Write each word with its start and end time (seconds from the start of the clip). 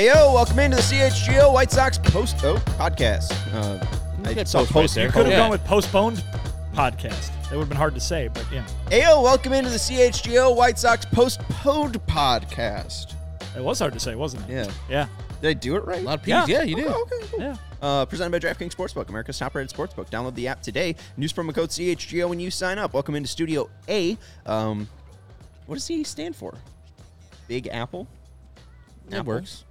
Ayo, 0.00 0.32
welcome 0.32 0.58
into 0.60 0.78
the 0.78 0.82
CHGO 0.82 1.52
White 1.52 1.70
Sox 1.70 1.98
post 1.98 2.36
oh 2.42 2.54
podcast. 2.78 3.32
Uh, 3.52 3.84
I 4.24 4.44
saw 4.44 4.64
post 4.64 4.74
right 4.74 4.74
there. 4.74 5.04
there. 5.04 5.12
Could 5.12 5.26
have 5.26 5.32
Yeah. 5.32 5.38
gone 5.40 5.50
with 5.50 5.62
postponed 5.66 6.24
podcast. 6.72 7.28
That 7.42 7.50
would 7.52 7.58
have 7.60 7.68
been 7.68 7.76
hard 7.76 7.92
to 7.96 8.00
say, 8.00 8.28
but 8.28 8.46
yeah, 8.50 8.64
Ayo, 8.86 9.22
welcome 9.22 9.52
into 9.52 9.68
the 9.68 9.76
CHGO 9.78 10.56
White 10.56 10.78
Sox 10.78 11.04
postponed 11.04 12.00
podcast. 12.06 13.12
it 13.54 13.62
was 13.62 13.78
hard 13.78 13.92
to 13.92 14.00
say, 14.00 14.14
wasn't 14.14 14.48
it? 14.48 14.52
Yeah. 14.54 14.70
Yeah. 14.88 15.06
Did 15.42 15.48
I 15.48 15.52
do 15.52 15.76
it 15.76 15.84
right? 15.84 16.00
A 16.00 16.02
lot 16.02 16.20
of 16.20 16.22
P's. 16.22 16.48
Yeah. 16.48 16.62
You 16.62 16.76
did. 16.76 16.86
Okay, 16.86 16.94
okay, 17.16 17.26
cool. 17.30 17.40
Yeah. 17.40 17.56
Uh, 17.82 18.06
presented 18.06 18.30
by 18.30 18.38
DraftKings 18.38 18.74
Sportsbook, 18.74 19.10
America's 19.10 19.38
top-rated 19.38 19.70
sportsbook. 19.76 20.08
Download 20.08 20.34
the 20.34 20.48
app 20.48 20.62
today. 20.62 20.96
Use 21.18 21.34
promo 21.34 21.54
code 21.54 21.68
CHGO 21.68 22.26
when 22.26 22.40
you 22.40 22.50
sign 22.50 22.78
up. 22.78 22.94
Welcome 22.94 23.16
into 23.16 23.28
Studio 23.28 23.68
A. 23.86 24.16
Um, 24.46 24.88
what 25.66 25.74
does 25.74 25.86
he 25.88 26.04
stand 26.04 26.36
for? 26.36 26.54
Big 27.48 27.66
Apple. 27.68 28.06
That 29.10 29.20
Apple? 29.20 29.34
works. 29.34 29.64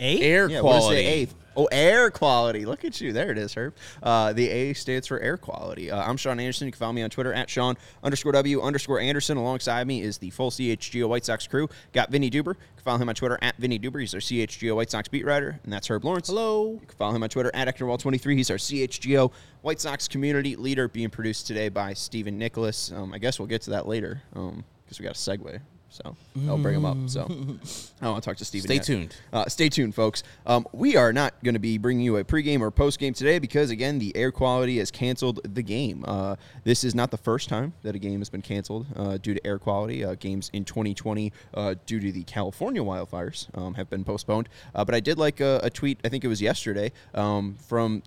A? 0.00 0.20
Air 0.20 0.48
Yeah, 0.48 0.60
what 0.60 0.76
is 0.76 0.80
quality. 0.84 1.02
the 1.02 1.08
A? 1.10 1.28
Oh, 1.56 1.64
air 1.72 2.08
quality. 2.12 2.64
Look 2.64 2.84
at 2.84 3.00
you. 3.00 3.12
There 3.12 3.32
it 3.32 3.38
is, 3.38 3.52
Herb. 3.54 3.74
Uh, 4.00 4.32
the 4.32 4.48
A 4.48 4.74
stands 4.74 5.08
for 5.08 5.18
air 5.18 5.36
quality. 5.36 5.90
Uh, 5.90 6.00
I'm 6.00 6.16
Sean 6.16 6.38
Anderson. 6.38 6.66
You 6.68 6.72
can 6.72 6.78
follow 6.78 6.92
me 6.92 7.02
on 7.02 7.10
Twitter 7.10 7.32
at 7.32 7.50
Sean 7.50 7.76
underscore 8.04 8.30
W 8.30 8.62
underscore 8.62 9.00
Anderson. 9.00 9.36
Alongside 9.38 9.84
me 9.88 10.00
is 10.00 10.18
the 10.18 10.30
full 10.30 10.52
CHGO 10.52 11.08
White 11.08 11.24
Sox 11.24 11.48
crew. 11.48 11.68
Got 11.92 12.12
Vinnie 12.12 12.30
Duber. 12.30 12.54
You 12.54 12.54
can 12.76 12.84
follow 12.84 12.98
him 12.98 13.08
on 13.08 13.16
Twitter 13.16 13.36
at 13.42 13.56
Vinnie 13.56 13.80
Duber. 13.80 13.98
He's 13.98 14.14
our 14.14 14.20
CHGO 14.20 14.76
White 14.76 14.90
Sox 14.92 15.08
beat 15.08 15.26
writer. 15.26 15.58
And 15.64 15.72
that's 15.72 15.88
Herb 15.88 16.04
Lawrence. 16.04 16.28
Hello. 16.28 16.74
You 16.80 16.86
can 16.86 16.96
follow 16.96 17.16
him 17.16 17.24
on 17.24 17.28
Twitter 17.28 17.50
at 17.52 17.66
Ectorwall23. 17.66 18.36
He's 18.36 18.50
our 18.52 18.56
CHGO 18.56 19.32
White 19.62 19.80
Sox 19.80 20.06
community 20.06 20.54
leader, 20.54 20.86
being 20.86 21.10
produced 21.10 21.48
today 21.48 21.70
by 21.70 21.92
Stephen 21.92 22.38
Nicholas. 22.38 22.92
Um, 22.92 23.12
I 23.12 23.18
guess 23.18 23.40
we'll 23.40 23.48
get 23.48 23.62
to 23.62 23.70
that 23.70 23.88
later 23.88 24.22
because 24.32 25.00
we 25.00 25.02
got 25.02 25.16
a 25.16 25.18
segue. 25.18 25.60
So 25.90 26.16
I'll 26.46 26.58
bring 26.58 26.74
them 26.74 26.84
up. 26.84 26.96
So 27.08 27.22
I 28.02 28.08
want 28.08 28.22
to 28.22 28.28
talk 28.28 28.36
to 28.36 28.44
Stephen. 28.44 28.66
Stay 28.66 28.74
yet. 28.74 28.84
tuned. 28.84 29.16
Uh, 29.32 29.46
stay 29.46 29.68
tuned, 29.68 29.94
folks. 29.94 30.22
Um, 30.46 30.66
we 30.72 30.96
are 30.96 31.12
not 31.12 31.34
going 31.42 31.54
to 31.54 31.60
be 31.60 31.78
bringing 31.78 32.04
you 32.04 32.16
a 32.18 32.24
pregame 32.24 32.60
or 32.60 32.70
postgame 32.70 33.14
today 33.14 33.38
because, 33.38 33.70
again, 33.70 33.98
the 33.98 34.14
air 34.16 34.30
quality 34.30 34.78
has 34.78 34.90
canceled 34.90 35.40
the 35.54 35.62
game. 35.62 36.04
Uh, 36.06 36.36
this 36.64 36.84
is 36.84 36.94
not 36.94 37.10
the 37.10 37.16
first 37.16 37.48
time 37.48 37.72
that 37.82 37.94
a 37.94 37.98
game 37.98 38.20
has 38.20 38.28
been 38.28 38.42
canceled 38.42 38.86
uh, 38.96 39.16
due 39.16 39.34
to 39.34 39.46
air 39.46 39.58
quality. 39.58 40.04
Uh, 40.04 40.14
games 40.14 40.50
in 40.52 40.64
2020, 40.64 41.32
uh, 41.54 41.74
due 41.86 42.00
to 42.00 42.12
the 42.12 42.22
California 42.24 42.82
wildfires, 42.82 43.48
um, 43.56 43.74
have 43.74 43.88
been 43.88 44.04
postponed. 44.04 44.48
Uh, 44.74 44.84
but 44.84 44.94
I 44.94 45.00
did 45.00 45.18
like 45.18 45.40
a, 45.40 45.60
a 45.62 45.70
tweet, 45.70 45.98
I 46.04 46.08
think 46.08 46.24
it 46.24 46.28
was 46.28 46.42
yesterday, 46.42 46.92
um, 47.14 47.56
from 47.66 48.02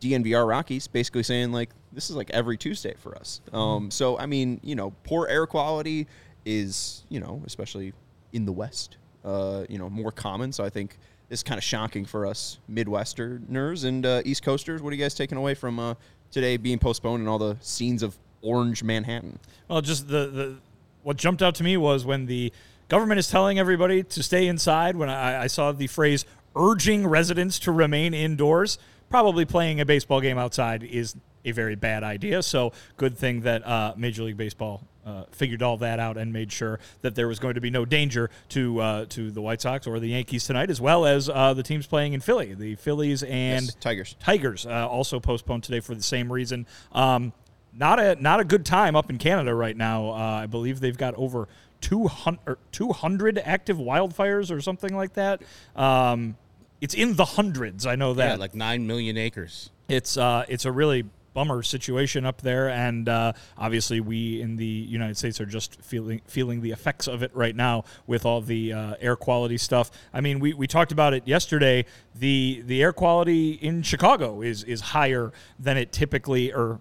DNVR 0.00 0.48
Rockies, 0.48 0.88
basically 0.88 1.22
saying, 1.22 1.52
like, 1.52 1.70
this 1.92 2.10
is 2.10 2.16
like 2.16 2.30
every 2.30 2.56
Tuesday 2.58 2.94
for 2.98 3.16
us. 3.16 3.40
Um, 3.52 3.90
so, 3.90 4.18
I 4.18 4.26
mean, 4.26 4.60
you 4.62 4.74
know, 4.74 4.92
poor 5.04 5.26
air 5.28 5.46
quality 5.46 6.06
is, 6.46 7.04
you 7.10 7.20
know, 7.20 7.42
especially 7.44 7.92
in 8.32 8.46
the 8.46 8.52
West, 8.52 8.96
uh, 9.24 9.64
you 9.68 9.76
know, 9.76 9.90
more 9.90 10.12
common. 10.12 10.52
So 10.52 10.64
I 10.64 10.70
think 10.70 10.96
it's 11.28 11.42
kind 11.42 11.58
of 11.58 11.64
shocking 11.64 12.06
for 12.06 12.24
us 12.24 12.58
Midwesterners 12.70 13.84
and 13.84 14.06
uh, 14.06 14.22
East 14.24 14.42
Coasters. 14.42 14.80
What 14.80 14.92
are 14.92 14.96
you 14.96 15.02
guys 15.02 15.14
taking 15.14 15.36
away 15.36 15.54
from 15.54 15.78
uh, 15.78 15.94
today 16.30 16.56
being 16.56 16.78
postponed 16.78 17.20
and 17.20 17.28
all 17.28 17.38
the 17.38 17.56
scenes 17.60 18.02
of 18.02 18.16
orange 18.42 18.82
Manhattan? 18.82 19.38
Well, 19.68 19.82
just 19.82 20.08
the, 20.08 20.26
the 20.28 20.56
what 21.02 21.16
jumped 21.16 21.42
out 21.42 21.54
to 21.56 21.64
me 21.64 21.76
was 21.76 22.04
when 22.04 22.26
the 22.26 22.52
government 22.88 23.18
is 23.18 23.28
telling 23.28 23.58
everybody 23.58 24.02
to 24.04 24.22
stay 24.22 24.46
inside. 24.46 24.96
When 24.96 25.08
I, 25.08 25.42
I 25.42 25.46
saw 25.48 25.72
the 25.72 25.88
phrase 25.88 26.24
urging 26.54 27.06
residents 27.06 27.58
to 27.60 27.72
remain 27.72 28.14
indoors, 28.14 28.78
probably 29.10 29.44
playing 29.44 29.80
a 29.80 29.84
baseball 29.84 30.20
game 30.20 30.38
outside 30.38 30.82
is 30.82 31.16
a 31.46 31.52
very 31.52 31.76
bad 31.76 32.02
idea. 32.04 32.42
So, 32.42 32.72
good 32.96 33.16
thing 33.16 33.42
that 33.42 33.66
uh, 33.66 33.94
Major 33.96 34.24
League 34.24 34.36
Baseball. 34.36 34.82
Uh, 35.06 35.22
figured 35.30 35.62
all 35.62 35.76
that 35.76 36.00
out 36.00 36.16
and 36.16 36.32
made 36.32 36.50
sure 36.50 36.80
that 37.02 37.14
there 37.14 37.28
was 37.28 37.38
going 37.38 37.54
to 37.54 37.60
be 37.60 37.70
no 37.70 37.84
danger 37.84 38.28
to 38.48 38.80
uh, 38.80 39.04
to 39.08 39.30
the 39.30 39.40
White 39.40 39.60
Sox 39.60 39.86
or 39.86 40.00
the 40.00 40.08
Yankees 40.08 40.44
tonight, 40.48 40.68
as 40.68 40.80
well 40.80 41.06
as 41.06 41.28
uh, 41.28 41.54
the 41.54 41.62
teams 41.62 41.86
playing 41.86 42.12
in 42.12 42.18
Philly, 42.20 42.54
the 42.54 42.74
Phillies 42.74 43.22
and 43.22 43.66
Yes, 43.66 43.76
Tigers. 43.76 44.16
Tigers 44.18 44.66
uh, 44.66 44.88
also 44.88 45.20
postponed 45.20 45.62
today 45.62 45.78
for 45.78 45.94
the 45.94 46.02
same 46.02 46.32
reason. 46.32 46.66
Um, 46.90 47.32
not 47.72 48.00
a 48.00 48.16
not 48.16 48.40
a 48.40 48.44
good 48.44 48.66
time 48.66 48.96
up 48.96 49.08
in 49.08 49.18
Canada 49.18 49.54
right 49.54 49.76
now. 49.76 50.08
Uh, 50.10 50.14
I 50.42 50.46
believe 50.46 50.80
they've 50.80 50.98
got 50.98 51.14
over 51.14 51.46
200, 51.82 52.40
or 52.44 52.58
200 52.72 53.38
active 53.44 53.76
wildfires 53.76 54.50
or 54.50 54.60
something 54.60 54.96
like 54.96 55.12
that. 55.12 55.40
Um, 55.76 56.36
it's 56.80 56.94
in 56.94 57.14
the 57.14 57.24
hundreds. 57.24 57.86
I 57.86 57.94
know 57.94 58.14
that. 58.14 58.30
Yeah, 58.30 58.36
like 58.36 58.56
nine 58.56 58.88
million 58.88 59.16
acres. 59.16 59.70
it's 59.88 60.16
uh, 60.16 60.44
it's 60.48 60.64
a 60.64 60.72
really 60.72 61.04
bummer 61.36 61.62
situation 61.62 62.24
up 62.24 62.40
there, 62.40 62.70
and 62.70 63.10
uh, 63.10 63.30
obviously 63.58 64.00
we 64.00 64.40
in 64.40 64.56
the 64.56 64.64
United 64.64 65.18
States 65.18 65.38
are 65.38 65.44
just 65.44 65.78
feeling 65.82 66.22
feeling 66.26 66.62
the 66.62 66.70
effects 66.70 67.06
of 67.06 67.22
it 67.22 67.30
right 67.34 67.54
now 67.54 67.84
with 68.06 68.24
all 68.24 68.40
the 68.40 68.72
uh, 68.72 68.94
air 69.02 69.16
quality 69.16 69.58
stuff. 69.58 69.90
I 70.14 70.22
mean, 70.22 70.40
we, 70.40 70.54
we 70.54 70.66
talked 70.66 70.92
about 70.92 71.12
it 71.12 71.28
yesterday. 71.28 71.84
the 72.14 72.62
The 72.64 72.82
air 72.82 72.94
quality 72.94 73.50
in 73.50 73.82
Chicago 73.82 74.40
is 74.40 74.64
is 74.64 74.80
higher 74.80 75.30
than 75.60 75.76
it 75.76 75.92
typically 75.92 76.54
or 76.54 76.80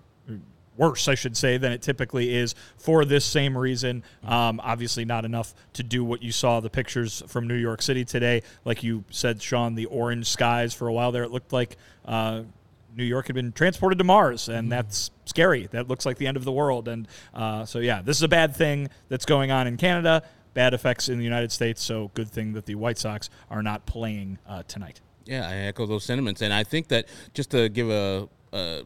worse, 0.77 1.09
I 1.09 1.15
should 1.15 1.35
say, 1.35 1.57
than 1.57 1.73
it 1.73 1.81
typically 1.81 2.33
is 2.33 2.55
for 2.77 3.03
this 3.03 3.25
same 3.25 3.57
reason. 3.57 4.03
Um, 4.23 4.61
obviously, 4.63 5.03
not 5.03 5.25
enough 5.25 5.53
to 5.73 5.83
do 5.83 6.05
what 6.05 6.23
you 6.23 6.31
saw 6.31 6.61
the 6.61 6.69
pictures 6.69 7.23
from 7.27 7.45
New 7.45 7.55
York 7.55 7.81
City 7.81 8.05
today. 8.05 8.41
Like 8.63 8.83
you 8.83 9.03
said, 9.09 9.41
Sean, 9.41 9.75
the 9.75 9.87
orange 9.87 10.27
skies 10.29 10.73
for 10.73 10.87
a 10.87 10.93
while 10.93 11.11
there, 11.11 11.23
it 11.23 11.31
looked 11.31 11.51
like. 11.51 11.75
Uh, 12.05 12.43
New 12.95 13.03
York 13.03 13.27
had 13.27 13.35
been 13.35 13.51
transported 13.51 13.97
to 13.97 14.03
Mars, 14.03 14.49
and 14.49 14.71
that's 14.71 15.11
scary. 15.25 15.67
That 15.67 15.87
looks 15.87 16.05
like 16.05 16.17
the 16.17 16.27
end 16.27 16.37
of 16.37 16.45
the 16.45 16.51
world. 16.51 16.87
And 16.87 17.07
uh, 17.33 17.65
so, 17.65 17.79
yeah, 17.79 18.01
this 18.01 18.17
is 18.17 18.23
a 18.23 18.27
bad 18.27 18.55
thing 18.55 18.89
that's 19.09 19.25
going 19.25 19.51
on 19.51 19.67
in 19.67 19.77
Canada, 19.77 20.23
bad 20.53 20.73
effects 20.73 21.09
in 21.09 21.17
the 21.17 21.23
United 21.23 21.51
States. 21.51 21.83
So, 21.83 22.11
good 22.13 22.29
thing 22.29 22.53
that 22.53 22.65
the 22.65 22.75
White 22.75 22.97
Sox 22.97 23.29
are 23.49 23.61
not 23.61 23.85
playing 23.85 24.39
uh, 24.47 24.63
tonight. 24.67 25.01
Yeah, 25.25 25.47
I 25.47 25.55
echo 25.55 25.85
those 25.85 26.03
sentiments, 26.03 26.41
and 26.41 26.53
I 26.53 26.63
think 26.63 26.87
that 26.89 27.07
just 27.33 27.51
to 27.51 27.67
give 27.69 27.89
a, 27.89 28.29
a 28.53 28.83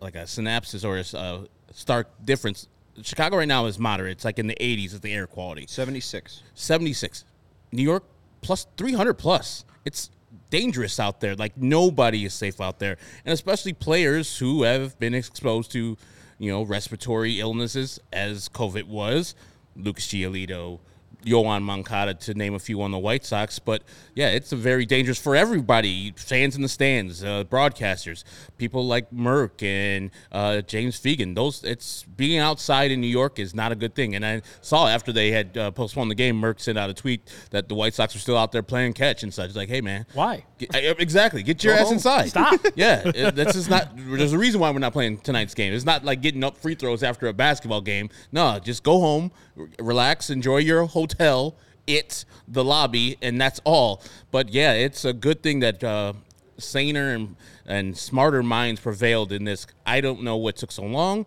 like 0.00 0.14
a 0.14 0.26
synopsis 0.26 0.84
or 0.84 0.98
a 0.98 1.46
stark 1.72 2.08
difference, 2.24 2.68
Chicago 3.02 3.38
right 3.38 3.48
now 3.48 3.66
is 3.66 3.78
moderate. 3.78 4.12
It's 4.12 4.24
like 4.24 4.38
in 4.38 4.46
the 4.46 4.56
80s 4.60 4.86
is 4.86 5.00
the 5.00 5.12
air 5.12 5.26
quality. 5.26 5.66
76. 5.66 6.42
76. 6.54 7.24
New 7.72 7.82
York 7.82 8.04
plus 8.42 8.66
300 8.76 9.14
plus. 9.14 9.64
It's 9.84 10.10
dangerous 10.50 10.98
out 11.00 11.20
there. 11.20 11.34
Like 11.34 11.56
nobody 11.56 12.24
is 12.24 12.34
safe 12.34 12.60
out 12.60 12.78
there, 12.78 12.96
and 13.24 13.32
especially 13.32 13.72
players 13.72 14.38
who 14.38 14.62
have 14.62 14.98
been 14.98 15.14
exposed 15.14 15.72
to, 15.72 15.96
you 16.38 16.50
know, 16.50 16.62
respiratory 16.62 17.40
illnesses 17.40 17.98
as 18.12 18.48
COVID 18.48 18.84
was. 18.84 19.34
Lucas 19.74 20.06
Giolito, 20.06 20.80
Yoán 21.26 21.62
Moncada, 21.62 22.14
to 22.14 22.34
name 22.34 22.54
a 22.54 22.58
few 22.58 22.80
on 22.82 22.92
the 22.92 22.98
White 22.98 23.24
Sox. 23.24 23.58
But 23.58 23.82
yeah, 24.14 24.28
it's 24.28 24.52
a 24.52 24.56
very 24.56 24.86
dangerous 24.86 25.18
for 25.18 25.34
everybody. 25.34 26.12
Fans 26.16 26.54
in 26.56 26.62
the 26.62 26.68
stands, 26.68 27.24
uh, 27.24 27.44
broadcasters, 27.44 28.22
people 28.58 28.86
like 28.86 29.10
Merck 29.10 29.62
and 29.62 30.10
uh, 30.30 30.60
James 30.62 30.98
Fegan. 31.00 31.34
Those 31.34 31.64
it's 31.64 32.04
being 32.04 32.38
outside 32.38 32.90
in 32.90 33.00
New 33.00 33.06
York 33.08 33.38
is 33.38 33.54
not 33.54 33.72
a 33.72 33.74
good 33.74 33.94
thing. 33.94 34.14
And 34.14 34.24
I 34.24 34.42
saw 34.60 34.86
after 34.86 35.12
they 35.12 35.32
had 35.32 35.56
uh, 35.58 35.70
postponed 35.72 36.10
the 36.10 36.14
game, 36.14 36.40
Merck 36.40 36.60
sent 36.60 36.78
out 36.78 36.88
a 36.90 36.94
tweet 36.94 37.28
that 37.50 37.68
the 37.68 37.74
White 37.74 37.94
Sox 37.94 38.14
were 38.14 38.20
still 38.20 38.38
out 38.38 38.52
there 38.52 38.62
playing 38.62 38.92
catch 38.92 39.22
and 39.24 39.34
such. 39.34 39.54
Like, 39.56 39.68
hey 39.68 39.80
man, 39.80 40.06
Why? 40.14 40.44
Get, 40.58 40.74
uh, 40.74 40.94
exactly. 40.98 41.42
Get 41.42 41.62
your 41.64 41.74
Go 41.74 41.80
ass 41.80 41.86
home. 41.86 41.94
inside. 41.94 42.28
Stop. 42.28 42.60
Yeah, 42.76 43.02
it- 43.14 43.34
this 43.34 43.56
is 43.56 43.68
not. 43.68 43.90
There's 43.96 44.32
a 44.32 44.38
reason 44.38 44.60
why 44.60 44.70
we're 44.70 44.78
not 44.78 44.92
playing 44.92 45.18
tonight's 45.18 45.54
game. 45.54 45.72
It's 45.72 45.84
not 45.84 46.04
like 46.04 46.20
getting 46.20 46.44
up 46.44 46.56
free 46.56 46.74
throws 46.74 47.02
after 47.02 47.26
a 47.26 47.32
basketball 47.32 47.80
game. 47.80 48.10
No, 48.32 48.58
just 48.62 48.82
go 48.82 49.00
home, 49.00 49.30
relax, 49.78 50.30
enjoy 50.30 50.58
your 50.58 50.86
hotel, 50.86 51.56
It's 51.86 52.24
the 52.48 52.64
lobby, 52.64 53.16
and 53.22 53.40
that's 53.40 53.60
all. 53.64 54.02
But 54.30 54.50
yeah, 54.50 54.72
it's 54.72 55.04
a 55.04 55.12
good 55.12 55.42
thing 55.42 55.60
that 55.60 55.84
uh, 55.84 56.14
saner 56.58 57.14
and 57.14 57.36
and 57.64 57.96
smarter 57.96 58.42
minds 58.42 58.80
prevailed 58.80 59.32
in 59.32 59.44
this. 59.44 59.66
I 59.84 60.00
don't 60.00 60.22
know 60.22 60.36
what 60.36 60.56
took 60.56 60.72
so 60.72 60.84
long, 60.84 61.26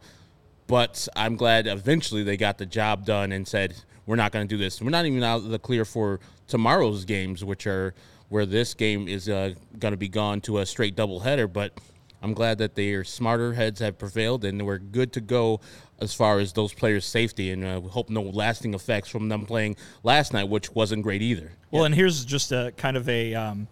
but 0.67 1.07
I'm 1.15 1.35
glad 1.35 1.67
eventually 1.67 2.23
they 2.23 2.37
got 2.37 2.57
the 2.57 2.65
job 2.65 3.05
done 3.05 3.31
and 3.31 3.47
said 3.47 3.75
we're 4.05 4.15
not 4.15 4.31
going 4.31 4.47
to 4.47 4.53
do 4.53 4.57
this. 4.57 4.81
We're 4.81 4.89
not 4.89 5.05
even 5.05 5.23
out 5.23 5.37
of 5.37 5.49
the 5.49 5.59
clear 5.59 5.85
for 5.85 6.19
tomorrow's 6.47 7.05
games, 7.05 7.43
which 7.43 7.67
are 7.67 7.93
where 8.29 8.45
this 8.45 8.73
game 8.73 9.07
is 9.07 9.27
uh, 9.27 9.53
going 9.77 9.91
to 9.91 9.97
be 9.97 10.09
gone 10.09 10.41
to 10.41 10.59
a 10.59 10.65
straight 10.65 10.95
doubleheader. 10.95 11.51
But 11.51 11.73
I'm 12.21 12.33
glad 12.33 12.57
that 12.59 12.75
their 12.75 13.03
smarter 13.03 13.53
heads 13.53 13.79
have 13.79 13.97
prevailed 13.97 14.45
and 14.45 14.65
we're 14.65 14.77
good 14.77 15.13
to 15.13 15.21
go 15.21 15.59
as 16.01 16.13
far 16.13 16.39
as 16.39 16.53
those 16.53 16.73
players' 16.73 17.05
safety. 17.05 17.51
And 17.51 17.63
uh, 17.65 17.79
we 17.83 17.89
hope 17.89 18.09
no 18.09 18.21
lasting 18.21 18.73
effects 18.73 19.09
from 19.09 19.29
them 19.29 19.45
playing 19.45 19.75
last 20.03 20.33
night, 20.33 20.49
which 20.49 20.71
wasn't 20.71 21.03
great 21.03 21.21
either. 21.21 21.51
Well, 21.71 21.85
and 21.85 21.93
here's 21.95 22.25
just 22.25 22.51
a 22.51 22.73
kind 22.77 22.97
of 22.97 23.07
a 23.09 23.35
um, 23.35 23.67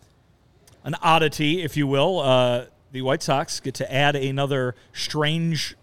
an 0.83 0.95
oddity, 1.01 1.61
if 1.63 1.75
you 1.77 1.87
will. 1.87 2.19
Uh, 2.19 2.65
the 2.91 3.01
White 3.01 3.21
Sox 3.23 3.59
get 3.59 3.73
to 3.75 3.93
add 3.93 4.15
another 4.15 4.75
strange 4.93 5.75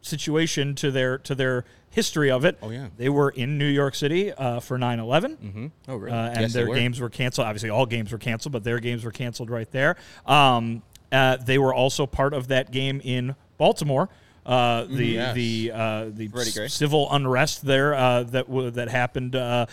situation 0.00 0.74
to 0.76 0.90
their 0.90 1.18
to 1.18 1.34
their 1.34 1.64
history 1.90 2.30
of 2.30 2.44
it. 2.44 2.58
Oh, 2.60 2.70
yeah. 2.70 2.88
they 2.96 3.08
were 3.08 3.30
in 3.30 3.56
New 3.56 3.68
York 3.68 3.94
City 3.94 4.32
uh, 4.32 4.60
for 4.60 4.78
9/11. 4.78 5.36
Mm-hmm. 5.36 5.66
Oh, 5.88 5.96
really? 5.96 6.16
Uh, 6.16 6.30
and 6.30 6.40
Yes, 6.40 6.52
their 6.52 6.68
were. 6.68 6.74
games 6.74 7.00
were 7.00 7.08
canceled. 7.08 7.46
Obviously, 7.46 7.70
all 7.70 7.86
games 7.86 8.12
were 8.12 8.18
canceled, 8.18 8.52
but 8.52 8.64
their 8.64 8.80
games 8.80 9.04
were 9.04 9.12
canceled 9.12 9.48
right 9.50 9.70
there. 9.70 9.96
Um, 10.26 10.82
uh, 11.12 11.36
they 11.36 11.58
were 11.58 11.72
also 11.72 12.06
part 12.06 12.34
of 12.34 12.48
that 12.48 12.70
game 12.72 13.00
in 13.04 13.36
Baltimore. 13.56 14.08
Uh, 14.46 14.84
the 14.84 15.04
Yes. 15.06 15.34
the 15.34 15.72
uh, 15.72 16.04
the 16.12 16.28
Gray. 16.28 16.68
civil 16.68 17.08
unrest 17.10 17.64
there 17.64 17.94
uh, 17.94 18.22
that 18.24 18.46
w- 18.46 18.70
that 18.70 18.88
happened. 18.88 19.34
Uh, 19.36 19.66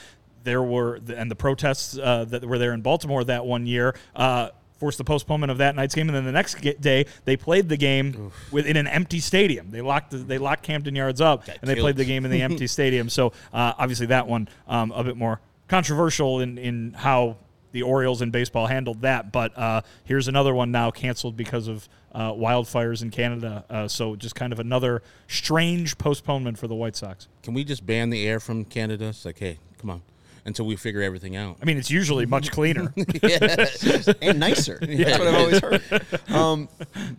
there 0.44 0.64
were 0.64 1.00
and 1.16 1.30
the 1.30 1.36
protests 1.36 1.98
uh, 1.98 2.26
that 2.26 2.46
were 2.46 2.58
there 2.58 2.74
in 2.74 2.82
Baltimore 2.82 3.24
that 3.26 3.46
one 3.46 3.66
year. 3.68 3.96
Uh, 4.16 4.50
forced 4.80 4.98
the 4.98 5.04
postponement 5.04 5.52
of 5.52 5.60
that 5.60 5.76
night's 5.76 5.94
game, 5.94 6.10
and 6.10 6.16
then 6.16 6.26
the 6.26 6.32
next 6.32 6.56
day 6.82 7.06
they 7.24 7.38
played 7.38 7.70
the 7.70 7.78
game 7.78 8.32
within 8.50 8.76
an 8.78 8.88
empty 8.88 9.20
stadium. 9.20 9.70
They 9.70 9.82
locked 9.82 10.10
the, 10.10 10.18
they 10.18 10.40
locked 10.40 10.64
Camden 10.64 10.96
Yards 10.96 11.22
up, 11.22 11.48
and 11.48 11.58
they 11.70 11.76
killed. 11.76 11.84
played 11.84 11.98
the 11.98 12.06
game 12.06 12.26
in 12.26 12.32
the 12.32 12.42
empty 12.50 12.66
stadium. 12.66 13.08
So 13.08 13.34
uh, 13.54 13.74
obviously 13.78 14.08
that 14.08 14.26
one 14.28 14.50
um, 14.68 14.92
a 14.94 15.04
bit 15.04 15.16
more 15.18 15.40
controversial 15.68 16.40
in 16.40 16.58
in 16.58 16.94
how 16.94 17.38
the 17.72 17.84
Orioles 17.84 18.22
in 18.22 18.32
baseball 18.32 18.68
handled 18.68 19.02
that. 19.02 19.32
But 19.32 19.58
uh, 19.58 19.82
here's 20.04 20.28
another 20.28 20.54
one 20.54 20.72
now 20.72 20.92
canceled 20.92 21.38
because 21.38 21.68
of 21.68 21.88
uh, 22.14 22.32
wildfires 22.32 23.02
in 23.02 23.12
Canada. 23.12 23.66
Uh, 23.70 23.88
so 23.88 24.16
just 24.16 24.36
kind 24.36 24.54
of 24.54 24.60
another 24.60 25.02
strange 25.28 25.98
postponement 25.98 26.58
for 26.58 26.68
the 26.68 26.76
White 26.76 26.96
Sox. 26.96 27.28
Can 27.44 27.54
we 27.54 27.64
just 27.64 27.86
ban 27.86 28.10
the 28.10 28.28
air 28.28 28.40
from 28.40 28.66
Canada? 28.66 29.08
It's 29.08 29.26
like, 29.26 29.40
hey, 29.40 29.60
come 29.78 29.90
on, 29.90 30.02
until 30.46 30.66
we 30.66 30.76
figure 30.76 31.02
everything 31.02 31.36
out. 31.36 31.58
I 31.62 31.66
mean, 31.66 31.78
it's 31.78 31.92
usually 31.92 32.26
much 32.26 32.52
cleaner. 32.52 32.94
and 34.22 34.40
nicer. 34.40 34.80
That's 34.82 35.20
what 35.20 35.28
I've 35.28 35.36
always 35.36 35.60
heard. 35.60 35.82
Um, 36.32 36.70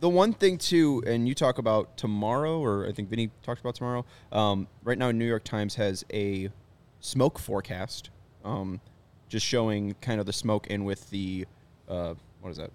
the 0.01 0.09
one 0.09 0.33
thing 0.33 0.57
too, 0.57 1.03
and 1.07 1.29
you 1.29 1.35
talk 1.35 1.59
about 1.59 1.97
tomorrow, 1.97 2.59
or 2.59 2.87
I 2.87 2.93
think 2.93 3.11
Vinny 3.11 3.31
talked 3.43 3.61
about 3.61 3.75
tomorrow. 3.75 4.05
Um, 4.33 4.67
right 4.83 4.97
now, 4.97 5.11
New 5.11 5.27
York 5.27 5.45
Times 5.45 5.75
has 5.75 6.05
a 6.13 6.51
smoke 7.01 7.39
forecast, 7.39 8.11
um, 8.45 8.81
just 9.33 9.47
showing 9.47 9.95
kind 10.03 10.21
of 10.21 10.27
the 10.27 10.33
smoke 10.33 10.67
in 10.67 10.85
with 10.85 11.09
the 11.09 11.47
uh, 11.89 12.13
what 12.43 12.51
is 12.51 12.59
that? 12.59 12.71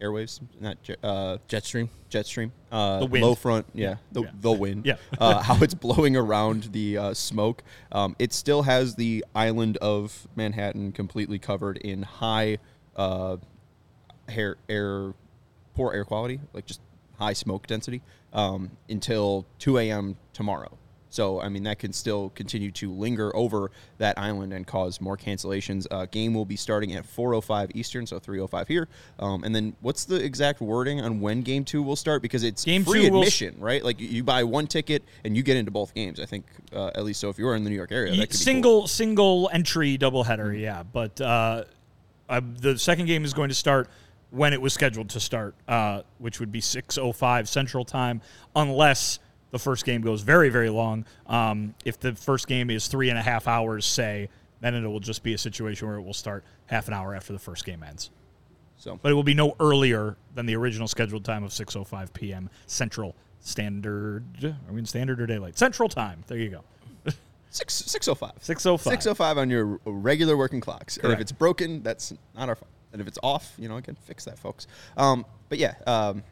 Airwaves, 0.00 0.40
not 0.60 0.82
jet, 0.82 0.98
uh, 1.04 1.38
Jetstream. 1.48 1.88
jet 2.08 2.26
stream, 2.26 2.52
uh, 2.72 2.98
The 2.98 3.06
wind. 3.06 3.24
low 3.24 3.36
front, 3.36 3.64
yeah, 3.72 3.96
the, 4.10 4.22
Yeah. 4.24 4.30
the 4.40 4.50
wind, 4.52 4.84
Yeah. 4.84 4.96
uh, 5.20 5.40
how 5.40 5.54
it's 5.62 5.72
blowing 5.72 6.16
around 6.16 6.64
the 6.72 6.98
uh, 6.98 7.14
smoke. 7.14 7.62
Um, 7.92 8.16
it 8.18 8.32
still 8.32 8.62
has 8.62 8.96
the 8.96 9.24
island 9.36 9.76
of 9.76 10.26
Manhattan 10.34 10.90
completely 10.90 11.38
covered 11.38 11.76
in 11.78 12.02
high 12.02 12.58
uh, 12.96 13.36
air, 14.28 14.56
air, 14.68 15.14
poor 15.74 15.92
air 15.94 16.04
quality, 16.04 16.40
like 16.52 16.66
just 16.66 16.80
high 17.16 17.32
smoke 17.34 17.68
density, 17.68 18.02
um, 18.32 18.72
until 18.88 19.46
2 19.60 19.78
a.m. 19.78 20.16
tomorrow. 20.32 20.76
So, 21.14 21.40
I 21.40 21.48
mean, 21.48 21.62
that 21.62 21.78
can 21.78 21.92
still 21.92 22.30
continue 22.30 22.72
to 22.72 22.92
linger 22.92 23.34
over 23.36 23.70
that 23.98 24.18
island 24.18 24.52
and 24.52 24.66
cause 24.66 25.00
more 25.00 25.16
cancellations. 25.16 25.86
Uh, 25.88 26.06
game 26.06 26.34
will 26.34 26.44
be 26.44 26.56
starting 26.56 26.92
at 26.94 27.04
4:05 27.06 27.70
Eastern, 27.76 28.04
so 28.04 28.18
3:05 28.18 28.66
here. 28.66 28.88
Um, 29.20 29.44
and 29.44 29.54
then, 29.54 29.76
what's 29.80 30.04
the 30.06 30.16
exact 30.16 30.60
wording 30.60 31.00
on 31.00 31.20
when 31.20 31.42
Game 31.42 31.64
Two 31.64 31.84
will 31.84 31.94
start? 31.94 32.20
Because 32.20 32.42
it's 32.42 32.64
Game 32.64 32.84
free 32.84 33.06
two 33.06 33.12
will- 33.12 33.20
admission, 33.20 33.54
right? 33.60 33.84
Like 33.84 34.00
you- 34.00 34.24
buy 34.24 34.42
one 34.42 34.66
ticket 34.66 35.04
and 35.24 35.36
you 35.36 35.44
get 35.44 35.56
into 35.56 35.70
both 35.70 35.94
games. 35.94 36.18
I 36.18 36.26
think, 36.26 36.46
uh, 36.74 36.90
at 36.96 37.04
least 37.04 37.20
so. 37.20 37.28
If 37.28 37.38
you 37.38 37.46
are 37.46 37.54
in 37.54 37.62
the 37.62 37.70
New 37.70 37.76
York 37.76 37.92
area, 37.92 38.10
that 38.10 38.16
could 38.16 38.30
be 38.30 38.32
cool. 38.32 38.38
single 38.38 38.86
single 38.88 39.50
entry 39.52 39.96
doubleheader, 39.96 40.58
yeah. 40.60 40.82
But 40.82 41.20
uh, 41.20 41.62
the 42.28 42.76
second 42.76 43.06
game 43.06 43.24
is 43.24 43.32
going 43.32 43.50
to 43.50 43.54
start 43.54 43.88
when 44.30 44.52
it 44.52 44.60
was 44.60 44.74
scheduled 44.74 45.10
to 45.10 45.20
start, 45.20 45.54
uh, 45.68 46.02
which 46.18 46.40
would 46.40 46.50
be 46.50 46.60
six 46.60 46.98
oh 46.98 47.12
five 47.12 47.48
Central 47.48 47.84
Time, 47.84 48.20
unless 48.56 49.20
the 49.54 49.58
first 49.60 49.84
game 49.84 50.00
goes 50.00 50.22
very 50.22 50.48
very 50.48 50.68
long. 50.68 51.04
Um, 51.28 51.76
if 51.84 52.00
the 52.00 52.12
first 52.16 52.48
game 52.48 52.70
is 52.70 52.88
three 52.88 53.08
and 53.08 53.16
a 53.16 53.22
half 53.22 53.46
hours, 53.46 53.86
say, 53.86 54.28
then 54.60 54.74
it 54.74 54.84
will 54.84 54.98
just 54.98 55.22
be 55.22 55.32
a 55.32 55.38
situation 55.38 55.86
where 55.86 55.96
it 55.96 56.02
will 56.02 56.12
start 56.12 56.42
half 56.66 56.88
an 56.88 56.94
hour 56.94 57.14
after 57.14 57.32
the 57.32 57.38
first 57.38 57.64
game 57.64 57.84
ends. 57.84 58.10
So 58.76 58.98
But 59.00 59.12
it 59.12 59.14
will 59.14 59.22
be 59.22 59.32
no 59.32 59.54
earlier 59.60 60.16
than 60.34 60.46
the 60.46 60.56
original 60.56 60.88
scheduled 60.88 61.24
time 61.24 61.44
of 61.44 61.52
6:05 61.52 62.12
p.m. 62.12 62.50
Central 62.66 63.14
Standard. 63.38 64.24
Are 64.44 64.72
we 64.72 64.80
in 64.80 64.86
Standard 64.86 65.20
or 65.20 65.26
Daylight? 65.26 65.56
Central 65.56 65.88
Time. 65.88 66.24
There 66.26 66.36
you 66.36 66.50
go. 66.50 67.12
six 67.50 67.74
six 67.74 68.08
oh 68.08 68.16
five. 68.16 68.34
6:05. 68.40 68.80
605 68.80 69.38
on 69.38 69.50
your 69.50 69.78
regular 69.84 70.36
working 70.36 70.60
clocks. 70.60 70.96
And 70.96 71.12
if 71.12 71.20
it's 71.20 71.30
broken, 71.30 71.80
that's 71.84 72.12
not 72.34 72.48
our 72.48 72.56
fault. 72.56 72.72
And 72.92 73.00
if 73.00 73.06
it's 73.06 73.20
off, 73.22 73.54
you 73.56 73.68
know, 73.68 73.76
again, 73.76 73.96
fix 74.02 74.24
that, 74.24 74.36
folks. 74.36 74.66
Um, 74.96 75.24
but 75.48 75.58
yeah, 75.58 75.74
um, 75.86 76.24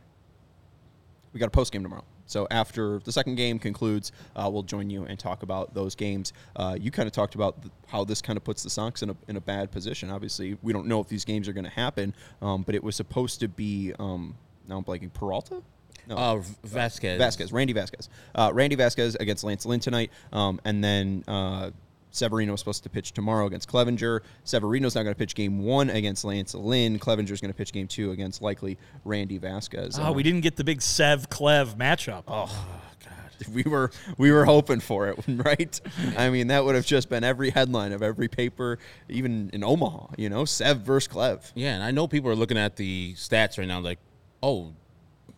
we 1.32 1.38
got 1.38 1.46
a 1.46 1.50
post 1.50 1.72
game 1.72 1.84
tomorrow. 1.84 2.04
So 2.32 2.46
after 2.50 2.99
the 3.05 3.12
second 3.12 3.34
game 3.34 3.58
concludes, 3.58 4.11
uh, 4.34 4.49
we'll 4.50 4.62
join 4.62 4.88
you 4.88 5.05
and 5.05 5.19
talk 5.19 5.43
about 5.43 5.75
those 5.75 5.94
games. 5.94 6.32
Uh, 6.56 6.76
you 6.81 6.90
kind 6.90 7.06
of 7.06 7.12
talked 7.12 7.34
about 7.34 7.61
th- 7.61 7.73
how 7.87 8.05
this 8.05 8.23
kind 8.23 8.38
of 8.38 8.44
puts 8.44 8.62
the 8.62 8.70
Sox 8.70 9.02
in 9.02 9.11
a, 9.11 9.17
in 9.29 9.37
a 9.37 9.40
bad 9.40 9.70
position. 9.70 10.11
Obviously, 10.11 10.56
we 10.62 10.73
don't 10.73 10.87
know 10.87 11.00
if 11.00 11.08
these 11.08 11.25
games 11.25 11.46
are 11.46 11.52
going 11.52 11.64
to 11.64 11.70
happen, 11.70 12.14
um, 12.40 12.62
but 12.62 12.75
it 12.75 12.82
was 12.82 12.96
supposed 12.96 13.40
to 13.40 13.49
be. 13.49 13.93
Um, 13.99 14.34
now 14.67 14.79
I'm 14.79 14.84
blanking. 14.84 15.12
Peralta. 15.12 15.62
No. 16.08 16.17
Uh, 16.17 16.43
Vasquez. 16.64 17.19
Vasquez, 17.19 17.52
Randy 17.52 17.73
Vasquez. 17.73 18.08
Uh, 18.35 18.50
Randy 18.52 18.76
Vasquez 18.76 19.14
against 19.17 19.44
Lance 19.44 19.67
Lynn 19.67 19.81
tonight. 19.81 20.11
Um, 20.32 20.61
and 20.64 20.82
then 20.82 21.23
uh, 21.28 21.70
Severino 22.12 22.53
is 22.53 22.61
supposed 22.61 22.82
to 22.85 22.88
pitch 22.88 23.12
tomorrow 23.12 23.47
against 23.47 23.69
Clevinger. 23.69 24.20
Severino's 24.44 24.94
not 24.94 25.03
going 25.03 25.14
to 25.14 25.19
pitch 25.19 25.35
game 25.35 25.59
one 25.64 25.91
against 25.91 26.25
Lance 26.25 26.55
Lynn. 26.55 26.99
Clevinger's 26.99 27.41
going 27.41 27.50
to 27.53 27.56
pitch 27.56 27.73
game 27.73 27.88
two 27.88 28.12
against 28.12 28.41
likely 28.41 28.79
Randy 29.05 29.38
Vasquez. 29.38 29.99
Oh, 29.99 30.05
Uh, 30.05 30.12
we 30.12 30.23
didn't 30.23 30.43
get 30.43 30.56
the 30.56 30.64
big 30.64 30.81
Sev 30.82 31.29
Clev 31.31 31.75
matchup. 31.76 32.25
Oh, 32.29 32.67
God. 33.05 33.49
we 33.53 33.62
were 33.64 33.91
we 34.19 34.31
were 34.31 34.44
hoping 34.44 34.79
for 34.79 35.09
it, 35.09 35.19
right? 35.29 35.81
I 36.17 36.31
mean, 36.31 36.47
that 36.49 36.64
would 36.64 36.75
have 36.76 36.87
just 36.87 37.09
been 37.09 37.25
every 37.25 37.50
headline 37.50 37.93
of 37.93 38.03
every 38.03 38.29
paper, 38.29 38.79
even 39.09 39.50
in 39.53 39.64
Omaha. 39.64 40.09
You 40.17 40.29
know, 40.29 40.44
Sev 40.44 40.79
versus 40.82 41.12
Clev. 41.12 41.50
Yeah, 41.56 41.75
and 41.75 41.82
I 41.82 41.91
know 41.91 42.06
people 42.06 42.31
are 42.31 42.37
looking 42.37 42.59
at 42.59 42.76
the 42.76 43.14
stats 43.14 43.59
right 43.59 43.67
now, 43.67 43.81
like, 43.81 43.99
oh, 44.43 44.75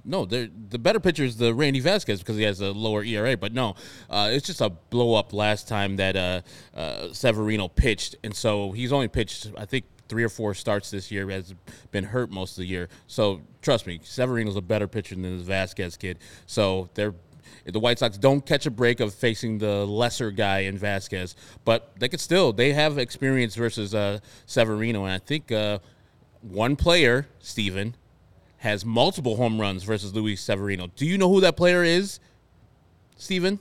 no, 0.04 0.24
the 0.24 0.78
better 0.78 1.00
pitcher 1.00 1.24
is 1.24 1.36
the 1.36 1.54
Randy 1.54 1.80
Vasquez 1.80 2.20
because 2.20 2.36
he 2.36 2.42
has 2.42 2.60
a 2.60 2.72
lower 2.72 3.02
ERA. 3.02 3.36
But 3.36 3.52
no, 3.52 3.74
uh, 4.10 4.30
it's 4.32 4.46
just 4.46 4.60
a 4.60 4.70
blow 4.70 5.14
up 5.14 5.32
last 5.32 5.66
time 5.66 5.96
that 5.96 6.16
uh, 6.16 6.42
uh, 6.76 7.12
Severino 7.12 7.68
pitched, 7.68 8.16
and 8.22 8.34
so 8.34 8.72
he's 8.72 8.92
only 8.92 9.08
pitched, 9.08 9.50
I 9.56 9.64
think. 9.64 9.86
Three 10.06 10.22
or 10.22 10.28
four 10.28 10.52
starts 10.52 10.90
this 10.90 11.10
year 11.10 11.30
has 11.30 11.54
been 11.90 12.04
hurt 12.04 12.30
most 12.30 12.52
of 12.52 12.56
the 12.58 12.66
year. 12.66 12.90
So 13.06 13.40
trust 13.62 13.86
me, 13.86 14.00
Severino's 14.04 14.54
a 14.54 14.60
better 14.60 14.86
pitcher 14.86 15.14
than 15.14 15.22
this 15.22 15.46
Vasquez 15.46 15.96
kid. 15.96 16.18
So 16.44 16.90
they're 16.92 17.14
the 17.64 17.80
White 17.80 17.98
Sox 17.98 18.18
don't 18.18 18.44
catch 18.44 18.66
a 18.66 18.70
break 18.70 19.00
of 19.00 19.14
facing 19.14 19.56
the 19.56 19.86
lesser 19.86 20.30
guy 20.30 20.60
in 20.60 20.76
Vasquez, 20.76 21.34
but 21.64 21.98
they 21.98 22.10
could 22.10 22.20
still 22.20 22.52
they 22.52 22.74
have 22.74 22.98
experience 22.98 23.54
versus 23.54 23.94
uh, 23.94 24.18
Severino, 24.44 25.04
and 25.04 25.14
I 25.14 25.18
think 25.18 25.50
uh, 25.50 25.78
one 26.42 26.76
player, 26.76 27.26
Steven, 27.38 27.94
has 28.64 28.84
multiple 28.84 29.36
home 29.36 29.60
runs 29.60 29.82
versus 29.84 30.14
Luis 30.14 30.40
Severino. 30.40 30.88
Do 30.96 31.04
you 31.06 31.18
know 31.18 31.28
who 31.28 31.40
that 31.42 31.54
player 31.56 31.84
is, 31.84 32.18
Steven? 33.16 33.60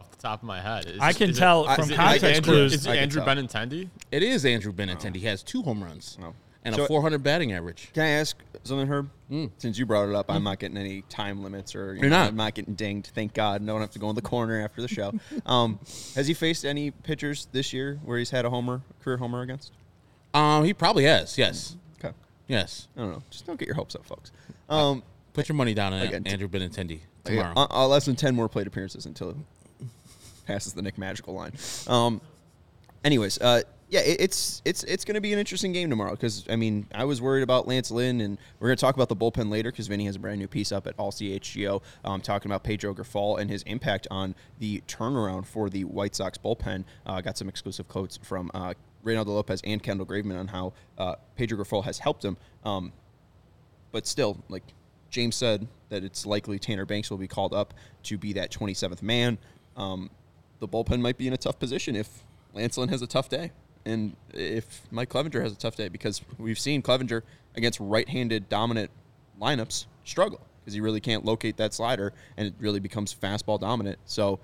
off 0.00 0.10
the 0.12 0.16
top 0.16 0.40
of 0.40 0.46
my 0.46 0.60
head. 0.60 0.86
Is 0.86 0.98
I 1.00 1.12
can 1.12 1.30
is 1.30 1.36
it- 1.36 1.40
tell 1.40 1.66
I- 1.68 1.74
from 1.74 1.84
is 1.86 1.90
it 1.90 1.96
context 1.96 2.24
Andrew, 2.24 2.54
clues. 2.54 2.74
Is 2.74 2.86
it 2.86 2.90
Andrew. 2.96 3.22
Benintendi? 3.22 3.88
It 4.12 4.22
is 4.22 4.44
Andrew 4.46 4.72
Benintendi. 4.72 5.16
He 5.16 5.26
has 5.26 5.42
two 5.42 5.62
home 5.62 5.82
runs 5.82 6.16
Oh. 6.22 6.32
and 6.64 6.76
So- 6.76 6.84
a 6.84 6.86
400 6.86 7.22
batting 7.24 7.52
average. 7.52 7.90
Can 7.92 8.04
I 8.04 8.08
ask 8.10 8.36
something, 8.62 8.86
Herb? 8.86 9.10
Since 9.58 9.78
you 9.78 9.84
brought 9.86 10.08
it 10.08 10.14
up, 10.14 10.26
I'm 10.30 10.44
not 10.44 10.58
getting 10.60 10.76
any 10.76 11.02
time 11.02 11.42
limits 11.42 11.74
or 11.74 11.94
you 11.94 12.02
You're 12.02 12.10
know, 12.10 12.18
not. 12.20 12.28
I'm 12.28 12.36
not 12.36 12.54
getting 12.54 12.74
dinged. 12.74 13.08
Thank 13.14 13.34
God. 13.34 13.62
No 13.62 13.72
one 13.74 13.80
have 13.82 13.90
to 13.92 13.98
go 13.98 14.08
in 14.10 14.14
the 14.16 14.22
corner 14.22 14.60
after 14.60 14.80
the 14.80 14.88
show. 14.88 15.12
um, 15.46 15.78
has 16.14 16.26
he 16.28 16.34
faced 16.34 16.64
any 16.64 16.90
pitchers 16.92 17.48
this 17.52 17.72
year 17.72 17.98
where 18.04 18.16
he's 18.18 18.30
had 18.30 18.44
a 18.44 18.50
homer, 18.50 18.82
career 19.02 19.16
homer 19.16 19.42
against? 19.42 19.72
Um, 20.34 20.64
he 20.64 20.72
probably 20.72 21.02
has. 21.04 21.36
Yes, 21.36 21.70
Okay. 21.72 21.80
Yes. 22.50 22.88
I 22.96 23.00
don't 23.00 23.12
know. 23.12 23.22
Just 23.30 23.46
don't 23.46 23.58
get 23.58 23.66
your 23.66 23.76
hopes 23.76 23.94
up, 23.94 24.04
folks. 24.04 24.32
Um, 24.68 25.04
Put 25.32 25.48
your 25.48 25.54
money 25.54 25.72
down 25.72 25.92
on 25.92 26.02
Again, 26.02 26.26
Andrew 26.26 26.48
Benintendi 26.48 26.98
yeah, 27.24 27.44
tomorrow. 27.44 27.52
uh, 27.56 27.66
uh, 27.70 27.86
less 27.86 28.06
than 28.06 28.16
10 28.16 28.34
more 28.34 28.48
plate 28.48 28.66
appearances 28.66 29.06
until 29.06 29.30
it 29.30 29.36
passes 30.46 30.72
the 30.72 30.82
Nick 30.82 30.98
Magical 30.98 31.32
line. 31.32 31.52
Um, 31.86 32.20
anyways, 33.04 33.38
uh, 33.40 33.62
yeah, 33.88 34.00
it, 34.00 34.20
it's 34.20 34.62
it's 34.64 34.82
it's 34.84 35.04
going 35.04 35.14
to 35.14 35.20
be 35.20 35.32
an 35.32 35.38
interesting 35.38 35.72
game 35.72 35.90
tomorrow 35.90 36.12
because 36.12 36.44
I 36.48 36.56
mean 36.56 36.86
I 36.92 37.04
was 37.04 37.20
worried 37.20 37.42
about 37.42 37.68
Lance 37.68 37.90
Lynn, 37.92 38.20
and 38.20 38.38
we're 38.58 38.68
going 38.68 38.76
to 38.76 38.80
talk 38.80 38.96
about 38.96 39.08
the 39.08 39.16
bullpen 39.16 39.50
later 39.50 39.70
because 39.70 39.86
Vinny 39.88 40.06
has 40.06 40.16
a 40.16 40.18
brand 40.18 40.38
new 40.40 40.48
piece 40.48 40.72
up 40.72 40.86
at 40.88 40.94
All 40.98 41.12
CHGO 41.12 41.80
um, 42.04 42.20
talking 42.20 42.50
about 42.50 42.64
Pedro 42.64 42.92
Grifol 42.94 43.40
and 43.40 43.48
his 43.50 43.62
impact 43.64 44.08
on 44.10 44.34
the 44.58 44.82
turnaround 44.88 45.46
for 45.46 45.70
the 45.70 45.84
White 45.84 46.16
Sox 46.16 46.38
bullpen. 46.38 46.84
Uh, 47.06 47.20
got 47.20 47.38
some 47.38 47.48
exclusive 47.48 47.86
quotes 47.88 48.16
from 48.18 48.50
uh, 48.54 48.74
Reynaldo 49.04 49.28
Lopez 49.28 49.60
and 49.64 49.82
Kendall 49.82 50.06
Graveman 50.06 50.38
on 50.38 50.48
how 50.48 50.72
uh, 50.98 51.14
Pedro 51.36 51.62
Grifol 51.62 51.84
has 51.84 51.98
helped 51.98 52.24
him. 52.24 52.36
Um, 52.64 52.92
but 53.92 54.06
still, 54.06 54.42
like 54.48 54.62
James 55.10 55.36
said, 55.36 55.66
that 55.88 56.04
it's 56.04 56.24
likely 56.24 56.58
Tanner 56.58 56.86
Banks 56.86 57.10
will 57.10 57.18
be 57.18 57.28
called 57.28 57.52
up 57.52 57.74
to 58.04 58.18
be 58.18 58.32
that 58.34 58.50
27th 58.50 59.02
man. 59.02 59.38
Um, 59.76 60.10
the 60.60 60.68
bullpen 60.68 61.00
might 61.00 61.18
be 61.18 61.26
in 61.26 61.32
a 61.32 61.38
tough 61.38 61.58
position 61.58 61.96
if 61.96 62.24
Lance 62.52 62.76
Lynn 62.76 62.88
has 62.88 63.02
a 63.02 63.06
tough 63.06 63.28
day, 63.28 63.50
and 63.84 64.14
if 64.32 64.82
Mike 64.90 65.08
Clevinger 65.08 65.42
has 65.42 65.52
a 65.52 65.56
tough 65.56 65.76
day, 65.76 65.88
because 65.88 66.20
we've 66.38 66.58
seen 66.58 66.82
Clevinger 66.82 67.22
against 67.56 67.80
right-handed 67.80 68.48
dominant 68.48 68.90
lineups 69.40 69.86
struggle 70.04 70.40
because 70.60 70.74
he 70.74 70.80
really 70.80 71.00
can't 71.00 71.24
locate 71.24 71.56
that 71.56 71.72
slider, 71.72 72.12
and 72.36 72.46
it 72.46 72.54
really 72.58 72.80
becomes 72.80 73.14
fastball 73.14 73.58
dominant. 73.58 73.98
So 74.04 74.38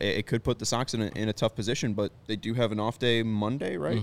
it, 0.00 0.18
it 0.18 0.26
could 0.26 0.42
put 0.44 0.58
the 0.58 0.66
Sox 0.66 0.94
in 0.94 1.02
a, 1.02 1.06
in 1.16 1.28
a 1.28 1.32
tough 1.32 1.54
position, 1.54 1.92
but 1.94 2.12
they 2.26 2.36
do 2.36 2.54
have 2.54 2.72
an 2.72 2.80
off 2.80 2.98
day 2.98 3.22
Monday, 3.22 3.76
right? 3.76 3.98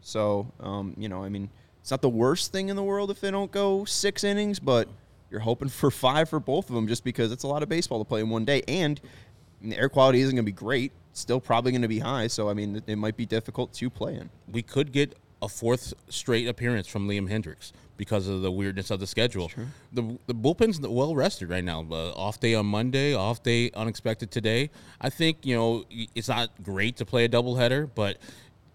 So 0.00 0.52
um, 0.60 0.94
you 0.98 1.08
know, 1.08 1.22
I 1.24 1.28
mean, 1.28 1.50
it's 1.80 1.90
not 1.90 2.02
the 2.02 2.08
worst 2.08 2.52
thing 2.52 2.68
in 2.68 2.76
the 2.76 2.82
world 2.82 3.10
if 3.10 3.20
they 3.20 3.30
don't 3.30 3.50
go 3.50 3.84
six 3.84 4.24
innings, 4.24 4.58
but 4.58 4.88
you're 5.30 5.40
hoping 5.40 5.68
for 5.68 5.90
five 6.06 6.28
for 6.28 6.40
both 6.40 6.68
of 6.68 6.74
them 6.74 6.86
just 6.88 7.04
because 7.04 7.32
it's 7.32 7.44
a 7.44 7.48
lot 7.48 7.62
of 7.62 7.68
baseball 7.68 7.98
to 7.98 8.04
play 8.04 8.20
in 8.20 8.30
one 8.30 8.44
day, 8.44 8.62
and 8.68 9.00
the 9.62 9.76
air 9.78 9.88
quality 9.88 10.20
isn't 10.20 10.34
going 10.34 10.44
to 10.44 10.50
be 10.50 10.52
great. 10.52 10.92
still 11.14 11.40
probably 11.40 11.72
going 11.72 11.82
to 11.82 11.88
be 11.88 12.00
high. 12.00 12.26
So 12.26 12.48
I 12.48 12.54
mean, 12.54 12.76
it, 12.76 12.84
it 12.86 12.96
might 12.96 13.16
be 13.16 13.26
difficult 13.26 13.72
to 13.74 13.90
play 13.90 14.14
in. 14.14 14.30
we 14.50 14.62
could 14.62 14.92
get 14.92 15.14
a 15.42 15.48
fourth 15.48 15.92
straight 16.08 16.48
appearance 16.48 16.86
from 16.86 17.06
Liam 17.08 17.30
Hendriks 17.30 17.72
because 17.96 18.28
of 18.28 18.42
the 18.42 18.50
weirdness 18.50 18.90
of 18.90 19.00
the 19.00 19.06
schedule. 19.06 19.50
The 19.92 20.18
the 20.26 20.34
bullpen's 20.34 20.80
well 20.80 21.14
rested 21.14 21.50
right 21.50 21.64
now. 21.64 21.86
Uh, 21.90 22.12
off 22.12 22.40
day 22.40 22.54
on 22.54 22.66
Monday, 22.66 23.14
off 23.14 23.42
day 23.42 23.70
unexpected 23.74 24.30
today. 24.30 24.70
I 25.00 25.10
think 25.10 25.44
you 25.46 25.56
know 25.56 25.84
it's 26.14 26.28
not 26.28 26.50
great 26.62 26.96
to 26.96 27.04
play 27.04 27.24
a 27.24 27.28
doubleheader, 27.28 27.90
but 27.94 28.18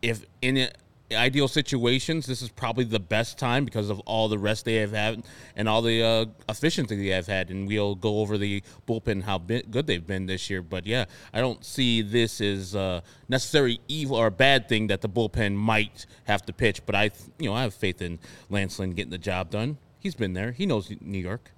if 0.01 0.25
in 0.41 0.57
a, 0.57 0.71
ideal 1.12 1.48
situations, 1.48 2.25
this 2.25 2.42
is 2.42 2.50
probably 2.50 2.84
the 2.84 3.00
best 3.00 3.38
time 3.38 3.66
because 3.66 3.89
of 3.89 4.00
all 4.01 4.28
the 4.28 4.38
rest 4.38 4.66
they 4.66 4.75
have 4.75 4.92
had 4.92 5.24
and 5.56 5.68
all 5.68 5.82
the 5.82 6.04
uh, 6.04 6.25
efficiency 6.48 6.96
they 6.96 7.08
have 7.08 7.28
had. 7.28 7.50
And 7.50 7.68
we'll 7.68 7.96
go 7.96 8.20
over 8.20 8.38
the 8.38 8.62
bullpen 8.88 9.24
how 9.24 9.38
good 9.39 9.88
they've 9.88 10.06
been 10.06 10.25
this 10.28 10.50
year. 10.50 10.62
But 10.62 10.86
yeah, 10.86 11.06
I 11.34 11.42
don't 11.42 11.63
see 11.66 12.01
this 12.01 12.42
as 12.42 12.75
uh, 12.75 13.01
necessarily 13.28 13.80
evil 13.88 14.18
or 14.18 14.28
a 14.28 14.32
bad 14.32 14.70
thing 14.70 14.88
that 14.88 15.01
the 15.01 15.10
bullpen 15.10 15.56
might 15.56 16.06
have 16.25 16.46
to 16.46 16.54
pitch. 16.54 16.86
But 16.86 16.96
I, 16.96 17.10
th- 17.10 17.30
you 17.39 17.50
know, 17.50 17.56
I 17.56 17.63
have 17.63 17.74
faith 17.74 18.01
in 18.01 18.20
Lance 18.50 18.78
Lynn 18.80 18.92
getting 18.92 19.12
the 19.12 19.18
job 19.18 19.50
done. 19.50 19.78
He's 20.00 20.16
been 20.16 20.34
there. 20.34 20.51
He 20.51 20.66
knows 20.66 20.92
New 21.01 21.20
York. 21.20 21.51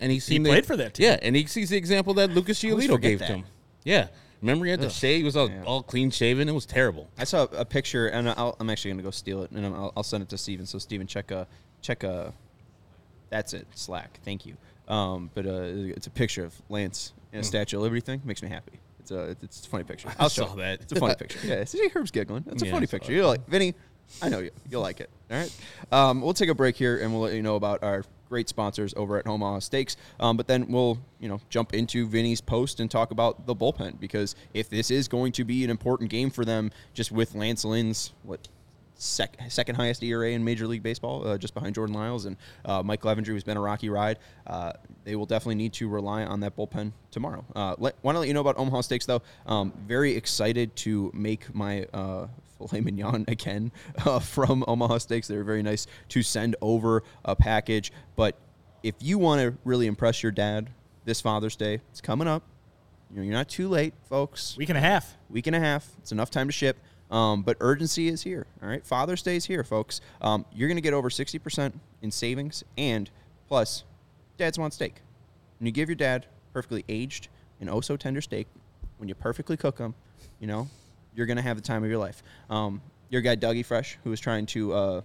And 0.00 0.12
he's 0.12 0.24
seen 0.24 0.44
the- 0.44 0.50
played 0.50 0.66
for 0.66 0.76
that 0.76 0.94
team. 0.94 1.06
Yeah, 1.06 1.18
and 1.22 1.34
he 1.34 1.46
sees 1.46 1.70
the 1.70 1.76
example 1.76 2.14
that 2.14 2.30
Lucas 2.30 2.62
Giolito 2.62 3.00
gave 3.00 3.18
that. 3.18 3.26
to 3.26 3.32
him. 3.34 3.44
Yeah. 3.84 4.08
Remember 4.40 4.64
he 4.64 4.70
had 4.70 4.80
to 4.82 4.90
shave? 4.90 5.18
He 5.18 5.24
was 5.24 5.36
all, 5.36 5.50
all 5.66 5.82
clean 5.82 6.10
shaven. 6.10 6.48
It 6.48 6.52
was 6.52 6.66
terrible. 6.66 7.08
I 7.18 7.24
saw 7.24 7.44
a 7.52 7.64
picture, 7.64 8.06
and 8.08 8.28
I'll, 8.30 8.56
I'm 8.60 8.70
actually 8.70 8.90
going 8.92 8.98
to 8.98 9.04
go 9.04 9.10
steal 9.10 9.42
it, 9.42 9.50
and 9.50 9.66
I'll, 9.66 9.92
I'll 9.96 10.02
send 10.02 10.22
it 10.22 10.28
to 10.30 10.38
Steven. 10.38 10.64
So 10.66 10.78
Steven, 10.78 11.06
check 11.06 11.30
a 11.30 11.46
check 11.82 12.02
a. 12.04 12.32
That's 13.30 13.52
it. 13.52 13.66
Slack. 13.74 14.20
Thank 14.24 14.46
you. 14.46 14.56
Um, 14.86 15.30
but 15.34 15.44
uh, 15.46 15.50
it's 15.64 16.06
a 16.06 16.10
picture 16.10 16.44
of 16.44 16.54
Lance 16.68 17.12
in 17.32 17.40
a 17.40 17.44
Statue 17.44 17.76
of 17.76 17.82
Liberty 17.82 18.00
thing. 18.00 18.22
Makes 18.24 18.42
me 18.42 18.48
happy. 18.48 18.72
It's 19.00 19.10
a 19.10 19.36
it's 19.42 19.66
a 19.66 19.68
funny 19.68 19.84
picture. 19.84 20.08
I'll 20.18 20.28
show 20.28 20.46
saw 20.46 20.54
it. 20.54 20.56
that. 20.58 20.80
It's 20.82 20.92
a 20.92 20.96
funny 20.96 21.14
picture. 21.18 21.40
Yeah. 21.46 21.64
See, 21.64 21.88
Herb's 21.88 22.10
giggling. 22.10 22.44
It's 22.48 22.62
a 22.62 22.66
Yeah, 22.66 22.72
funny 22.72 22.86
picture. 22.86 23.12
You're 23.12 23.26
like 23.26 23.46
Vinny. 23.48 23.74
I 24.22 24.28
know 24.30 24.38
you. 24.38 24.50
You'll 24.70 24.80
like 24.82 25.00
it. 25.00 25.10
All 25.30 25.36
right. 25.36 25.56
Um, 25.92 26.22
we'll 26.22 26.32
take 26.32 26.48
a 26.48 26.54
break 26.54 26.76
here, 26.76 26.98
and 26.98 27.12
we'll 27.12 27.20
let 27.22 27.34
you 27.34 27.42
know 27.42 27.56
about 27.56 27.82
our 27.82 28.04
great 28.28 28.48
sponsors 28.48 28.94
over 28.96 29.18
at 29.18 29.26
Omaha 29.26 29.60
Steaks. 29.60 29.96
Um, 30.20 30.36
but 30.36 30.46
then 30.46 30.70
we'll, 30.70 30.98
you 31.20 31.28
know, 31.28 31.40
jump 31.50 31.74
into 31.74 32.06
Vinny's 32.06 32.40
post 32.40 32.80
and 32.80 32.90
talk 32.90 33.10
about 33.10 33.46
the 33.46 33.54
bullpen 33.54 33.98
because 34.00 34.34
if 34.54 34.68
this 34.68 34.90
is 34.90 35.08
going 35.08 35.32
to 35.32 35.44
be 35.44 35.64
an 35.64 35.70
important 35.70 36.10
game 36.10 36.30
for 36.30 36.44
them, 36.44 36.70
just 36.94 37.12
with 37.12 37.34
Lance 37.34 37.64
Lynn's 37.64 38.12
what 38.22 38.48
sec- 38.98 39.36
second 39.48 39.76
highest 39.76 40.02
ERA 40.02 40.30
in 40.30 40.44
Major 40.44 40.66
League 40.66 40.82
Baseball, 40.82 41.26
uh, 41.26 41.38
just 41.38 41.54
behind 41.54 41.74
Jordan 41.74 41.94
Lyles 41.94 42.26
and 42.26 42.36
uh, 42.64 42.82
Mike 42.82 43.00
Clevinger, 43.00 43.26
who's 43.26 43.44
been 43.44 43.56
a 43.56 43.60
rocky 43.60 43.88
ride. 43.88 44.18
Uh, 44.46 44.72
they 45.04 45.16
will 45.16 45.26
definitely 45.26 45.54
need 45.54 45.72
to 45.74 45.88
rely 45.88 46.24
on 46.24 46.40
that 46.40 46.56
bullpen 46.56 46.92
tomorrow. 47.10 47.44
Uh, 47.54 47.74
let, 47.78 47.94
Want 48.02 48.16
to 48.16 48.20
let 48.20 48.28
you 48.28 48.34
know 48.34 48.40
about 48.40 48.58
Omaha 48.58 48.82
Steaks, 48.82 49.06
though. 49.06 49.22
Um, 49.46 49.72
very 49.86 50.14
excited 50.14 50.74
to 50.76 51.10
make 51.14 51.54
my 51.54 51.86
uh, 51.94 52.26
filet 52.58 52.80
mignon 52.80 53.24
again 53.28 53.72
uh, 54.04 54.18
from 54.18 54.64
Omaha 54.66 54.98
Steaks. 54.98 55.28
They're 55.28 55.44
very 55.44 55.62
nice 55.62 55.86
to 56.10 56.22
send 56.22 56.56
over 56.60 57.02
a 57.24 57.34
package. 57.36 57.92
But 58.16 58.36
if 58.82 58.94
you 59.00 59.18
want 59.18 59.40
to 59.40 59.54
really 59.64 59.86
impress 59.86 60.22
your 60.22 60.32
dad 60.32 60.70
this 61.04 61.20
Father's 61.20 61.56
Day, 61.56 61.80
it's 61.90 62.00
coming 62.00 62.28
up. 62.28 62.42
You 63.10 63.16
know, 63.18 63.22
you're 63.22 63.32
not 63.32 63.48
too 63.48 63.68
late, 63.68 63.94
folks 64.08 64.54
Week 64.58 64.68
and 64.68 64.76
a 64.76 64.82
half. 64.82 65.16
week 65.30 65.46
and 65.46 65.56
a 65.56 65.60
half. 65.60 65.88
It's 65.98 66.12
enough 66.12 66.30
time 66.30 66.46
to 66.48 66.52
ship. 66.52 66.76
Um, 67.10 67.42
but 67.42 67.56
urgency 67.60 68.08
is 68.08 68.22
here. 68.22 68.46
All 68.62 68.68
right, 68.68 68.84
Father's 68.84 69.22
Day 69.22 69.36
is 69.36 69.46
here, 69.46 69.64
folks. 69.64 70.02
Um, 70.20 70.44
you're 70.52 70.68
going 70.68 70.76
to 70.76 70.82
get 70.82 70.92
over 70.92 71.08
sixty 71.08 71.38
percent 71.38 71.80
in 72.02 72.10
savings, 72.10 72.64
and 72.76 73.08
plus, 73.48 73.84
dads 74.36 74.58
want 74.58 74.74
steak. 74.74 74.96
When 75.58 75.64
you 75.66 75.72
give 75.72 75.88
your 75.88 75.96
dad 75.96 76.26
perfectly 76.52 76.84
aged 76.86 77.28
and 77.60 77.70
oh 77.70 77.80
so 77.80 77.96
tender 77.96 78.20
steak, 78.20 78.46
when 78.98 79.08
you 79.08 79.14
perfectly 79.14 79.56
cook 79.56 79.78
them, 79.78 79.94
you 80.38 80.46
know, 80.46 80.68
you're 81.18 81.26
going 81.26 81.36
to 81.36 81.42
have 81.42 81.56
the 81.56 81.62
time 81.62 81.82
of 81.82 81.90
your 81.90 81.98
life. 81.98 82.22
Um, 82.48 82.80
your 83.10 83.20
guy 83.22 83.34
Dougie 83.34 83.64
Fresh, 83.64 83.98
who 84.04 84.10
was 84.10 84.20
trying 84.20 84.46
to 84.46 84.72
uh, 84.72 85.00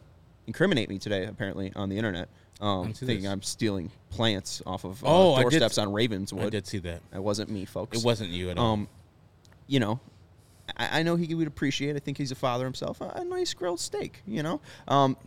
incriminate 0.45 0.87
me 0.89 0.99
today, 0.99 1.25
apparently 1.25 1.73
on 1.75 1.89
the 1.89 1.97
internet, 1.97 2.29
um, 2.61 2.93
thinking 2.93 3.23
this. 3.23 3.31
I'm 3.31 3.41
stealing 3.41 3.89
plants 4.11 4.61
off 4.65 4.83
of 4.85 5.03
uh, 5.03 5.07
Oh, 5.07 5.41
doorsteps 5.41 5.79
on 5.79 5.91
Ravenswood. 5.91 6.45
I 6.45 6.49
did 6.49 6.67
see 6.67 6.77
that. 6.79 7.01
That 7.11 7.23
wasn't 7.23 7.49
me, 7.49 7.65
folks. 7.65 7.97
It 7.97 8.05
wasn't 8.05 8.29
you 8.29 8.51
at 8.51 8.59
all. 8.59 8.73
Um, 8.73 8.87
you 9.65 9.79
know, 9.79 9.99
I, 10.77 10.99
I 10.99 11.03
know 11.03 11.15
he 11.15 11.33
would 11.33 11.47
appreciate. 11.47 11.95
I 11.95 11.99
think 11.99 12.17
he's 12.19 12.31
a 12.31 12.35
father 12.35 12.63
himself. 12.63 13.01
A, 13.01 13.05
a 13.15 13.25
nice 13.25 13.53
grilled 13.55 13.79
steak. 13.79 14.21
You 14.27 14.43
know, 14.43 14.61
um, 14.87 15.17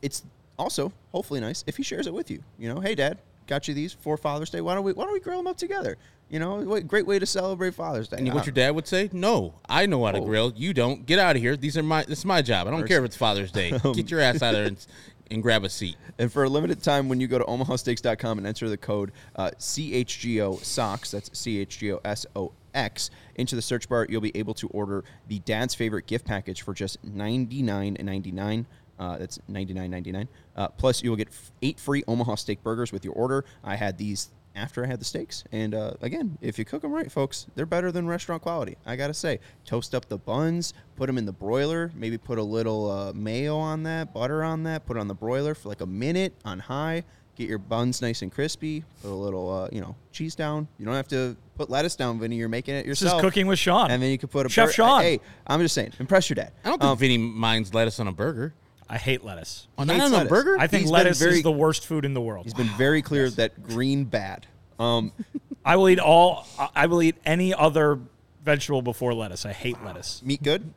it's 0.00 0.24
also 0.58 0.92
hopefully 1.12 1.40
nice 1.40 1.62
if 1.66 1.76
he 1.76 1.82
shares 1.82 2.06
it 2.06 2.14
with 2.14 2.30
you. 2.30 2.42
You 2.58 2.72
know, 2.72 2.80
hey 2.80 2.94
dad, 2.94 3.18
got 3.46 3.68
you 3.68 3.74
these 3.74 3.92
for 3.92 4.16
Father's 4.16 4.48
Day. 4.48 4.62
Why 4.62 4.74
don't 4.74 4.84
we 4.84 4.94
Why 4.94 5.04
don't 5.04 5.12
we 5.12 5.20
grill 5.20 5.36
them 5.36 5.46
up 5.46 5.58
together? 5.58 5.98
You 6.32 6.38
know, 6.40 6.56
what- 6.56 6.88
great 6.88 7.06
way 7.06 7.18
to 7.18 7.26
celebrate 7.26 7.74
Father's 7.74 8.08
Day. 8.08 8.16
and 8.16 8.28
Uh, 8.30 8.32
what 8.34 8.46
your 8.46 8.54
dad 8.54 8.70
would 8.74 8.88
say? 8.88 9.10
No, 9.12 9.54
I 9.68 9.84
know 9.86 10.04
how 10.06 10.12
to 10.12 10.18
Oh. 10.18 10.24
grill. 10.24 10.52
You 10.56 10.72
don't. 10.72 11.04
Get 11.06 11.18
out 11.18 11.36
of 11.36 11.42
here. 11.42 11.56
These 11.56 11.76
are 11.76 11.82
my. 11.82 12.04
This 12.04 12.20
is 12.20 12.24
my 12.24 12.40
job. 12.42 12.66
I 12.66 12.70
don't 12.70 12.88
care 12.88 12.98
if 12.98 13.04
it's 13.04 13.16
Father's 13.16 13.52
Day. 13.52 13.70
Get 13.94 14.10
your 14.10 14.20
ass 14.20 14.42
out 14.42 14.54
of 14.54 14.60
there 14.60 14.64
and, 14.68 14.86
and 15.30 15.42
grab 15.42 15.62
a 15.62 15.68
seat. 15.68 15.96
And 16.18 16.32
for 16.32 16.42
a 16.44 16.48
limited 16.48 16.82
time, 16.82 17.08
when 17.10 17.20
you 17.20 17.26
go 17.28 17.38
to 17.38 17.44
omahasteaks.com 17.44 18.38
and 18.38 18.46
enter 18.46 18.68
the 18.70 18.76
code 18.78 19.12
uh, 19.36 19.50
CHGO 19.58 20.58
SOX, 20.64 21.10
that's 21.10 21.28
CHGO 21.30 22.00
S 22.04 22.24
O 22.34 22.52
X, 22.74 23.10
into 23.34 23.54
the 23.54 23.60
search 23.62 23.86
bar, 23.88 24.06
you'll 24.08 24.22
be 24.22 24.34
able 24.34 24.54
to 24.54 24.68
order 24.68 25.04
the 25.28 25.38
dad's 25.40 25.74
favorite 25.74 26.06
gift 26.06 26.24
package 26.24 26.62
for 26.62 26.72
just 26.72 26.96
$99.99. 27.06 28.64
Uh, 28.98 29.18
that's 29.18 29.38
$99.99. 29.50 30.28
Uh, 30.56 30.68
plus, 30.68 31.02
you 31.02 31.10
will 31.10 31.16
get 31.16 31.28
f- 31.28 31.52
eight 31.60 31.78
free 31.80 32.04
Omaha 32.08 32.36
steak 32.36 32.62
burgers 32.62 32.92
with 32.92 33.04
your 33.04 33.14
order. 33.14 33.44
I 33.64 33.76
had 33.76 33.98
these 33.98 34.30
after 34.54 34.84
I 34.84 34.86
had 34.86 35.00
the 35.00 35.04
steaks. 35.04 35.44
And 35.52 35.74
uh, 35.74 35.94
again, 36.00 36.38
if 36.40 36.58
you 36.58 36.64
cook 36.64 36.82
them 36.82 36.92
right, 36.92 37.10
folks, 37.10 37.46
they're 37.54 37.66
better 37.66 37.90
than 37.92 38.06
restaurant 38.06 38.42
quality. 38.42 38.76
I 38.86 38.96
got 38.96 39.08
to 39.08 39.14
say, 39.14 39.40
toast 39.64 39.94
up 39.94 40.08
the 40.08 40.18
buns, 40.18 40.74
put 40.96 41.06
them 41.06 41.18
in 41.18 41.26
the 41.26 41.32
broiler, 41.32 41.90
maybe 41.94 42.18
put 42.18 42.38
a 42.38 42.42
little 42.42 42.90
uh, 42.90 43.12
mayo 43.12 43.56
on 43.56 43.82
that, 43.84 44.12
butter 44.12 44.42
on 44.44 44.62
that, 44.64 44.84
put 44.86 44.96
it 44.96 45.00
on 45.00 45.08
the 45.08 45.14
broiler 45.14 45.54
for 45.54 45.68
like 45.68 45.80
a 45.80 45.86
minute 45.86 46.34
on 46.44 46.58
high. 46.58 47.04
Get 47.34 47.48
your 47.48 47.58
buns 47.58 48.02
nice 48.02 48.20
and 48.20 48.30
crispy. 48.30 48.84
Put 49.00 49.10
a 49.10 49.14
little, 49.14 49.50
uh, 49.50 49.68
you 49.72 49.80
know, 49.80 49.96
cheese 50.12 50.34
down. 50.34 50.68
You 50.78 50.84
don't 50.84 50.94
have 50.94 51.08
to 51.08 51.34
put 51.56 51.70
lettuce 51.70 51.96
down, 51.96 52.20
Vinny. 52.20 52.36
You're 52.36 52.50
making 52.50 52.74
it 52.74 52.84
yourself. 52.84 52.98
This 52.98 53.02
yourself. 53.04 53.22
is 53.22 53.24
cooking 53.30 53.46
with 53.46 53.58
Sean. 53.58 53.90
And 53.90 54.02
then 54.02 54.10
you 54.10 54.18
can 54.18 54.28
put 54.28 54.44
a 54.44 54.50
Chef 54.50 54.68
bur- 54.68 54.72
Sean. 54.72 55.00
Hey, 55.00 55.18
I'm 55.46 55.58
just 55.60 55.74
saying, 55.74 55.92
impress 55.98 56.28
your 56.28 56.34
dad. 56.34 56.52
I 56.62 56.68
don't 56.68 56.78
think 56.78 56.90
Um, 56.90 56.98
Vinny 56.98 57.16
minds 57.16 57.72
lettuce 57.72 57.98
on 58.00 58.06
a 58.08 58.12
burger. 58.12 58.52
I 58.88 58.98
hate 58.98 59.24
lettuce. 59.24 59.68
Oh, 59.78 59.82
hates 59.84 59.88
not 59.98 60.00
on 60.06 60.12
a 60.12 60.16
lettuce. 60.16 60.30
burger. 60.30 60.56
I 60.58 60.66
think 60.66 60.82
He's 60.82 60.90
been 60.90 60.92
lettuce 60.92 61.18
very- 61.18 61.36
is 61.36 61.42
the 61.42 61.52
worst 61.52 61.86
food 61.86 62.04
in 62.04 62.14
the 62.14 62.20
world. 62.20 62.44
He's 62.46 62.54
been 62.54 62.68
very 62.76 63.02
clear 63.10 63.30
that 63.30 63.62
green 63.68 64.04
bad. 64.04 64.46
Um, 64.78 65.12
I 65.64 65.76
will 65.76 65.88
eat 65.88 65.98
all. 66.00 66.46
I- 66.58 66.68
I 66.74 66.86
will 66.86 67.02
eat 67.02 67.16
any 67.24 67.54
other 67.54 67.98
vegetable 68.44 68.82
before 68.82 69.14
lettuce. 69.14 69.46
I 69.46 69.52
hate 69.52 69.82
lettuce. 69.84 70.22
meat 70.24 70.42
good. 70.42 70.72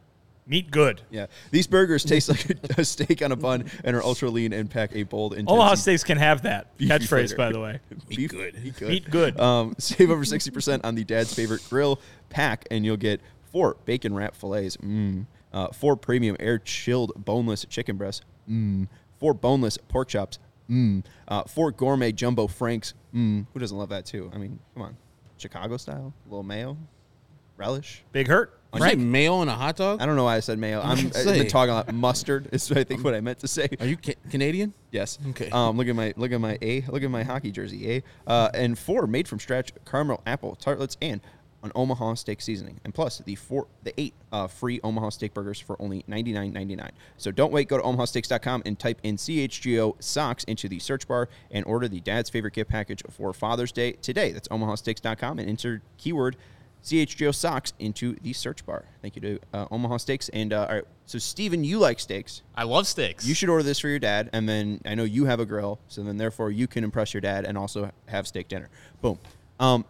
Meat 0.47 0.69
good. 0.69 1.01
Yeah, 1.09 1.25
these 1.50 1.65
burgers 1.65 2.03
taste 2.03 2.29
like 2.29 2.47
a, 2.51 2.55
a 2.81 2.85
steak 2.85 3.24
on 3.24 3.31
a 3.31 3.35
bun 3.35 3.65
and 3.83 3.95
are 3.95 4.03
ultra 4.03 4.29
lean 4.29 4.53
and 4.53 4.69
pack 4.69 4.91
a 4.95 5.01
bold, 5.01 5.33
intense. 5.33 5.50
Omaha 5.50 5.74
Steaks 5.74 6.03
can 6.03 6.19
have 6.19 6.43
that 6.43 6.77
Beefy 6.77 6.91
catchphrase, 6.93 7.07
flavor. 7.29 7.35
by 7.35 7.51
the 7.51 7.59
way. 7.59 7.79
Beef 8.09 8.29
good. 8.29 8.63
Meat 8.63 8.75
good. 8.77 8.88
Meat 8.89 9.09
good. 9.09 9.39
Um, 9.39 9.74
save 9.79 10.12
over 10.12 10.24
sixty 10.24 10.51
percent 10.51 10.85
on 10.85 10.93
the 10.93 11.03
dad's 11.03 11.33
favorite 11.33 11.67
grill 11.67 12.00
pack, 12.29 12.67
and 12.69 12.85
you'll 12.85 12.95
get 12.95 13.21
four 13.51 13.75
bacon 13.85 14.13
wrap 14.13 14.35
fillets, 14.35 14.77
mm, 14.77 15.25
uh, 15.55 15.69
four 15.69 15.95
premium 15.95 16.35
air 16.39 16.59
chilled 16.59 17.13
boneless 17.15 17.65
chicken 17.65 17.97
breasts, 17.97 18.21
mm, 18.47 18.88
four 19.19 19.33
boneless 19.33 19.77
pork 19.88 20.09
chops, 20.09 20.38
mm, 20.69 21.03
uh, 21.27 21.43
four 21.43 21.71
gourmet 21.71 22.12
jumbo 22.12 22.45
franks. 22.45 22.93
Mm, 23.15 23.47
who 23.53 23.59
doesn't 23.59 23.77
love 23.77 23.89
that 23.89 24.05
too? 24.05 24.29
I 24.35 24.38
mean, 24.38 24.59
come 24.75 24.83
on, 24.83 24.97
Chicago 25.38 25.77
style, 25.77 26.13
a 26.25 26.29
little 26.29 26.43
mayo, 26.43 26.77
relish. 27.57 28.03
Big 28.12 28.27
hurt. 28.27 28.59
Did 28.74 28.83
you 28.83 28.89
say 28.89 28.95
mayo 28.97 29.35
on 29.35 29.47
a 29.47 29.53
hot 29.55 29.77
dog? 29.77 30.01
I 30.01 30.05
don't 30.05 30.17
know 30.17 30.25
why 30.25 30.35
I 30.35 30.41
said 30.41 30.59
mayo. 30.59 30.81
I'm, 30.81 30.97
gonna 30.97 31.12
I've 31.17 31.38
been 31.38 31.47
talking 31.47 31.74
about 31.74 31.93
mustard. 31.93 32.50
Is 32.51 32.69
I 32.74 32.83
think 32.83 33.05
what 33.05 33.13
I 33.13 33.21
meant 33.21 33.39
to 33.39 33.47
say. 33.47 33.69
Are 33.79 33.85
you 33.85 33.95
ca- 33.95 34.15
Canadian? 34.29 34.74
Yes. 34.91 35.17
Okay. 35.29 35.50
Um, 35.50 35.77
look 35.77 35.88
at 35.88 35.95
my 35.95 36.13
look 36.17 36.33
at 36.33 36.41
my 36.41 36.57
A. 36.62 36.81
Look 36.89 37.01
at 37.01 37.09
my 37.09 37.24
hockey 37.24 37.51
jersey. 37.51 37.89
A. 37.89 38.03
Uh, 38.29 38.50
and 38.53 38.77
four 38.77 39.07
made 39.07 39.29
from 39.29 39.39
scratch 39.39 39.71
caramel 39.89 40.21
apple 40.25 40.55
tartlets 40.55 40.97
and 41.01 41.21
an 41.65 41.72
Omaha 41.75 42.13
steak 42.13 42.41
seasoning. 42.41 42.79
And 42.84 42.93
plus 42.93 43.19
the 43.19 43.36
four 43.36 43.67
the 43.84 43.93
eight 44.00 44.13
uh, 44.31 44.48
free 44.48 44.79
Omaha 44.84 45.10
steak 45.10 45.34
burgers 45.34 45.60
for 45.60 45.75
only 45.81 46.03
ninety 46.07 46.31
nine 46.31 46.53
ninety 46.53 46.75
nine. 46.75 46.91
So 47.17 47.31
don't 47.31 47.51
wait. 47.51 47.67
Go 47.67 47.77
to 47.77 47.84
omahasteaks.com 47.84 48.63
and 48.65 48.79
type 48.79 49.00
in 49.03 49.17
CHGO 49.17 50.01
socks 50.01 50.43
into 50.45 50.69
the 50.69 50.79
search 50.79 51.07
bar 51.07 51.27
and 51.51 51.65
order 51.65 51.88
the 51.88 52.00
dad's 52.00 52.29
favorite 52.29 52.53
gift 52.53 52.69
package 52.69 53.03
for 53.10 53.34
Father's 53.34 53.72
Day 53.72 53.93
today. 53.93 54.31
That's 54.31 54.48
omahasteaks.com 54.48 55.39
and 55.39 55.50
enter 55.50 55.81
keyword. 55.98 56.38
CHGO 56.84 57.34
socks 57.34 57.74
into 57.79 58.15
the 58.22 58.31
search 58.31 58.63
bar. 58.63 58.86
Thank 59.01 59.15
you 59.15 59.22
to 59.24 59.39
uh, 59.55 59.65
Omaha 59.72 59.98
Steaks. 59.98 60.29
And 60.29 60.53
uh, 60.53 60.67
all 60.69 60.75
right, 60.75 60.84
so 61.07 61.17
Steven, 61.17 61.63
you 61.63 61.79
like 61.79 62.00
steaks. 62.00 62.43
I 62.55 62.63
love 62.63 62.86
steaks. 62.86 63.25
You 63.25 63.34
should 63.34 63.50
order 63.50 63.63
this 63.63 63.79
for 63.79 63.88
your 63.88 63.98
dad, 63.98 64.29
and 64.34 64.48
then 64.48 64.81
I 64.86 64.93
know 64.93 65.03
you 65.03 65.25
have 65.25 65.39
a 65.39 65.48
grill, 65.48 65.79
so 65.88 66.03
then 66.03 66.17
therefore 66.17 66.51
you 66.51 66.67
can 66.67 66.84
impress 66.84 67.12
your 67.12 67.22
dad 67.22 67.45
and 67.45 67.57
also 67.57 67.89
have 68.05 68.27
steak 68.27 68.50
dinner. 68.50 68.69
Boom. 69.01 69.17
Um, 69.60 69.84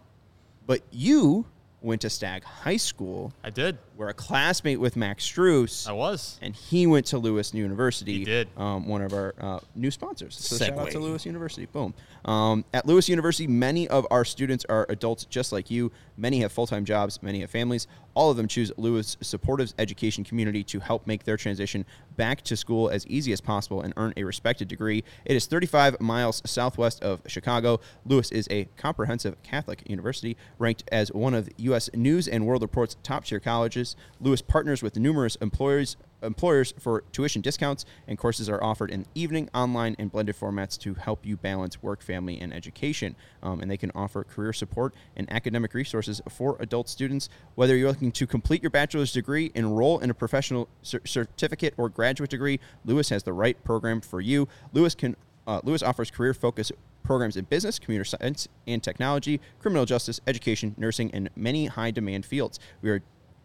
but 0.66 0.82
you 0.92 1.46
went 1.86 2.02
to 2.02 2.10
Stagg 2.10 2.44
High 2.44 2.78
School, 2.78 3.32
I 3.44 3.52
did. 3.52 3.78
were 3.96 4.10
a 4.10 4.14
classmate 4.14 4.80
with 4.80 4.96
Max 4.96 5.26
Strus. 5.26 5.88
I 5.88 5.94
was. 5.94 6.38
and 6.42 6.56
he 6.56 6.88
went 6.88 7.06
to 7.08 7.18
Lewis 7.20 7.54
University. 7.54 8.20
He 8.20 8.26
did. 8.26 8.50
Um, 8.58 8.88
one 8.88 9.02
of 9.02 9.14
our 9.14 9.36
uh, 9.40 9.60
new 9.76 9.92
sponsors. 9.92 10.36
So 10.36 10.58
shout 10.58 10.78
out 10.78 10.92
to 10.92 11.00
Lewis 11.00 11.26
University. 11.26 11.66
Boom. 11.68 11.94
Um, 12.26 12.66
at 12.74 12.86
Lewis 12.86 13.08
University, 13.08 13.48
many 13.48 13.88
of 13.88 14.08
our 14.10 14.26
students 14.26 14.66
are 14.66 14.86
adults 14.90 15.26
just 15.26 15.52
like 15.52 15.70
you. 15.70 15.92
Many 16.18 16.40
have 16.42 16.52
full 16.52 16.68
time 16.68 16.84
jobs. 16.86 17.22
Many 17.22 17.42
have 17.42 17.52
families. 17.52 17.88
All 18.16 18.32
of 18.32 18.38
them 18.38 18.48
choose 18.48 18.72
Lewis 18.78 19.18
supportive 19.22 19.74
education 19.78 20.24
community 20.24 20.64
to 20.64 20.80
help 20.80 21.06
make 21.06 21.24
their 21.24 21.38
transition 21.38 21.86
back 22.16 22.42
to 22.44 22.56
school 22.56 22.90
as 22.90 23.06
easy 23.08 23.32
as 23.32 23.42
possible 23.42 23.82
and 23.82 23.94
earn 23.98 24.14
a 24.18 24.24
respected 24.24 24.68
degree. 24.68 25.04
It 25.26 25.36
is 25.36 25.46
35 25.46 26.00
miles 26.02 26.42
southwest 26.46 27.04
of 27.04 27.22
Chicago. 27.28 27.80
Lewis 28.06 28.32
is 28.32 28.48
a 28.50 28.66
comprehensive 28.78 29.42
Catholic 29.44 29.84
university 29.90 30.38
ranked 30.58 30.84
as 30.92 31.12
one 31.12 31.34
of 31.34 31.50
U.S. 31.58 31.90
News 31.94 32.28
and 32.28 32.46
World 32.46 32.62
Report's 32.62 32.98
top 33.04 33.26
tier 33.26 33.40
colleges. 33.40 33.96
Lewis 34.20 34.42
partners 34.42 34.82
with 34.82 34.98
numerous 34.98 35.36
employers 35.38 35.98
employers 36.26 36.74
for 36.80 37.04
tuition 37.12 37.42
discounts 37.42 37.86
and 38.08 38.18
courses 38.18 38.50
are 38.50 38.64
offered 38.64 38.92
in 38.92 39.06
evening, 39.16 39.50
online, 39.54 39.96
and 40.00 40.12
blended 40.12 40.36
formats 40.36 40.78
to 40.80 40.94
help 40.96 41.26
you 41.26 41.38
balance 41.38 41.82
work, 41.82 42.02
family, 42.02 42.40
and 42.40 42.54
education. 42.54 43.16
Um, 43.44 43.62
and 43.62 43.70
they 43.70 43.78
can 43.78 43.92
offer 43.96 44.24
career 44.24 44.54
support 44.54 44.94
and 45.16 45.32
academic 45.32 45.74
resources 45.74 46.22
for 46.30 46.58
adult 46.60 46.90
students. 46.90 47.30
Whether 47.56 47.76
you're 47.76 47.90
looking 47.90 48.12
to 48.14 48.28
complete 48.28 48.62
your 48.62 48.72
bachelor's 48.72 49.12
degree, 49.12 49.52
enroll 49.56 50.00
in 50.00 50.10
a 50.10 50.14
professional 50.14 50.68
cer- 50.82 51.02
certificate, 51.06 51.74
or 51.78 51.90
graduate 51.90 52.30
degree, 52.30 52.60
Lewis 52.84 53.10
has 53.10 53.24
the 53.24 53.34
right 53.34 53.62
program 53.64 54.02
for 54.02 54.22
you. 54.22 54.48
Lewis 54.74 54.96
can 54.96 55.16
uh, 55.48 55.62
Lewis 55.64 55.84
offers 55.84 56.10
career 56.10 56.34
focused 56.34 56.72
programs 57.04 57.38
in 57.38 57.46
business, 57.46 57.78
computer 57.78 58.04
science, 58.04 58.48
and 58.68 58.82
technology, 58.82 59.40
criminal 59.60 59.86
justice, 59.86 60.20
education, 60.28 60.74
nursing, 60.78 61.12
and 61.14 61.30
many 61.36 61.68
high 61.68 61.92
demand 61.92 62.26
fields. 62.26 62.60
We 62.82 62.90
are, 62.90 63.02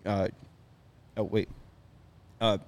uh, 0.06 0.28
oh 1.16 1.24
wait, 1.24 1.48
uh, 2.40 2.58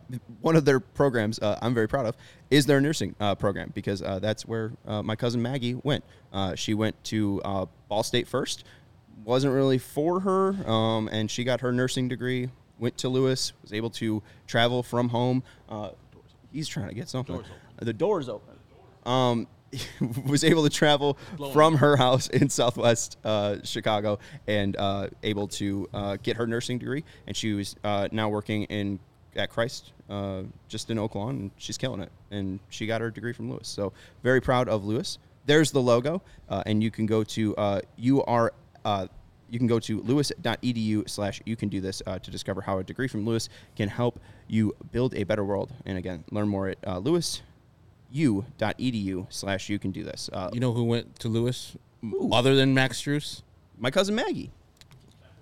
one 0.40 0.56
of 0.56 0.64
their 0.64 0.80
programs 0.80 1.38
uh, 1.38 1.58
I'm 1.62 1.74
very 1.74 1.88
proud 1.88 2.06
of 2.06 2.16
is 2.50 2.66
their 2.66 2.80
nursing 2.80 3.14
uh, 3.20 3.34
program 3.34 3.70
because 3.74 4.02
uh, 4.02 4.18
that's 4.18 4.46
where 4.46 4.72
uh, 4.86 5.02
my 5.02 5.16
cousin 5.16 5.40
Maggie 5.40 5.74
went. 5.74 6.04
Uh, 6.32 6.54
she 6.54 6.74
went 6.74 7.02
to 7.04 7.40
uh, 7.44 7.66
Ball 7.88 8.02
State 8.02 8.28
first, 8.28 8.64
wasn't 9.24 9.54
really 9.54 9.78
for 9.78 10.20
her, 10.20 10.70
um, 10.70 11.08
and 11.08 11.30
she 11.30 11.44
got 11.44 11.60
her 11.60 11.72
nursing 11.72 12.08
degree. 12.08 12.50
Went 12.78 12.98
to 12.98 13.08
Lewis, 13.08 13.52
was 13.62 13.72
able 13.72 13.90
to 13.90 14.22
travel 14.46 14.82
from 14.82 15.08
home. 15.08 15.42
Uh, 15.68 15.90
he's 16.52 16.68
trying 16.68 16.88
to 16.88 16.94
get 16.94 17.08
something. 17.08 17.42
The 17.80 17.92
door's 17.92 18.28
open. 18.28 18.56
Um, 19.06 19.46
was 20.26 20.44
able 20.44 20.64
to 20.64 20.70
travel 20.70 21.16
from 21.52 21.76
her 21.76 21.96
house 21.96 22.28
in 22.28 22.48
Southwest 22.48 23.16
uh, 23.24 23.56
Chicago 23.64 24.18
and 24.46 24.76
uh, 24.76 25.08
able 25.22 25.48
to 25.48 25.88
uh, 25.94 26.16
get 26.22 26.36
her 26.36 26.46
nursing 26.46 26.78
degree. 26.78 27.04
And 27.26 27.36
she 27.36 27.52
was 27.54 27.76
uh, 27.82 28.08
now 28.12 28.28
working 28.28 28.64
in 28.64 28.98
at 29.36 29.50
Christ, 29.50 29.92
uh, 30.10 30.42
just 30.68 30.90
in 30.90 30.98
Oak 30.98 31.14
Lawn, 31.14 31.36
and 31.36 31.50
she's 31.56 31.78
killing 31.78 32.00
it. 32.00 32.10
And 32.30 32.58
she 32.68 32.86
got 32.86 33.00
her 33.00 33.10
degree 33.10 33.32
from 33.32 33.50
Lewis. 33.50 33.68
So 33.68 33.92
very 34.22 34.40
proud 34.40 34.68
of 34.68 34.84
Lewis. 34.84 35.18
There's 35.46 35.70
the 35.72 35.80
logo, 35.82 36.22
uh, 36.48 36.62
and 36.66 36.82
you 36.82 36.90
can 36.90 37.06
go 37.06 37.24
to 37.24 37.56
uh, 37.56 37.80
you 37.96 38.22
are. 38.24 38.52
Uh, 38.84 39.06
you 39.50 39.58
can 39.58 39.66
go 39.68 39.78
to 39.80 40.00
lewis.edu 40.02 41.10
slash 41.10 41.42
you 41.44 41.56
can 41.56 41.68
do 41.68 41.80
this 41.82 42.00
uh, 42.06 42.18
to 42.20 42.30
discover 42.30 42.62
how 42.62 42.78
a 42.78 42.82
degree 42.84 43.06
from 43.06 43.26
Lewis 43.26 43.50
can 43.76 43.86
help 43.86 44.18
you 44.48 44.74
build 44.92 45.14
a 45.14 45.24
better 45.24 45.44
world. 45.44 45.70
And 45.84 45.98
again, 45.98 46.24
learn 46.30 46.48
more 46.48 46.68
at 46.68 46.78
uh, 46.86 47.00
lewisu.edu 48.12 49.26
slash 49.28 49.68
you 49.68 49.78
can 49.78 49.90
do 49.90 50.04
this. 50.04 50.30
Uh, 50.32 50.48
You 50.54 50.60
know 50.60 50.72
who 50.72 50.84
went 50.84 51.18
to 51.20 51.28
Lewis 51.28 51.76
other 52.32 52.54
than 52.54 52.72
Max 52.72 53.02
Strus? 53.02 53.42
my 53.78 53.90
cousin 53.90 54.14
Maggie. 54.14 54.50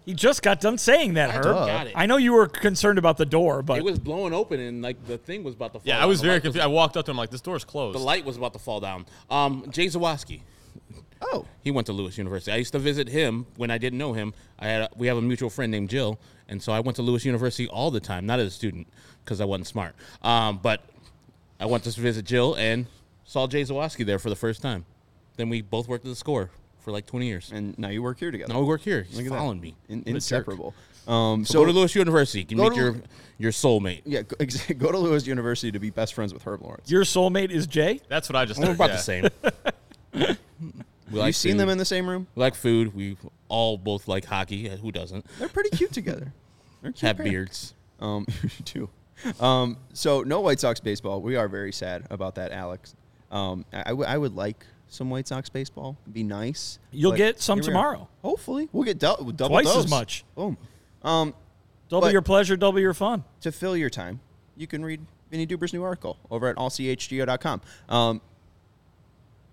He 0.04 0.14
just 0.14 0.42
got 0.42 0.61
done 0.61 0.78
saying 0.78 1.14
that, 1.14 1.30
Herb. 1.30 1.45
got 1.45 1.87
it. 1.88 1.92
I 1.95 2.07
know 2.07 2.16
you 2.16 2.33
were 2.33 2.49
concerned 2.49 2.99
about 2.99 3.16
the 3.16 3.26
door, 3.26 3.62
but 3.62 3.78
It 3.78 3.85
was 3.85 3.99
blowing 3.99 4.33
open 4.33 4.59
and 4.59 4.83
like 4.83 5.07
the 5.07 5.19
thing 5.19 5.45
was 5.45 5.54
about 5.54 5.73
to 5.75 5.78
fall. 5.80 5.83
Yeah, 5.85 6.02
I 6.02 6.07
was 6.07 6.21
The 6.21 6.26
very 6.26 6.37
light 6.37 6.42
confused. 6.42 6.64
I 6.64 6.69
walked 6.69 6.97
up 6.97 7.04
to 7.04 7.11
him 7.11 7.16
like, 7.16 7.30
this 7.30 7.40
door's 7.42 7.64
closed. 7.64 7.97
the 7.99 8.02
light 8.02 8.25
was 8.25 8.37
about 8.37 8.52
to 8.54 8.59
fall 8.59 8.80
down. 8.80 9.07
Um, 9.28 9.66
Jay 9.71 9.87
Zawaski. 9.87 10.40
Oh, 11.23 11.45
He 11.62 11.71
went 11.71 11.87
to 11.87 11.92
Lewis 11.92 12.16
University. 12.16 12.50
I 12.50 12.57
used 12.57 12.73
to 12.73 12.78
visit 12.78 13.07
him 13.09 13.47
when 13.57 13.71
I 13.71 13.76
didn't 13.76 13.99
know 13.99 14.14
him. 14.14 14.33
I 14.59 14.69
had 14.69 14.83
a, 14.83 14.88
we 14.97 15.07
have 15.07 15.19
a 15.19 15.23
mutual 15.23 15.50
friend 15.50 15.71
named 15.71 15.90
Jill, 15.90 16.19
and 16.49 16.62
so 16.62 16.73
I 16.73 16.80
went 16.80 16.97
to 16.97 17.02
Lewis 17.02 17.26
University 17.26 17.69
all 17.69 17.90
the 17.90 18.00
time. 18.00 18.25
Not 18.25 18.40
as 18.40 18.47
a 18.47 18.50
student 18.50 18.88
because 19.23 19.38
I 19.40 19.45
wasn't 19.45 19.66
smart, 19.66 19.95
um, 20.23 20.61
but 20.62 20.83
I 21.61 21.66
went 21.66 21.85
to 21.85 21.90
visit 22.01 22.25
Jill 22.25 22.55
and 22.55 22.87
saw 23.25 23.46
Jay 23.46 23.61
Zawaski 23.62 24.07
there 24.07 24.18
for 24.18 24.31
the 24.31 24.37
first 24.37 24.62
time. 24.62 24.87
Then 25.37 25.51
we 25.51 25.61
both 25.61 25.88
worked 25.88 26.07
at 26.07 26.09
the 26.09 26.16
score 26.16 26.51
for 26.81 26.90
like 26.93 27.07
20 27.07 27.27
years. 27.27 27.51
and 27.53 27.79
now 27.79 27.88
you 27.88 28.03
work 28.03 28.19
here 28.19 28.31
together. 28.31 28.53
Now 28.53 28.61
we 28.61 28.66
work 28.66 28.81
here. 28.83 29.03
He's 29.03 29.16
Look 29.16 29.27
at 29.27 29.33
following 29.33 29.61
me. 29.61 29.77
In, 29.88 29.99
What 30.01 30.09
inseparable. 30.09 30.75
Um, 31.09 31.45
So, 31.45 31.55
so 31.55 31.61
go 31.61 31.66
to 31.66 31.73
Lewis 31.73 31.95
University. 31.95 32.40
You 32.40 32.47
can 32.47 32.57
go 32.59 32.64
meet 32.64 32.75
to- 32.77 32.81
your 32.81 32.97
your 33.38 33.53
soulmate. 33.53 34.03
yeah, 34.05 34.23
go, 34.23 34.37
ex- 34.40 34.66
go 34.73 34.93
to 34.93 34.99
Lewis 34.99 35.27
University 35.27 35.73
to 35.73 35.79
be 35.79 35.88
best 35.90 36.12
friends 36.14 36.35
with 36.35 36.43
Herb 36.43 36.61
Lawrence. 36.62 36.90
your 36.90 37.05
soulmate 37.05 37.51
is 37.51 37.66
Jay. 37.66 38.01
That's 38.09 38.29
what 38.29 38.37
I 38.37 38.45
just 38.45 38.61
We're 38.61 38.73
about 38.73 38.90
yeah. 38.90 38.97
the 38.97 39.03
same. 39.03 39.29
we 40.12 40.21
Have 40.21 40.38
you 41.27 41.33
seen 41.33 41.53
food. 41.53 41.61
them 41.61 41.69
in 41.71 41.79
the 41.79 41.85
same 41.85 42.09
room? 42.09 42.27
We 42.35 42.40
like 42.40 42.55
food. 42.55 42.95
We 42.95 43.16
all 43.49 43.79
both 43.79 44.09
like 44.09 44.25
hockey. 44.27 44.71
Uh, 44.71 44.77
Who 44.77 44.93
doesn't? 44.93 45.25
They're 45.38 45.49
pretty 45.49 45.71
cute 45.71 45.93
together. 45.93 46.33
They're 46.83 46.93
cute 46.93 47.01
Have 47.09 47.16
pair. 47.16 47.27
beards. 47.27 47.75
Um, 48.01 48.27
you 48.43 48.51
do. 48.64 48.90
Um, 49.45 49.77
so 49.93 50.23
no 50.23 50.40
White 50.40 50.61
Sox 50.61 50.81
baseball. 50.81 51.21
We 51.21 51.37
are 51.37 51.49
very 51.49 51.73
sad 51.73 52.07
about 52.11 52.37
that, 52.37 52.53
Alex. 52.53 52.95
Um, 53.31 53.64
I, 53.73 53.81
I 53.81 53.88
w- 53.90 54.09
I 54.09 54.16
would 54.16 54.35
like 54.35 54.64
some 54.90 55.09
White 55.09 55.26
Sox 55.26 55.48
baseball. 55.48 55.96
It'd 56.03 56.12
be 56.12 56.22
nice. 56.22 56.79
You'll 56.90 57.12
but 57.12 57.16
get 57.16 57.40
some 57.40 57.61
tomorrow. 57.62 58.09
Hopefully, 58.22 58.68
we'll 58.72 58.85
get 58.85 58.98
dou- 58.98 59.33
double 59.35 59.48
Twice 59.61 59.74
as 59.74 59.88
much. 59.88 60.24
Boom. 60.35 60.59
Um, 61.03 61.33
Double 61.88 62.11
your 62.12 62.22
pleasure, 62.22 62.57
double 62.57 62.79
your 62.79 62.94
fun. 62.94 63.24
to 63.40 63.50
fill 63.50 63.76
your 63.76 63.90
time, 63.90 64.20
you 64.57 64.66
can 64.68 64.85
read 64.85 65.00
Vinnie 65.31 65.46
Duber's 65.46 65.72
new 65.72 65.83
article 65.83 66.18
over 66.31 66.46
at 66.48 66.55
allchgo.com. 66.57 67.61
Um, 67.88 68.20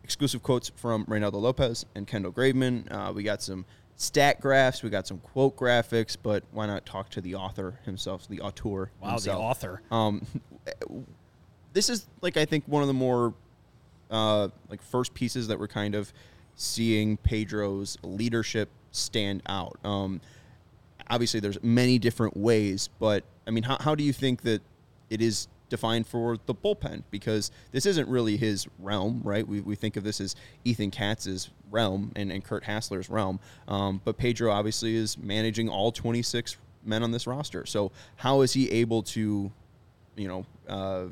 exclusive 0.03 0.43
quotes 0.43 0.69
from 0.75 1.05
Reynaldo 1.05 1.33
Lopez 1.41 1.85
and 1.95 2.05
Kendall 2.05 2.31
Graveman. 2.31 2.91
Uh, 2.91 3.11
we 3.13 3.23
got 3.23 3.41
some 3.41 3.65
stat 3.95 4.39
graphs, 4.39 4.83
we 4.83 4.89
got 4.91 5.07
some 5.07 5.17
quote 5.17 5.55
graphics, 5.57 6.15
but 6.21 6.43
why 6.51 6.67
not 6.67 6.85
talk 6.85 7.09
to 7.09 7.21
the 7.21 7.33
author 7.35 7.79
himself, 7.85 8.27
the 8.27 8.41
auteur 8.41 8.91
Wow, 9.01 9.09
himself. 9.11 9.37
the 9.37 9.43
author. 9.43 9.81
Um, 9.89 10.25
this 11.73 11.89
is 11.89 12.05
like 12.21 12.37
I 12.37 12.45
think 12.45 12.65
one 12.67 12.83
of 12.83 12.87
the 12.87 12.93
more 12.93 13.33
uh, 14.11 14.49
like 14.69 14.81
first 14.81 15.13
pieces 15.13 15.47
that 15.47 15.59
we're 15.59 15.67
kind 15.67 15.95
of 15.95 16.13
seeing 16.55 17.17
Pedro's 17.17 17.97
leadership 18.03 18.69
stand 18.91 19.43
out. 19.47 19.77
Um, 19.83 20.21
obviously, 21.09 21.39
there's 21.39 21.61
many 21.63 21.99
different 21.99 22.35
ways, 22.35 22.89
but 22.99 23.23
I 23.45 23.51
mean, 23.51 23.63
how, 23.63 23.77
how 23.79 23.95
do 23.95 24.03
you 24.03 24.13
think 24.13 24.41
that 24.41 24.61
it 25.09 25.21
is 25.21 25.47
defined 25.69 26.07
for 26.07 26.37
the 26.45 26.55
bullpen? 26.55 27.03
Because 27.11 27.51
this 27.71 27.85
isn't 27.85 28.07
really 28.07 28.37
his 28.37 28.67
realm, 28.79 29.21
right? 29.23 29.47
We, 29.47 29.61
we 29.61 29.75
think 29.75 29.97
of 29.97 30.03
this 30.03 30.19
as 30.19 30.35
Ethan 30.65 30.91
Katz's 30.91 31.49
realm 31.69 32.11
and, 32.15 32.31
and 32.31 32.43
Curt 32.43 32.63
Hasler's 32.63 33.09
realm, 33.09 33.39
um, 33.67 34.01
but 34.03 34.17
Pedro 34.17 34.51
obviously 34.51 34.95
is 34.95 35.17
managing 35.17 35.69
all 35.69 35.91
26 35.91 36.57
men 36.83 37.03
on 37.03 37.11
this 37.11 37.27
roster. 37.27 37.65
So 37.65 37.91
how 38.15 38.41
is 38.41 38.53
he 38.53 38.71
able 38.71 39.03
to, 39.03 39.51
you 40.15 40.27
know, 40.27 40.45
uh, 40.67 41.05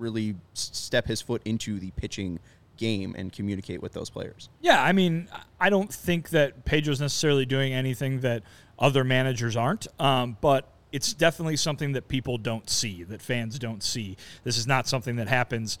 really 0.00 0.36
step 0.54 1.06
his 1.06 1.20
foot 1.20 1.42
into 1.44 1.78
the 1.78 1.90
pitching 1.92 2.40
game 2.76 3.14
and 3.16 3.32
communicate 3.32 3.82
with 3.82 3.92
those 3.92 4.10
players? 4.10 4.48
Yeah, 4.60 4.82
I 4.82 4.92
mean, 4.92 5.28
I 5.60 5.70
don't 5.70 5.92
think 5.92 6.30
that 6.30 6.64
Pedro's 6.64 7.00
necessarily 7.00 7.46
doing 7.46 7.72
anything 7.72 8.20
that 8.20 8.42
other 8.78 9.04
managers 9.04 9.56
aren't, 9.56 9.86
um, 10.00 10.36
but 10.40 10.72
it's 10.90 11.12
definitely 11.12 11.56
something 11.56 11.92
that 11.92 12.08
people 12.08 12.38
don't 12.38 12.68
see, 12.68 13.04
that 13.04 13.22
fans 13.22 13.58
don't 13.58 13.82
see. 13.82 14.16
This 14.42 14.56
is 14.56 14.66
not 14.66 14.88
something 14.88 15.16
that 15.16 15.28
happens 15.28 15.78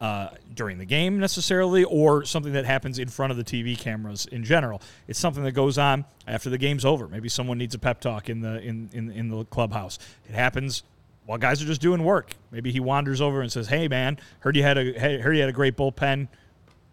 uh, 0.00 0.28
during 0.54 0.78
the 0.78 0.84
game 0.84 1.18
necessarily, 1.18 1.82
or 1.84 2.24
something 2.24 2.52
that 2.52 2.64
happens 2.64 3.00
in 3.00 3.08
front 3.08 3.32
of 3.32 3.36
the 3.36 3.44
TV 3.44 3.76
cameras 3.76 4.26
in 4.26 4.44
general. 4.44 4.80
It's 5.08 5.18
something 5.18 5.42
that 5.42 5.52
goes 5.52 5.76
on 5.76 6.04
after 6.26 6.50
the 6.50 6.58
game's 6.58 6.84
over. 6.84 7.08
Maybe 7.08 7.28
someone 7.28 7.58
needs 7.58 7.74
a 7.74 7.80
pep 7.80 8.00
talk 8.00 8.28
in 8.28 8.40
the 8.40 8.60
in 8.60 8.90
in, 8.92 9.10
in 9.10 9.28
the 9.28 9.44
clubhouse. 9.46 9.98
It 10.28 10.36
happens 10.36 10.84
while 11.28 11.36
guys 11.36 11.62
are 11.62 11.66
just 11.66 11.82
doing 11.82 12.04
work. 12.04 12.30
Maybe 12.50 12.72
he 12.72 12.80
wanders 12.80 13.20
over 13.20 13.42
and 13.42 13.52
says, 13.52 13.68
"Hey, 13.68 13.86
man, 13.86 14.18
heard 14.40 14.56
you 14.56 14.62
had 14.62 14.78
a 14.78 14.98
heard 14.98 15.36
you 15.36 15.40
had 15.40 15.50
a 15.50 15.52
great 15.52 15.76
bullpen. 15.76 16.28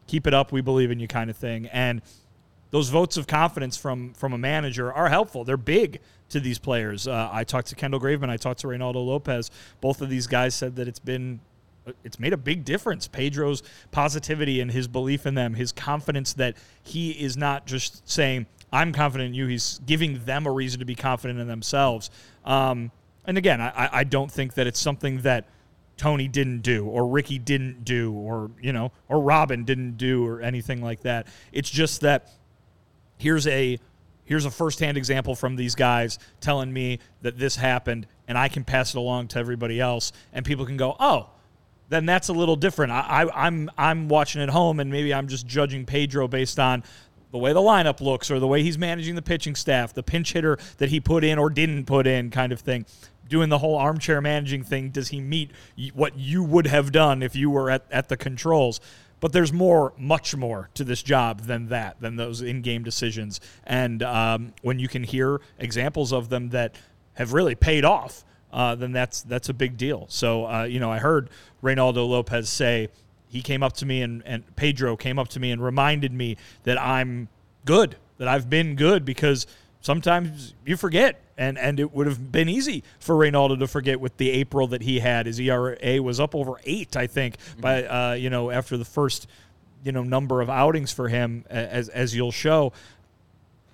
Keep 0.07 0.27
it 0.27 0.33
up. 0.33 0.51
We 0.51 0.59
believe 0.59 0.91
in 0.91 0.99
you," 0.99 1.07
kind 1.07 1.29
of 1.29 1.37
thing. 1.37 1.67
And 1.67 2.01
those 2.69 2.89
votes 2.89 3.15
of 3.15 3.27
confidence 3.27 3.77
from 3.77 4.13
from 4.13 4.33
a 4.33 4.37
manager 4.37 4.91
are 4.91 5.07
helpful. 5.07 5.45
They're 5.45 5.55
big 5.55 6.01
to 6.29 6.41
these 6.41 6.59
players. 6.59 7.07
Uh, 7.07 7.29
I 7.31 7.45
talked 7.45 7.69
to 7.69 7.75
Kendall 7.75 8.01
Graveman. 8.01 8.29
I 8.29 8.35
talked 8.35 8.59
to 8.59 8.67
Reynaldo 8.67 9.05
Lopez. 9.05 9.51
Both 9.79 10.01
of 10.01 10.09
these 10.09 10.27
guys 10.27 10.53
said 10.53 10.75
that 10.75 10.89
it's 10.89 10.99
been 10.99 11.39
it's 12.03 12.19
made 12.19 12.33
a 12.33 12.37
big 12.37 12.65
difference. 12.65 13.07
Pedro's 13.07 13.63
positivity 13.91 14.59
and 14.59 14.69
his 14.69 14.89
belief 14.89 15.25
in 15.25 15.35
them, 15.35 15.53
his 15.53 15.71
confidence 15.71 16.33
that 16.33 16.57
he 16.83 17.11
is 17.11 17.37
not 17.37 17.65
just 17.65 18.05
saying 18.09 18.47
I'm 18.73 18.91
confident 18.91 19.29
in 19.29 19.33
you. 19.33 19.47
He's 19.47 19.79
giving 19.85 20.25
them 20.25 20.45
a 20.45 20.51
reason 20.51 20.79
to 20.79 20.85
be 20.85 20.95
confident 20.95 21.39
in 21.39 21.47
themselves. 21.47 22.09
Um, 22.43 22.91
and 23.27 23.37
again, 23.37 23.61
I, 23.61 23.89
I 23.91 24.03
don't 24.03 24.31
think 24.31 24.55
that 24.55 24.67
it's 24.67 24.79
something 24.79 25.21
that 25.21 25.47
Tony 25.97 26.27
didn't 26.27 26.61
do 26.61 26.85
or 26.85 27.07
Ricky 27.07 27.39
didn't 27.39 27.85
do 27.85 28.13
or 28.13 28.51
you 28.61 28.73
know 28.73 28.91
or 29.07 29.21
Robin 29.21 29.63
didn't 29.63 29.97
do 29.97 30.25
or 30.25 30.41
anything 30.41 30.81
like 30.81 31.01
that. 31.01 31.27
It's 31.51 31.69
just 31.69 32.01
that 32.01 32.29
here's 33.17 33.47
a 33.47 33.79
here's 34.25 34.45
a 34.45 34.51
firsthand 34.51 34.97
example 34.97 35.35
from 35.35 35.55
these 35.55 35.75
guys 35.75 36.19
telling 36.41 36.73
me 36.73 36.99
that 37.21 37.37
this 37.37 37.55
happened, 37.55 38.07
and 38.27 38.37
I 38.37 38.49
can 38.49 38.63
pass 38.63 38.93
it 38.93 38.97
along 38.97 39.29
to 39.29 39.39
everybody 39.39 39.79
else, 39.79 40.11
and 40.33 40.43
people 40.43 40.65
can 40.65 40.77
go, 40.77 40.95
oh, 40.99 41.29
then 41.89 42.05
that's 42.05 42.29
a 42.29 42.33
little 42.33 42.55
different. 42.55 42.91
I, 42.91 43.29
I'm 43.33 43.69
I'm 43.77 44.09
watching 44.09 44.41
at 44.41 44.49
home, 44.49 44.79
and 44.79 44.91
maybe 44.91 45.13
I'm 45.13 45.27
just 45.27 45.47
judging 45.47 45.85
Pedro 45.85 46.27
based 46.27 46.59
on 46.59 46.83
the 47.31 47.37
way 47.37 47.53
the 47.53 47.59
lineup 47.59 48.01
looks 48.01 48.31
or 48.31 48.39
the 48.39 48.47
way 48.47 48.63
he's 48.63 48.77
managing 48.77 49.15
the 49.15 49.21
pitching 49.21 49.55
staff, 49.55 49.93
the 49.93 50.03
pinch 50.03 50.33
hitter 50.33 50.57
that 50.77 50.89
he 50.89 50.99
put 50.99 51.23
in 51.23 51.37
or 51.37 51.49
didn't 51.49 51.85
put 51.85 52.07
in, 52.07 52.31
kind 52.31 52.51
of 52.51 52.61
thing. 52.61 52.85
Doing 53.27 53.49
the 53.49 53.57
whole 53.57 53.75
armchair 53.75 54.21
managing 54.21 54.63
thing, 54.63 54.89
does 54.89 55.09
he 55.09 55.19
meet 55.19 55.51
what 55.93 56.17
you 56.17 56.43
would 56.43 56.67
have 56.67 56.91
done 56.91 57.23
if 57.23 57.35
you 57.35 57.49
were 57.49 57.69
at, 57.69 57.85
at 57.91 58.09
the 58.09 58.17
controls? 58.17 58.79
But 59.19 59.33
there's 59.33 59.51
more, 59.51 59.93
much 59.97 60.35
more 60.35 60.69
to 60.75 60.83
this 60.83 61.01
job 61.01 61.41
than 61.41 61.69
that, 61.69 61.99
than 61.99 62.17
those 62.17 62.41
in 62.41 62.61
game 62.61 62.83
decisions. 62.83 63.39
And 63.63 64.03
um, 64.03 64.53
when 64.61 64.77
you 64.77 64.87
can 64.87 65.03
hear 65.03 65.41
examples 65.57 66.13
of 66.13 66.29
them 66.29 66.49
that 66.49 66.75
have 67.13 67.33
really 67.33 67.55
paid 67.55 67.85
off, 67.85 68.23
uh, 68.53 68.75
then 68.75 68.91
that's 68.91 69.21
that's 69.21 69.49
a 69.49 69.53
big 69.53 69.77
deal. 69.77 70.05
So 70.09 70.45
uh, 70.45 70.63
you 70.63 70.79
know, 70.79 70.91
I 70.91 70.99
heard 70.99 71.29
Reynaldo 71.63 72.07
Lopez 72.07 72.49
say 72.49 72.89
he 73.27 73.41
came 73.41 73.63
up 73.63 73.73
to 73.73 73.85
me 73.85 74.01
and, 74.01 74.23
and 74.25 74.55
Pedro 74.55 74.95
came 74.95 75.19
up 75.19 75.27
to 75.29 75.39
me 75.39 75.51
and 75.51 75.61
reminded 75.61 76.13
me 76.13 76.37
that 76.63 76.79
I'm 76.79 77.27
good, 77.65 77.97
that 78.17 78.27
I've 78.27 78.49
been 78.49 78.75
good 78.75 79.03
because 79.03 79.45
sometimes 79.85 80.53
you 80.65 80.75
forget. 80.75 81.21
And, 81.37 81.57
and 81.57 81.81
it 81.81 81.93
would 81.93 82.07
have 82.07 82.31
been 82.31 82.47
easy 82.47 82.81
for 82.97 83.13
Reynaldo 83.13 83.59
to 83.59 83.67
forget 83.67 83.99
with 83.99 84.15
the 84.15 84.29
April 84.31 84.67
that 84.67 84.81
he 84.81 84.99
had. 84.99 85.25
His 85.25 85.37
ERA 85.37 86.01
was 86.01 86.17
up 86.17 86.33
over 86.33 86.53
eight, 86.63 86.95
I 86.95 87.07
think, 87.07 87.35
by 87.59 87.83
uh, 87.83 88.13
you 88.13 88.29
know 88.29 88.51
after 88.51 88.77
the 88.77 88.85
first 88.85 89.27
you 89.83 89.91
know 89.91 90.01
number 90.01 90.39
of 90.39 90.49
outings 90.49 90.93
for 90.93 91.09
him, 91.09 91.43
as 91.49 91.89
as 91.89 92.15
you'll 92.15 92.31
show 92.31 92.71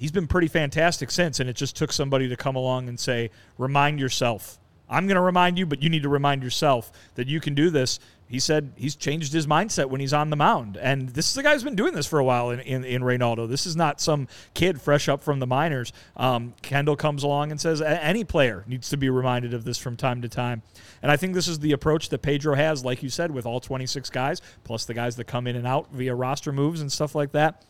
he's 0.01 0.11
been 0.11 0.25
pretty 0.25 0.47
fantastic 0.47 1.11
since, 1.11 1.39
and 1.39 1.47
it 1.47 1.55
just 1.55 1.75
took 1.75 1.91
somebody 1.91 2.27
to 2.27 2.35
come 2.35 2.55
along 2.55 2.89
and 2.89 2.99
say, 2.99 3.29
remind 3.59 3.99
yourself. 3.99 4.57
I'm 4.89 5.05
going 5.05 5.15
to 5.15 5.21
remind 5.21 5.59
you, 5.59 5.67
but 5.67 5.83
you 5.83 5.89
need 5.91 6.01
to 6.01 6.09
remind 6.09 6.41
yourself 6.41 6.91
that 7.13 7.27
you 7.27 7.39
can 7.39 7.53
do 7.53 7.69
this. 7.69 7.99
He 8.31 8.39
said 8.39 8.71
he's 8.75 8.95
changed 8.95 9.33
his 9.33 9.45
mindset 9.45 9.89
when 9.89 10.01
he's 10.01 10.13
on 10.13 10.29
the 10.29 10.35
mound. 10.35 10.77
And 10.77 11.09
this 11.09 11.29
is 11.29 11.37
a 11.37 11.43
guy 11.43 11.53
who's 11.53 11.63
been 11.63 11.75
doing 11.75 11.93
this 11.93 12.07
for 12.07 12.17
a 12.17 12.23
while 12.23 12.49
in, 12.49 12.59
in, 12.61 12.83
in 12.83 13.01
Reynaldo. 13.01 13.47
This 13.47 13.65
is 13.65 13.75
not 13.75 14.01
some 14.01 14.27
kid 14.53 14.81
fresh 14.81 15.09
up 15.09 15.21
from 15.21 15.39
the 15.39 15.47
minors. 15.47 15.93
Um, 16.15 16.53
Kendall 16.61 16.95
comes 16.95 17.23
along 17.23 17.51
and 17.51 17.59
says 17.59 17.81
any 17.81 18.23
player 18.23 18.63
needs 18.67 18.89
to 18.89 18.97
be 18.97 19.09
reminded 19.09 19.53
of 19.53 19.65
this 19.65 19.77
from 19.77 19.97
time 19.97 20.21
to 20.21 20.29
time. 20.29 20.63
And 21.01 21.11
I 21.11 21.17
think 21.17 21.33
this 21.33 21.47
is 21.47 21.59
the 21.59 21.73
approach 21.73 22.09
that 22.09 22.21
Pedro 22.21 22.55
has, 22.55 22.85
like 22.85 23.03
you 23.03 23.09
said, 23.09 23.31
with 23.31 23.45
all 23.45 23.59
26 23.59 24.09
guys, 24.09 24.41
plus 24.63 24.85
the 24.85 24.93
guys 24.93 25.17
that 25.17 25.25
come 25.25 25.45
in 25.45 25.55
and 25.55 25.67
out 25.67 25.91
via 25.91 26.15
roster 26.15 26.51
moves 26.51 26.81
and 26.81 26.91
stuff 26.91 27.13
like 27.13 27.33
that 27.33 27.65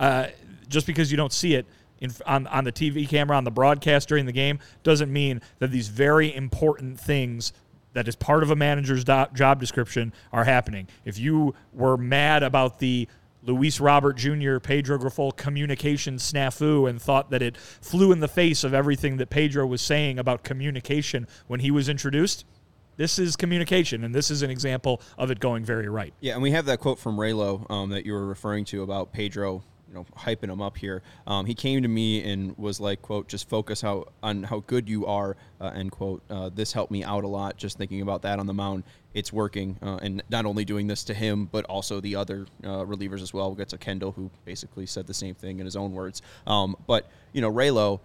uh, 0.00 0.28
just 0.68 0.86
because 0.86 1.10
you 1.12 1.16
don't 1.16 1.32
see 1.32 1.54
it 1.54 1.66
in, 2.00 2.10
on, 2.26 2.46
on 2.48 2.64
the 2.64 2.72
TV 2.72 3.08
camera, 3.08 3.36
on 3.36 3.44
the 3.44 3.50
broadcast 3.50 4.08
during 4.08 4.26
the 4.26 4.32
game, 4.32 4.58
doesn't 4.82 5.12
mean 5.12 5.40
that 5.58 5.70
these 5.70 5.88
very 5.88 6.34
important 6.34 6.98
things 6.98 7.52
that 7.92 8.08
is 8.08 8.16
part 8.16 8.42
of 8.42 8.50
a 8.50 8.56
manager's 8.56 9.04
do- 9.04 9.26
job 9.34 9.60
description 9.60 10.12
are 10.32 10.44
happening. 10.44 10.88
If 11.04 11.18
you 11.18 11.54
were 11.72 11.96
mad 11.96 12.42
about 12.42 12.78
the 12.78 13.08
Luis 13.42 13.80
Robert 13.80 14.16
Jr., 14.16 14.58
Pedro 14.58 14.98
Grifol 14.98 15.34
communication 15.34 16.16
snafu 16.16 16.88
and 16.88 17.00
thought 17.00 17.30
that 17.30 17.42
it 17.42 17.56
flew 17.56 18.12
in 18.12 18.20
the 18.20 18.28
face 18.28 18.64
of 18.64 18.74
everything 18.74 19.16
that 19.16 19.30
Pedro 19.30 19.66
was 19.66 19.80
saying 19.80 20.18
about 20.18 20.42
communication 20.42 21.26
when 21.46 21.60
he 21.60 21.70
was 21.70 21.88
introduced, 21.88 22.44
this 22.96 23.18
is 23.18 23.34
communication, 23.34 24.04
and 24.04 24.14
this 24.14 24.30
is 24.30 24.42
an 24.42 24.50
example 24.50 25.00
of 25.16 25.30
it 25.30 25.40
going 25.40 25.64
very 25.64 25.88
right. 25.88 26.12
Yeah, 26.20 26.34
and 26.34 26.42
we 26.42 26.50
have 26.50 26.66
that 26.66 26.80
quote 26.80 26.98
from 26.98 27.16
Raylo 27.16 27.70
um, 27.70 27.88
that 27.90 28.04
you 28.04 28.12
were 28.12 28.26
referring 28.26 28.66
to 28.66 28.82
about 28.82 29.10
Pedro, 29.12 29.62
you 29.90 29.96
know, 29.96 30.06
hyping 30.16 30.48
him 30.50 30.62
up 30.62 30.76
here. 30.76 31.02
Um, 31.26 31.44
he 31.46 31.54
came 31.54 31.82
to 31.82 31.88
me 31.88 32.22
and 32.30 32.56
was 32.56 32.78
like, 32.80 33.02
"quote 33.02 33.26
Just 33.28 33.48
focus 33.48 33.80
how 33.80 34.06
on 34.22 34.44
how 34.44 34.60
good 34.66 34.88
you 34.88 35.04
are." 35.06 35.36
Uh, 35.60 35.66
end 35.74 35.90
quote. 35.90 36.22
Uh, 36.30 36.48
this 36.54 36.72
helped 36.72 36.92
me 36.92 37.02
out 37.02 37.24
a 37.24 37.28
lot. 37.28 37.56
Just 37.56 37.76
thinking 37.76 38.00
about 38.00 38.22
that 38.22 38.38
on 38.38 38.46
the 38.46 38.54
mound, 38.54 38.84
it's 39.14 39.32
working, 39.32 39.76
uh, 39.82 39.96
and 40.00 40.22
not 40.30 40.46
only 40.46 40.64
doing 40.64 40.86
this 40.86 41.02
to 41.04 41.14
him, 41.14 41.46
but 41.50 41.64
also 41.64 42.00
the 42.00 42.14
other 42.14 42.46
uh, 42.62 42.84
relievers 42.84 43.20
as 43.20 43.34
well. 43.34 43.48
We'll 43.48 43.56
get 43.56 43.68
to 43.70 43.78
Kendall, 43.78 44.12
who 44.12 44.30
basically 44.44 44.86
said 44.86 45.06
the 45.08 45.14
same 45.14 45.34
thing 45.34 45.58
in 45.58 45.64
his 45.64 45.74
own 45.74 45.92
words. 45.92 46.22
Um, 46.46 46.76
but 46.86 47.10
you 47.32 47.40
know, 47.40 47.50
Raylo, 47.52 47.98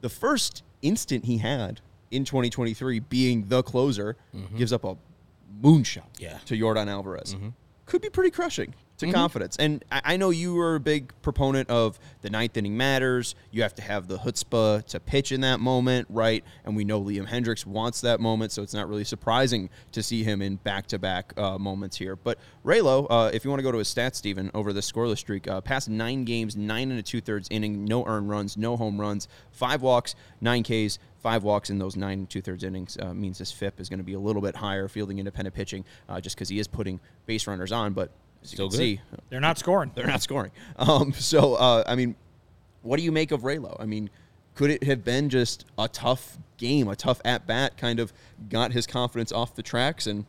the 0.00 0.08
first 0.08 0.64
instant 0.82 1.24
he 1.26 1.38
had 1.38 1.80
in 2.10 2.24
2023 2.24 2.98
being 2.98 3.46
the 3.46 3.62
closer 3.62 4.16
gives 4.56 4.72
up 4.72 4.82
a 4.82 4.96
moonshot 5.62 6.02
Yeah. 6.18 6.38
to 6.46 6.54
Yordan 6.56 6.88
Alvarez. 6.88 7.36
Could 7.86 8.02
be 8.02 8.08
pretty 8.10 8.30
crushing 8.30 8.74
to 9.00 9.12
confidence. 9.12 9.56
And 9.56 9.84
I, 9.90 10.00
I 10.04 10.16
know 10.16 10.30
you 10.30 10.54
were 10.54 10.76
a 10.76 10.80
big 10.80 11.12
proponent 11.22 11.68
of 11.70 11.98
the 12.22 12.30
ninth 12.30 12.56
inning 12.56 12.76
matters. 12.76 13.34
You 13.50 13.62
have 13.62 13.74
to 13.76 13.82
have 13.82 14.08
the 14.08 14.18
chutzpah 14.18 14.84
to 14.86 15.00
pitch 15.00 15.32
in 15.32 15.40
that 15.42 15.60
moment, 15.60 16.06
right? 16.10 16.44
And 16.64 16.76
we 16.76 16.84
know 16.84 17.00
Liam 17.00 17.28
Hendriks 17.28 17.66
wants 17.66 18.00
that 18.02 18.20
moment, 18.20 18.52
so 18.52 18.62
it's 18.62 18.74
not 18.74 18.88
really 18.88 19.04
surprising 19.04 19.70
to 19.92 20.02
see 20.02 20.22
him 20.22 20.42
in 20.42 20.56
back-to-back 20.56 21.32
uh, 21.38 21.58
moments 21.58 21.96
here. 21.96 22.16
But 22.16 22.38
Raylo, 22.64 23.06
uh, 23.10 23.30
if 23.32 23.44
you 23.44 23.50
want 23.50 23.60
to 23.60 23.64
go 23.64 23.72
to 23.72 23.78
his 23.78 23.88
stats, 23.88 24.16
Stephen, 24.16 24.50
over 24.54 24.72
the 24.72 24.80
scoreless 24.80 25.18
streak, 25.18 25.48
uh, 25.48 25.60
past 25.60 25.88
nine 25.88 26.24
games, 26.24 26.56
nine 26.56 26.90
and 26.90 26.98
a 26.98 27.02
two-thirds 27.02 27.48
inning, 27.50 27.84
no 27.84 28.04
earned 28.06 28.28
runs, 28.28 28.56
no 28.56 28.76
home 28.76 29.00
runs, 29.00 29.28
five 29.50 29.82
walks, 29.82 30.14
nine 30.40 30.62
Ks, 30.62 30.98
five 31.20 31.42
walks 31.42 31.70
in 31.70 31.78
those 31.78 31.96
nine 31.96 32.20
and 32.20 32.30
two 32.30 32.40
thirds 32.40 32.64
innings 32.64 32.96
uh, 33.00 33.12
means 33.12 33.38
his 33.38 33.52
FIP 33.52 33.78
is 33.80 33.88
going 33.88 33.98
to 33.98 34.04
be 34.04 34.14
a 34.14 34.18
little 34.18 34.42
bit 34.42 34.56
higher, 34.56 34.88
fielding 34.88 35.18
independent 35.18 35.54
pitching, 35.54 35.84
uh, 36.08 36.20
just 36.20 36.36
because 36.36 36.48
he 36.48 36.58
is 36.58 36.66
putting 36.66 36.98
base 37.26 37.46
runners 37.46 37.72
on. 37.72 37.92
But 37.92 38.10
Still 38.42 38.68
can 38.68 38.78
good. 38.78 38.78
see, 38.78 39.00
They're 39.28 39.40
not 39.40 39.58
scoring. 39.58 39.92
they're 39.94 40.06
not 40.06 40.22
scoring. 40.22 40.50
Um, 40.78 41.12
so, 41.12 41.54
uh, 41.54 41.84
I 41.86 41.94
mean, 41.94 42.14
what 42.82 42.96
do 42.96 43.02
you 43.02 43.12
make 43.12 43.32
of 43.32 43.42
Raylo? 43.42 43.76
I 43.78 43.84
mean, 43.86 44.08
could 44.54 44.70
it 44.70 44.82
have 44.84 45.04
been 45.04 45.28
just 45.28 45.66
a 45.78 45.88
tough 45.88 46.38
game, 46.56 46.88
a 46.88 46.96
tough 46.96 47.20
at 47.24 47.46
bat, 47.46 47.76
kind 47.76 48.00
of 48.00 48.12
got 48.48 48.72
his 48.72 48.86
confidence 48.86 49.30
off 49.32 49.54
the 49.54 49.62
tracks 49.62 50.06
and 50.06 50.24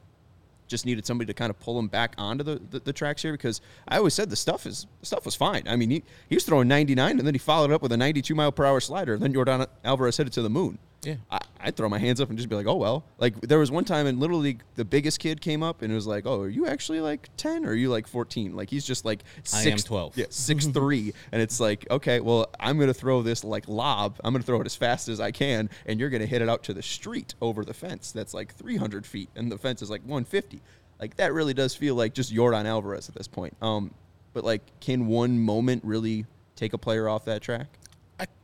just 0.67 0.85
needed 0.85 1.05
somebody 1.05 1.27
to 1.27 1.33
kind 1.33 1.49
of 1.49 1.59
pull 1.59 1.77
him 1.79 1.87
back 1.87 2.13
onto 2.17 2.43
the, 2.43 2.61
the, 2.69 2.79
the 2.79 2.93
tracks 2.93 3.21
here? 3.21 3.31
Because 3.33 3.61
I 3.87 3.97
always 3.97 4.13
said 4.13 4.29
the 4.29 4.35
stuff 4.35 4.65
is 4.65 4.87
the 4.99 5.05
stuff 5.05 5.25
was 5.25 5.35
fine. 5.35 5.63
I 5.67 5.75
mean, 5.77 5.89
he, 5.89 6.03
he 6.29 6.35
was 6.35 6.43
throwing 6.43 6.67
99 6.67 7.17
and 7.17 7.25
then 7.27 7.33
he 7.33 7.39
followed 7.39 7.71
up 7.71 7.81
with 7.81 7.91
a 7.93 7.97
92 7.97 8.35
mile 8.35 8.51
per 8.51 8.65
hour 8.65 8.79
slider. 8.79 9.13
And 9.13 9.21
then 9.21 9.33
Yordan 9.33 9.67
Alvarez 9.83 10.17
hit 10.17 10.27
it 10.27 10.33
to 10.33 10.41
the 10.41 10.49
moon. 10.49 10.77
Yeah. 11.03 11.15
I, 11.29 11.39
I'd 11.59 11.75
throw 11.75 11.89
my 11.89 11.99
hands 11.99 12.21
up 12.21 12.29
and 12.29 12.37
just 12.37 12.49
be 12.49 12.55
like, 12.55 12.67
oh, 12.67 12.75
well. 12.75 13.03
Like, 13.17 13.39
there 13.41 13.59
was 13.59 13.71
one 13.71 13.85
time 13.85 14.07
in 14.07 14.19
Little 14.19 14.39
League, 14.39 14.61
the 14.75 14.85
biggest 14.85 15.19
kid 15.19 15.41
came 15.41 15.63
up 15.63 15.81
and 15.81 15.91
it 15.91 15.95
was 15.95 16.07
like, 16.07 16.25
oh, 16.25 16.41
are 16.41 16.49
you 16.49 16.67
actually 16.67 17.01
like 17.01 17.29
10 17.37 17.65
or 17.65 17.69
are 17.69 17.73
you 17.73 17.89
like 17.89 18.07
14? 18.07 18.55
Like, 18.55 18.69
he's 18.69 18.85
just 18.85 19.05
like 19.05 19.23
I 19.53 19.63
six, 19.63 19.83
am 19.83 19.87
12. 19.87 20.17
Yeah, 20.17 20.25
six 20.29 20.67
three, 20.67 21.13
and 21.31 21.41
it's 21.41 21.59
like, 21.59 21.89
okay, 21.89 22.19
well, 22.19 22.49
I'm 22.59 22.79
gonna 22.79 22.93
throw 22.93 23.21
this 23.21 23.43
like 23.43 23.67
lob. 23.67 24.19
I'm 24.23 24.33
gonna 24.33 24.43
throw 24.43 24.61
it 24.61 24.65
as 24.65 24.75
fast 24.75 25.07
as 25.07 25.19
I 25.19 25.31
can, 25.31 25.69
and 25.85 25.99
you're 25.99 26.09
gonna 26.09 26.25
hit 26.25 26.41
it 26.41 26.49
out 26.49 26.63
to 26.63 26.73
the 26.73 26.83
street 26.83 27.35
over 27.41 27.65
the 27.65 27.73
fence. 27.73 28.11
That's 28.11 28.33
like 28.33 28.53
300 28.55 29.05
feet, 29.05 29.29
and 29.35 29.51
the 29.51 29.57
fence 29.57 29.81
is 29.81 29.89
like 29.89 30.01
150. 30.01 30.61
Like 30.99 31.15
that 31.17 31.33
really 31.33 31.53
does 31.53 31.75
feel 31.75 31.95
like 31.95 32.13
just 32.13 32.33
Yordan 32.33 32.65
Alvarez 32.65 33.09
at 33.09 33.15
this 33.15 33.27
point. 33.27 33.55
Um, 33.61 33.93
but 34.33 34.43
like, 34.43 34.61
can 34.79 35.07
one 35.07 35.39
moment 35.39 35.83
really 35.83 36.25
take 36.55 36.73
a 36.73 36.77
player 36.77 37.09
off 37.09 37.25
that 37.25 37.41
track? 37.41 37.67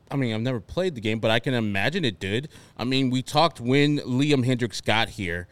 I, 0.10 0.16
mean, 0.16 0.34
I've 0.34 0.42
never 0.42 0.60
played 0.60 0.96
the 0.96 1.02
game, 1.02 1.20
but 1.20 1.32
I 1.32 1.40
can 1.40 1.54
imagine 1.54 2.06
it 2.06 2.20
did. 2.20 2.50
I 2.78 2.84
mean, 2.84 3.10
we 3.10 3.22
talked 3.22 3.60
when 3.60 4.00
Liam 4.00 4.46
Hendriks 4.46 4.84
got 4.84 5.10
here, 5.10 5.48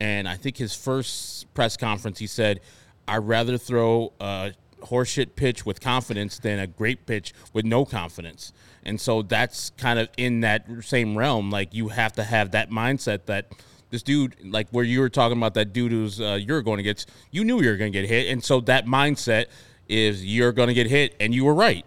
and 0.00 0.28
I 0.28 0.36
think 0.36 0.56
his 0.56 0.74
first 0.74 1.52
press 1.54 1.76
conference, 1.76 2.18
he 2.18 2.26
said, 2.26 2.60
I'd 3.06 3.18
rather 3.18 3.58
throw 3.58 4.12
a 4.20 4.52
horseshit 4.82 5.34
pitch 5.34 5.66
with 5.66 5.80
confidence 5.80 6.38
than 6.38 6.58
a 6.58 6.66
great 6.66 7.06
pitch 7.06 7.32
with 7.52 7.64
no 7.64 7.84
confidence. 7.84 8.52
And 8.84 9.00
so 9.00 9.22
that's 9.22 9.70
kind 9.70 9.98
of 9.98 10.08
in 10.16 10.40
that 10.40 10.66
same 10.82 11.16
realm. 11.16 11.50
Like, 11.50 11.74
you 11.74 11.88
have 11.88 12.12
to 12.14 12.24
have 12.24 12.52
that 12.52 12.70
mindset 12.70 13.26
that 13.26 13.52
this 13.90 14.02
dude, 14.02 14.36
like 14.44 14.68
where 14.70 14.84
you 14.84 15.00
were 15.00 15.08
talking 15.08 15.36
about 15.36 15.54
that 15.54 15.72
dude 15.72 15.92
who's 15.92 16.20
uh, 16.20 16.38
you're 16.40 16.62
going 16.62 16.76
to 16.76 16.82
get, 16.82 17.04
you 17.30 17.44
knew 17.44 17.60
you 17.60 17.70
were 17.70 17.76
going 17.76 17.92
to 17.92 18.00
get 18.00 18.08
hit. 18.08 18.30
And 18.30 18.44
so 18.44 18.60
that 18.62 18.86
mindset 18.86 19.46
is 19.88 20.24
you're 20.24 20.52
going 20.52 20.68
to 20.68 20.74
get 20.74 20.86
hit, 20.86 21.16
and 21.18 21.34
you 21.34 21.44
were 21.44 21.54
right. 21.54 21.84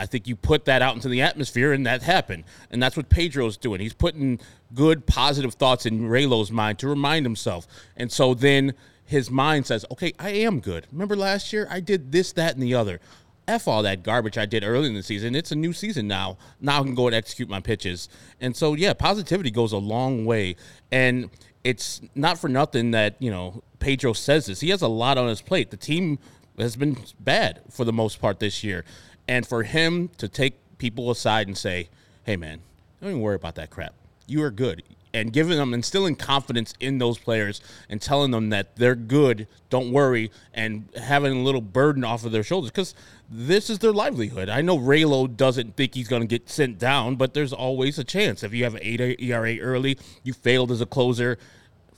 I 0.00 0.06
think 0.06 0.26
you 0.26 0.34
put 0.34 0.64
that 0.64 0.80
out 0.80 0.94
into 0.94 1.10
the 1.10 1.20
atmosphere, 1.20 1.72
and 1.74 1.84
that 1.84 2.02
happened. 2.02 2.44
And 2.70 2.82
that's 2.82 2.96
what 2.96 3.10
Pedro's 3.10 3.58
doing. 3.58 3.80
He's 3.80 3.92
putting 3.92 4.40
good, 4.74 5.06
positive 5.06 5.52
thoughts 5.54 5.84
in 5.84 6.08
Raylo's 6.08 6.50
mind 6.50 6.78
to 6.78 6.88
remind 6.88 7.26
himself. 7.26 7.66
And 7.98 8.10
so 8.10 8.32
then 8.32 8.72
his 9.04 9.30
mind 9.30 9.66
says, 9.66 9.84
okay, 9.90 10.14
I 10.18 10.30
am 10.30 10.60
good. 10.60 10.86
Remember 10.90 11.16
last 11.16 11.52
year? 11.52 11.68
I 11.70 11.80
did 11.80 12.12
this, 12.12 12.32
that, 12.32 12.54
and 12.54 12.62
the 12.62 12.74
other. 12.74 12.98
F 13.46 13.68
all 13.68 13.82
that 13.82 14.02
garbage 14.02 14.38
I 14.38 14.46
did 14.46 14.64
early 14.64 14.88
in 14.88 14.94
the 14.94 15.02
season. 15.02 15.34
It's 15.34 15.52
a 15.52 15.56
new 15.56 15.74
season 15.74 16.08
now. 16.08 16.38
Now 16.60 16.80
I 16.80 16.82
can 16.84 16.94
go 16.94 17.06
and 17.06 17.14
execute 17.14 17.50
my 17.50 17.60
pitches. 17.60 18.08
And 18.40 18.56
so, 18.56 18.74
yeah, 18.74 18.94
positivity 18.94 19.50
goes 19.50 19.72
a 19.72 19.78
long 19.78 20.24
way. 20.24 20.56
And 20.90 21.28
it's 21.62 22.00
not 22.14 22.38
for 22.38 22.48
nothing 22.48 22.92
that, 22.92 23.16
you 23.18 23.30
know, 23.30 23.62
Pedro 23.80 24.14
says 24.14 24.46
this. 24.46 24.60
He 24.60 24.70
has 24.70 24.80
a 24.80 24.88
lot 24.88 25.18
on 25.18 25.28
his 25.28 25.42
plate. 25.42 25.70
The 25.70 25.76
team 25.76 26.18
has 26.58 26.76
been 26.76 26.96
bad 27.18 27.60
for 27.70 27.84
the 27.84 27.92
most 27.92 28.20
part 28.20 28.38
this 28.38 28.62
year. 28.62 28.84
And 29.30 29.46
for 29.46 29.62
him 29.62 30.10
to 30.18 30.26
take 30.26 30.54
people 30.78 31.08
aside 31.10 31.46
and 31.46 31.56
say, 31.56 31.88
hey, 32.24 32.36
man, 32.36 32.58
don't 33.00 33.10
even 33.10 33.22
worry 33.22 33.36
about 33.36 33.54
that 33.54 33.70
crap. 33.70 33.94
You 34.26 34.42
are 34.42 34.50
good. 34.50 34.82
and 35.12 35.32
giving 35.32 35.58
them 35.58 35.74
instilling 35.74 36.14
confidence 36.14 36.74
in 36.80 36.98
those 36.98 37.18
players 37.18 37.60
and 37.88 38.00
telling 38.00 38.30
them 38.30 38.50
that 38.50 38.76
they're 38.76 38.94
good, 38.94 39.46
don't 39.68 39.92
worry, 39.92 40.30
and 40.54 40.88
having 40.96 41.32
a 41.32 41.42
little 41.42 41.60
burden 41.60 42.04
off 42.04 42.24
of 42.24 42.32
their 42.32 42.42
shoulders 42.42 42.70
because 42.70 42.94
this 43.28 43.70
is 43.70 43.78
their 43.80 43.92
livelihood. 43.92 44.48
I 44.48 44.60
know 44.60 44.78
Raylo 44.78 45.34
doesn't 45.34 45.76
think 45.76 45.94
he's 45.94 46.08
going 46.08 46.22
to 46.22 46.28
get 46.28 46.48
sent 46.48 46.78
down, 46.78 47.16
but 47.16 47.34
there's 47.34 47.52
always 47.52 47.98
a 47.98 48.04
chance. 48.04 48.42
If 48.42 48.54
you 48.54 48.64
have 48.64 48.74
an 48.74 48.82
8 48.82 49.20
ERA 49.20 49.56
early, 49.58 49.98
you 50.22 50.32
failed 50.32 50.70
as 50.70 50.80
a 50.80 50.86
closer, 50.86 51.38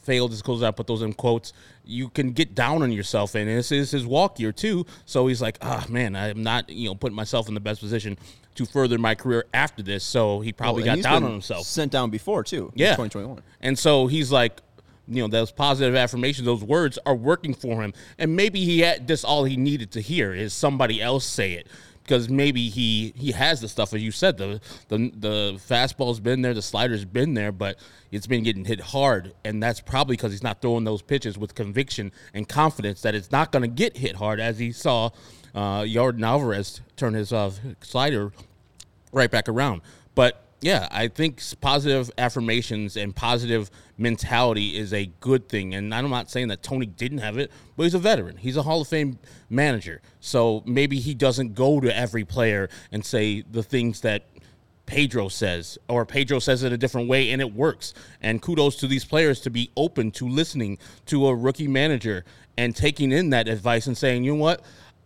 failed 0.02 0.32
as 0.32 0.42
close 0.42 0.62
I 0.62 0.70
put 0.70 0.86
those 0.86 1.02
in 1.02 1.12
quotes, 1.12 1.52
you 1.84 2.08
can 2.08 2.32
get 2.32 2.54
down 2.54 2.82
on 2.82 2.92
yourself. 2.92 3.34
And 3.34 3.48
this 3.48 3.72
is 3.72 3.90
his 3.90 4.06
walk 4.06 4.38
year, 4.38 4.52
too. 4.52 4.86
So 5.06 5.26
he's 5.26 5.42
like, 5.42 5.58
ah, 5.62 5.84
man, 5.88 6.14
I'm 6.16 6.42
not, 6.42 6.68
you 6.70 6.88
know, 6.88 6.94
putting 6.94 7.16
myself 7.16 7.48
in 7.48 7.54
the 7.54 7.60
best 7.60 7.80
position 7.80 8.18
to 8.54 8.66
further 8.66 8.98
my 8.98 9.14
career 9.14 9.44
after 9.54 9.82
this. 9.82 10.04
So 10.04 10.40
he 10.40 10.52
probably 10.52 10.82
Well, 10.84 10.96
got 10.96 11.02
down 11.02 11.24
on 11.24 11.32
himself. 11.32 11.66
Sent 11.66 11.92
down 11.92 12.10
before 12.10 12.44
too. 12.44 12.72
Yeah. 12.74 12.90
2021. 12.96 13.42
And 13.60 13.78
so 13.78 14.06
he's 14.06 14.30
like, 14.30 14.60
you 15.08 15.22
know, 15.22 15.28
those 15.28 15.50
positive 15.50 15.94
affirmations, 15.94 16.46
those 16.46 16.62
words 16.62 16.98
are 17.04 17.14
working 17.14 17.54
for 17.54 17.82
him. 17.82 17.92
And 18.18 18.36
maybe 18.36 18.64
he 18.64 18.80
had 18.80 19.06
this 19.06 19.24
all 19.24 19.44
he 19.44 19.56
needed 19.56 19.90
to 19.92 20.00
hear 20.00 20.32
is 20.32 20.52
somebody 20.54 21.02
else 21.02 21.24
say 21.24 21.54
it. 21.54 21.66
Because 22.02 22.28
maybe 22.28 22.68
he 22.68 23.12
he 23.16 23.32
has 23.32 23.60
the 23.60 23.68
stuff 23.68 23.94
as 23.94 24.02
you 24.02 24.10
said 24.10 24.36
the 24.36 24.60
the 24.88 25.12
the 25.16 25.60
fastball's 25.68 26.18
been 26.18 26.42
there 26.42 26.52
the 26.52 26.62
slider's 26.62 27.04
been 27.04 27.34
there 27.34 27.52
but 27.52 27.78
it's 28.10 28.26
been 28.26 28.42
getting 28.42 28.64
hit 28.64 28.80
hard 28.80 29.32
and 29.44 29.62
that's 29.62 29.80
probably 29.80 30.16
because 30.16 30.32
he's 30.32 30.42
not 30.42 30.60
throwing 30.60 30.82
those 30.84 31.00
pitches 31.00 31.38
with 31.38 31.54
conviction 31.54 32.10
and 32.34 32.48
confidence 32.48 33.02
that 33.02 33.14
it's 33.14 33.30
not 33.30 33.52
going 33.52 33.62
to 33.62 33.68
get 33.68 33.96
hit 33.96 34.16
hard 34.16 34.40
as 34.40 34.58
he 34.58 34.72
saw 34.72 35.10
uh, 35.54 35.82
Yordan 35.82 36.24
Alvarez 36.24 36.80
turn 36.96 37.14
his 37.14 37.32
uh, 37.32 37.52
slider 37.80 38.32
right 39.12 39.30
back 39.30 39.48
around. 39.48 39.82
But 40.14 40.42
yeah, 40.60 40.88
I 40.90 41.08
think 41.08 41.42
positive 41.60 42.10
affirmations 42.18 42.96
and 42.96 43.14
positive 43.14 43.70
mentality 44.02 44.76
is 44.76 44.92
a 44.92 45.06
good 45.20 45.48
thing. 45.48 45.74
And 45.74 45.94
I'm 45.94 46.10
not 46.10 46.30
saying 46.30 46.48
that 46.48 46.62
Tony 46.62 46.86
didn't 46.86 47.18
have 47.18 47.38
it, 47.38 47.50
but 47.76 47.84
he's 47.84 47.94
a 47.94 47.98
veteran. 47.98 48.36
He's 48.36 48.56
a 48.56 48.62
Hall 48.62 48.82
of 48.82 48.88
Fame 48.88 49.18
manager. 49.48 50.02
So 50.20 50.62
maybe 50.66 50.98
he 50.98 51.14
doesn't 51.14 51.54
go 51.54 51.80
to 51.80 51.96
every 51.96 52.24
player 52.24 52.68
and 52.90 53.04
say 53.04 53.42
the 53.42 53.62
things 53.62 54.00
that 54.02 54.26
Pedro 54.84 55.28
says, 55.28 55.78
or 55.88 56.04
Pedro 56.04 56.40
says 56.40 56.64
it 56.64 56.72
a 56.72 56.76
different 56.76 57.08
way, 57.08 57.30
and 57.30 57.40
it 57.40 57.54
works. 57.54 57.94
And 58.20 58.42
kudos 58.42 58.76
to 58.76 58.86
these 58.86 59.04
players 59.04 59.40
to 59.42 59.50
be 59.50 59.70
open 59.76 60.10
to 60.12 60.28
listening 60.28 60.78
to 61.06 61.28
a 61.28 61.34
rookie 61.34 61.68
manager 61.68 62.24
and 62.58 62.76
taking 62.76 63.12
in 63.12 63.30
that 63.30 63.48
advice 63.48 63.86
and 63.86 63.96
saying, 63.96 64.24
you 64.24 64.32
know 64.34 64.42
what, 64.42 64.62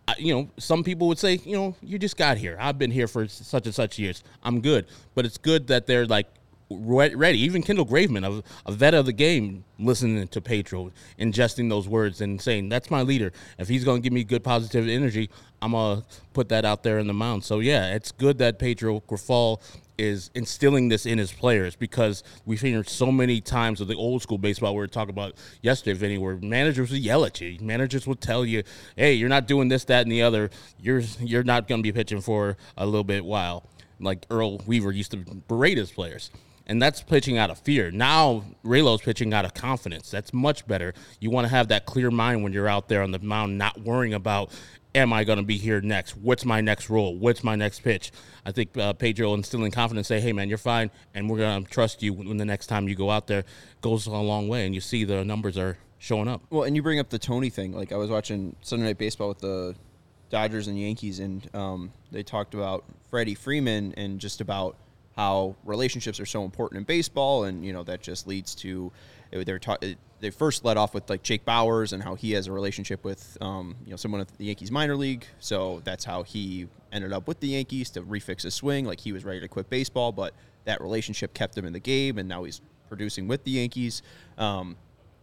I, 0.07 0.15
you 0.17 0.33
know, 0.33 0.49
some 0.57 0.83
people 0.83 1.07
would 1.09 1.19
say, 1.19 1.35
you 1.43 1.55
know, 1.55 1.75
you 1.81 1.99
just 1.99 2.17
got 2.17 2.37
here. 2.37 2.57
I've 2.59 2.79
been 2.79 2.91
here 2.91 3.07
for 3.07 3.27
such 3.27 3.65
and 3.65 3.75
such 3.75 3.99
years. 3.99 4.23
I'm 4.41 4.61
good. 4.61 4.87
But 5.15 5.25
it's 5.25 5.37
good 5.37 5.67
that 5.67 5.85
they're 5.85 6.05
like 6.05 6.27
ready. 6.69 7.39
Even 7.39 7.61
Kendall 7.61 7.85
Graveman, 7.85 8.25
a, 8.25 8.43
a 8.69 8.71
vet 8.71 8.93
of 8.93 9.05
the 9.05 9.13
game, 9.13 9.63
listening 9.79 10.27
to 10.27 10.41
Pedro, 10.41 10.91
ingesting 11.19 11.69
those 11.69 11.87
words 11.87 12.21
and 12.21 12.41
saying, 12.41 12.69
that's 12.69 12.91
my 12.91 13.01
leader. 13.01 13.31
If 13.57 13.67
he's 13.67 13.83
going 13.83 14.01
to 14.01 14.03
give 14.03 14.13
me 14.13 14.23
good 14.23 14.43
positive 14.43 14.87
energy, 14.87 15.29
I'm 15.61 15.71
to 15.71 16.03
put 16.33 16.49
that 16.49 16.65
out 16.65 16.83
there 16.83 16.99
in 16.99 17.07
the 17.07 17.13
mound. 17.13 17.43
So, 17.43 17.59
yeah, 17.59 17.93
it's 17.93 18.11
good 18.11 18.37
that 18.39 18.59
Pedro 18.59 19.01
Grifol 19.01 19.61
is 19.97 20.29
instilling 20.35 20.89
this 20.89 21.05
in 21.05 21.17
his 21.17 21.31
players 21.31 21.75
because 21.75 22.23
we've 22.45 22.59
seen 22.59 22.83
so 22.83 23.11
many 23.11 23.41
times 23.41 23.81
of 23.81 23.87
the 23.87 23.95
old 23.95 24.21
school 24.21 24.37
baseball 24.37 24.73
we 24.73 24.77
were 24.77 24.87
talking 24.87 25.09
about 25.09 25.33
yesterday, 25.61 25.97
Vinny, 25.97 26.17
where 26.17 26.35
managers 26.35 26.91
would 26.91 26.99
yell 26.99 27.25
at 27.25 27.41
you. 27.41 27.57
Managers 27.61 28.05
would 28.05 28.21
tell 28.21 28.45
you, 28.45 28.63
"Hey, 28.95 29.13
you're 29.13 29.29
not 29.29 29.47
doing 29.47 29.69
this, 29.69 29.85
that, 29.85 30.03
and 30.03 30.11
the 30.11 30.21
other. 30.21 30.49
You're 30.79 31.01
you're 31.19 31.43
not 31.43 31.67
to 31.67 31.77
be 31.81 31.91
pitching 31.91 32.21
for 32.21 32.57
a 32.77 32.85
little 32.85 33.03
bit 33.03 33.25
while." 33.25 33.63
Like 33.99 34.27
Earl 34.29 34.59
Weaver 34.67 34.91
used 34.91 35.11
to 35.11 35.17
berate 35.17 35.77
his 35.77 35.91
players. 35.91 36.29
And 36.67 36.81
that's 36.81 37.01
pitching 37.01 37.37
out 37.37 37.49
of 37.49 37.59
fear. 37.59 37.91
Now 37.91 38.43
Raylo's 38.63 39.01
pitching 39.01 39.33
out 39.33 39.45
of 39.45 39.53
confidence. 39.53 40.11
That's 40.11 40.33
much 40.33 40.67
better. 40.67 40.93
You 41.19 41.29
want 41.29 41.45
to 41.45 41.49
have 41.49 41.69
that 41.69 41.85
clear 41.85 42.11
mind 42.11 42.43
when 42.43 42.53
you're 42.53 42.67
out 42.67 42.89
there 42.89 43.01
on 43.01 43.11
the 43.11 43.19
mound, 43.19 43.57
not 43.57 43.79
worrying 43.79 44.13
about 44.13 44.51
am 44.95 45.13
I 45.13 45.23
going 45.23 45.37
to 45.37 45.43
be 45.43 45.57
here 45.57 45.79
next? 45.79 46.17
What's 46.17 46.43
my 46.43 46.59
next 46.59 46.89
role? 46.89 47.15
What's 47.15 47.43
my 47.43 47.55
next 47.55 47.81
pitch? 47.81 48.11
I 48.45 48.51
think 48.51 48.75
uh, 48.77 48.93
Pedro 48.93 49.33
instilling 49.33 49.71
confidence, 49.71 50.07
say, 50.07 50.19
hey, 50.19 50.33
man, 50.33 50.49
you're 50.49 50.57
fine, 50.57 50.89
and 51.13 51.29
we're 51.29 51.37
going 51.37 51.63
to 51.63 51.69
trust 51.69 52.01
you 52.01 52.13
when 52.13 52.37
the 52.37 52.45
next 52.45 52.67
time 52.67 52.87
you 52.87 52.95
go 52.95 53.11
out 53.11 53.27
there 53.27 53.43
goes 53.81 54.07
a 54.07 54.11
long 54.11 54.47
way, 54.47 54.65
and 54.65 54.73
you 54.73 54.81
see 54.81 55.03
the 55.03 55.23
numbers 55.23 55.57
are 55.57 55.77
showing 55.99 56.27
up. 56.27 56.41
Well, 56.49 56.63
and 56.63 56.75
you 56.75 56.81
bring 56.81 56.99
up 56.99 57.09
the 57.09 57.19
Tony 57.19 57.49
thing. 57.49 57.73
Like 57.73 57.91
I 57.91 57.97
was 57.97 58.09
watching 58.09 58.55
Sunday 58.61 58.85
Night 58.85 58.97
Baseball 58.97 59.29
with 59.29 59.39
the 59.39 59.75
Dodgers 60.29 60.67
and 60.67 60.79
Yankees, 60.79 61.19
and 61.19 61.47
um, 61.55 61.91
they 62.11 62.23
talked 62.23 62.53
about 62.53 62.83
Freddie 63.09 63.35
Freeman 63.35 63.93
and 63.97 64.19
just 64.19 64.41
about 64.41 64.75
how 65.17 65.55
relationships 65.65 66.19
are 66.19 66.25
so 66.25 66.43
important 66.45 66.77
in 66.77 66.83
baseball, 66.83 67.43
and 67.45 67.65
you 67.65 67.73
know 67.73 67.83
that 67.83 68.01
just 68.01 68.27
leads 68.27 68.55
to 68.55 68.91
they 69.31 69.51
were 69.51 69.59
ta- 69.59 69.77
they 70.19 70.29
first 70.29 70.63
led 70.63 70.77
off 70.77 70.93
with 70.93 71.09
like 71.09 71.23
Jake 71.23 71.43
Bauers 71.43 71.91
and 71.91 72.01
how 72.01 72.15
he 72.15 72.31
has 72.31 72.47
a 72.47 72.51
relationship 72.51 73.03
with 73.03 73.37
um, 73.41 73.75
you 73.83 73.91
know 73.91 73.97
someone 73.97 74.21
at 74.21 74.29
the 74.37 74.45
Yankees 74.45 74.71
minor 74.71 74.95
league, 74.95 75.25
so 75.39 75.81
that's 75.83 76.05
how 76.05 76.23
he 76.23 76.67
ended 76.91 77.11
up 77.11 77.27
with 77.27 77.39
the 77.39 77.47
Yankees 77.47 77.89
to 77.91 78.01
refix 78.03 78.43
his 78.43 78.53
swing. 78.53 78.85
Like 78.85 78.99
he 78.99 79.11
was 79.11 79.25
ready 79.25 79.39
to 79.41 79.47
quit 79.47 79.69
baseball, 79.69 80.11
but 80.11 80.33
that 80.65 80.81
relationship 80.81 81.33
kept 81.33 81.57
him 81.57 81.65
in 81.65 81.73
the 81.73 81.79
game, 81.79 82.17
and 82.17 82.29
now 82.29 82.43
he's 82.43 82.61
producing 82.87 83.27
with 83.27 83.43
the 83.43 83.51
Yankees. 83.51 84.01
Um, 84.37 84.77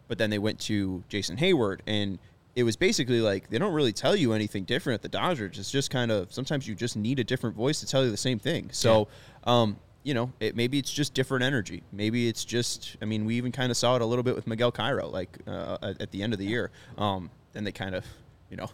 but 0.08 0.18
then 0.18 0.28
they 0.28 0.38
went 0.38 0.58
to 0.60 1.02
Jason 1.08 1.36
Heyward, 1.36 1.80
and 1.86 2.18
it 2.54 2.62
was 2.62 2.76
basically 2.76 3.20
like 3.20 3.50
they 3.50 3.58
don't 3.58 3.72
really 3.72 3.92
tell 3.92 4.14
you 4.14 4.32
anything 4.32 4.64
different 4.64 4.96
at 4.96 5.02
the 5.02 5.08
Dodgers. 5.08 5.58
It's 5.58 5.70
just 5.70 5.90
kind 5.90 6.10
of 6.10 6.32
sometimes 6.32 6.68
you 6.68 6.74
just 6.74 6.96
need 6.96 7.18
a 7.18 7.24
different 7.24 7.56
voice 7.56 7.80
to 7.80 7.86
tell 7.86 8.04
you 8.04 8.10
the 8.10 8.16
same 8.16 8.38
thing. 8.38 8.68
So, 8.72 9.08
um, 9.44 9.76
you 10.04 10.12
know, 10.12 10.30
it, 10.38 10.54
maybe 10.54 10.78
it's 10.78 10.92
just 10.92 11.14
different 11.14 11.44
energy. 11.44 11.82
Maybe 11.90 12.28
it's 12.28 12.44
just. 12.44 12.96
I 13.02 13.06
mean, 13.06 13.24
we 13.24 13.36
even 13.36 13.50
kind 13.50 13.70
of 13.70 13.76
saw 13.76 13.96
it 13.96 14.02
a 14.02 14.06
little 14.06 14.22
bit 14.22 14.36
with 14.36 14.46
Miguel 14.46 14.70
Cairo, 14.70 15.08
like 15.08 15.38
uh, 15.46 15.94
at, 15.98 16.10
the 16.12 16.22
end 16.22 16.32
of 16.32 16.38
the 16.38 16.46
year. 16.46 16.70
Um, 16.98 17.30
then 17.54 17.64
they 17.64 17.72
kind 17.72 17.94
of, 17.94 18.04
you 18.50 18.56
know. 18.56 18.70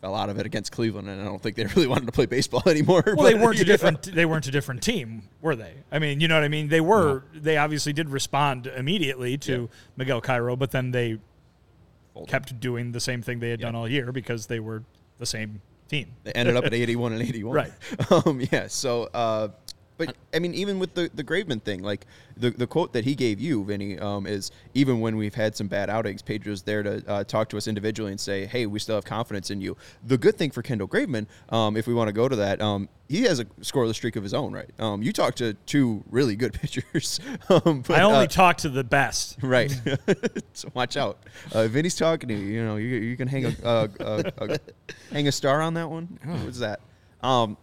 Fell 0.00 0.14
out 0.14 0.30
of 0.30 0.38
it 0.38 0.46
against 0.46 0.70
Cleveland, 0.72 1.08
and 1.08 1.20
I 1.20 1.24
don't 1.24 1.42
think 1.42 1.56
they 1.56 1.64
really 1.76 1.86
wanted 1.86 2.06
to 2.06 2.12
play 2.12 2.26
baseball 2.26 2.62
anymore. 2.66 3.02
Well, 3.04 3.16
but, 3.16 3.24
they 3.24 3.34
weren't 3.34 3.56
a 3.56 3.64
know. 3.64 3.64
different. 3.64 4.02
They 4.02 4.24
weren't 4.24 4.46
a 4.46 4.50
different 4.50 4.82
team, 4.82 5.22
were 5.42 5.54
they? 5.54 5.74
I 5.92 5.98
mean, 5.98 6.20
you 6.20 6.28
know 6.28 6.36
what 6.36 6.44
I 6.44 6.48
mean. 6.48 6.68
They 6.68 6.80
were. 6.80 7.24
They 7.34 7.58
obviously 7.58 7.92
did 7.92 8.08
respond 8.08 8.66
immediately 8.66 9.36
to 9.38 9.68
Miguel 9.96 10.22
Cairo, 10.22 10.56
but 10.56 10.70
then 10.70 10.92
they 10.92 11.18
Folded. 12.14 12.30
kept 12.30 12.60
doing 12.60 12.92
the 12.92 13.00
same 13.00 13.20
thing 13.20 13.40
they 13.40 13.50
had 13.50 13.60
done 13.60 13.74
all 13.74 13.88
year 13.88 14.12
because 14.12 14.46
they 14.46 14.60
were 14.60 14.84
the 15.18 15.26
same 15.26 15.60
team. 15.88 16.12
They 16.24 16.32
ended 16.32 16.56
up 16.56 16.64
at 16.64 16.74
81 16.74 17.12
and 17.12 17.22
81. 17.22 17.54
Right. 17.54 17.72
Um, 18.10 18.40
yeah. 18.52 18.68
So, 18.68 19.04
uh, 19.14 19.48
but 19.98 20.16
I 20.32 20.38
mean, 20.38 20.54
even 20.54 20.78
with 20.78 20.94
the 20.94 21.10
the 21.12 21.24
Graveman 21.24 21.62
thing, 21.62 21.82
like 21.82 22.06
the 22.36 22.50
the 22.50 22.66
quote 22.66 22.92
that 22.92 23.04
he 23.04 23.14
gave 23.14 23.40
you, 23.40 23.64
Vinny, 23.64 23.98
um, 23.98 24.26
is 24.26 24.50
even 24.74 25.00
when 25.00 25.16
we've 25.16 25.34
had 25.34 25.56
some 25.56 25.66
bad 25.66 25.90
outings, 25.90 26.22
Pedro's 26.22 26.62
there 26.62 26.82
to 26.82 27.02
uh, 27.06 27.24
talk 27.24 27.48
to 27.50 27.56
us 27.56 27.66
individually 27.66 28.12
and 28.12 28.20
say, 28.20 28.46
"Hey, 28.46 28.66
we 28.66 28.78
still 28.78 28.94
have 28.94 29.04
confidence 29.04 29.50
in 29.50 29.60
you." 29.60 29.76
The 30.06 30.16
good 30.16 30.36
thing 30.36 30.52
for 30.52 30.62
Kendall 30.62 30.88
Graveman, 30.88 31.26
um, 31.50 31.76
if 31.76 31.86
we 31.86 31.94
want 31.94 32.08
to 32.08 32.12
go 32.12 32.28
to 32.28 32.36
that, 32.36 32.62
um, 32.62 32.88
he 33.08 33.22
has 33.22 33.40
a 33.40 33.44
scoreless 33.60 33.94
streak 33.94 34.16
of 34.16 34.22
his 34.22 34.34
own, 34.34 34.52
right? 34.52 34.70
Um, 34.78 35.02
you 35.02 35.12
talked 35.12 35.38
to 35.38 35.54
two 35.66 36.04
really 36.10 36.36
good 36.36 36.52
pitchers. 36.60 37.18
um, 37.48 37.82
but, 37.86 37.98
I 37.98 38.02
only 38.02 38.26
uh, 38.26 38.28
talk 38.28 38.58
to 38.58 38.68
the 38.68 38.84
best. 38.84 39.36
Right. 39.48 39.70
so 40.52 40.68
watch 40.74 40.96
out. 40.98 41.24
Uh, 41.54 41.60
if 41.60 41.70
Vinny's 41.70 41.96
talking 41.96 42.28
to 42.28 42.34
you, 42.34 42.46
you 42.46 42.64
know, 42.64 42.76
you, 42.76 42.88
you 42.88 43.16
can 43.16 43.26
hang 43.26 43.46
a, 43.46 43.54
uh, 43.64 43.88
a, 43.98 44.32
a 44.36 44.58
hang 45.10 45.26
a 45.26 45.32
star 45.32 45.62
on 45.62 45.74
that 45.74 45.88
one. 45.88 46.18
What's 46.44 46.58
that? 46.58 46.80
Um, 47.22 47.56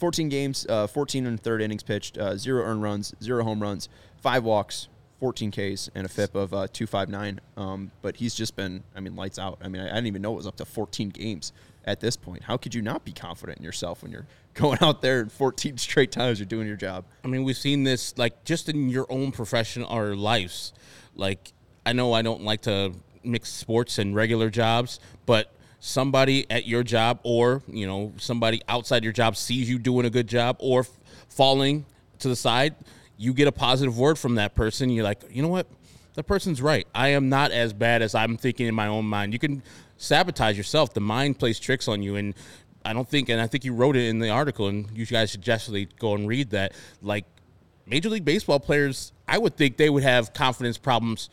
14 0.00 0.30
games, 0.30 0.66
uh, 0.68 0.86
14 0.86 1.26
and 1.26 1.38
third 1.38 1.60
innings 1.60 1.82
pitched, 1.82 2.16
uh, 2.16 2.36
zero 2.36 2.64
earned 2.64 2.82
runs, 2.82 3.14
zero 3.22 3.44
home 3.44 3.60
runs, 3.60 3.88
five 4.16 4.42
walks, 4.42 4.88
14 5.20 5.50
Ks, 5.50 5.90
and 5.94 6.06
a 6.06 6.08
FIP 6.08 6.34
of 6.34 6.54
uh, 6.54 6.66
259. 6.72 7.40
Um, 7.58 7.90
but 8.00 8.16
he's 8.16 8.34
just 8.34 8.56
been, 8.56 8.82
I 8.96 9.00
mean, 9.00 9.14
lights 9.14 9.38
out. 9.38 9.58
I 9.62 9.68
mean, 9.68 9.82
I, 9.82 9.90
I 9.90 9.94
didn't 9.94 10.06
even 10.06 10.22
know 10.22 10.32
it 10.32 10.36
was 10.36 10.46
up 10.46 10.56
to 10.56 10.64
14 10.64 11.10
games 11.10 11.52
at 11.84 12.00
this 12.00 12.16
point. 12.16 12.42
How 12.44 12.56
could 12.56 12.74
you 12.74 12.80
not 12.80 13.04
be 13.04 13.12
confident 13.12 13.58
in 13.58 13.64
yourself 13.64 14.02
when 14.02 14.10
you're 14.10 14.26
going 14.54 14.78
out 14.80 15.02
there 15.02 15.26
14 15.26 15.76
straight 15.76 16.10
times 16.10 16.38
you're 16.38 16.46
doing 16.46 16.66
your 16.66 16.76
job? 16.76 17.04
I 17.22 17.28
mean, 17.28 17.44
we've 17.44 17.56
seen 17.56 17.84
this 17.84 18.16
like 18.16 18.44
just 18.44 18.70
in 18.70 18.88
your 18.88 19.06
own 19.10 19.32
profession 19.32 19.84
or 19.84 20.16
lives. 20.16 20.72
Like, 21.14 21.52
I 21.84 21.92
know 21.92 22.14
I 22.14 22.22
don't 22.22 22.42
like 22.42 22.62
to 22.62 22.94
mix 23.22 23.50
sports 23.50 23.98
and 23.98 24.14
regular 24.14 24.48
jobs, 24.48 24.98
but 25.26 25.52
somebody 25.80 26.48
at 26.50 26.66
your 26.66 26.82
job 26.82 27.18
or, 27.22 27.62
you 27.66 27.86
know, 27.86 28.12
somebody 28.18 28.60
outside 28.68 29.02
your 29.02 29.12
job 29.12 29.36
sees 29.36 29.68
you 29.68 29.78
doing 29.78 30.06
a 30.06 30.10
good 30.10 30.28
job 30.28 30.56
or 30.60 30.80
f- 30.80 30.90
falling 31.28 31.86
to 32.18 32.28
the 32.28 32.36
side, 32.36 32.74
you 33.16 33.32
get 33.34 33.48
a 33.48 33.52
positive 33.52 33.98
word 33.98 34.18
from 34.18 34.36
that 34.36 34.54
person. 34.54 34.90
You're 34.90 35.04
like, 35.04 35.22
you 35.30 35.42
know 35.42 35.48
what? 35.48 35.66
The 36.14 36.22
person's 36.22 36.60
right. 36.60 36.86
I 36.94 37.08
am 37.08 37.28
not 37.28 37.50
as 37.50 37.72
bad 37.72 38.02
as 38.02 38.14
I'm 38.14 38.36
thinking 38.36 38.66
in 38.66 38.74
my 38.74 38.86
own 38.86 39.06
mind. 39.06 39.32
You 39.32 39.38
can 39.38 39.62
sabotage 39.96 40.56
yourself. 40.56 40.92
The 40.92 41.00
mind 41.00 41.38
plays 41.38 41.58
tricks 41.58 41.88
on 41.88 42.02
you. 42.02 42.16
And 42.16 42.34
I 42.84 42.92
don't 42.92 43.08
think, 43.08 43.28
and 43.28 43.40
I 43.40 43.46
think 43.46 43.64
you 43.64 43.72
wrote 43.72 43.96
it 43.96 44.08
in 44.08 44.18
the 44.18 44.30
article, 44.30 44.68
and 44.68 44.86
you 44.96 45.06
guys 45.06 45.30
should 45.30 45.44
definitely 45.44 45.88
go 45.98 46.14
and 46.14 46.28
read 46.28 46.50
that. 46.50 46.72
Like, 47.02 47.24
Major 47.86 48.08
League 48.08 48.24
Baseball 48.24 48.60
players, 48.60 49.12
I 49.26 49.38
would 49.38 49.56
think 49.56 49.76
they 49.76 49.90
would 49.90 50.02
have 50.02 50.32
confidence 50.32 50.78
problems 50.78 51.30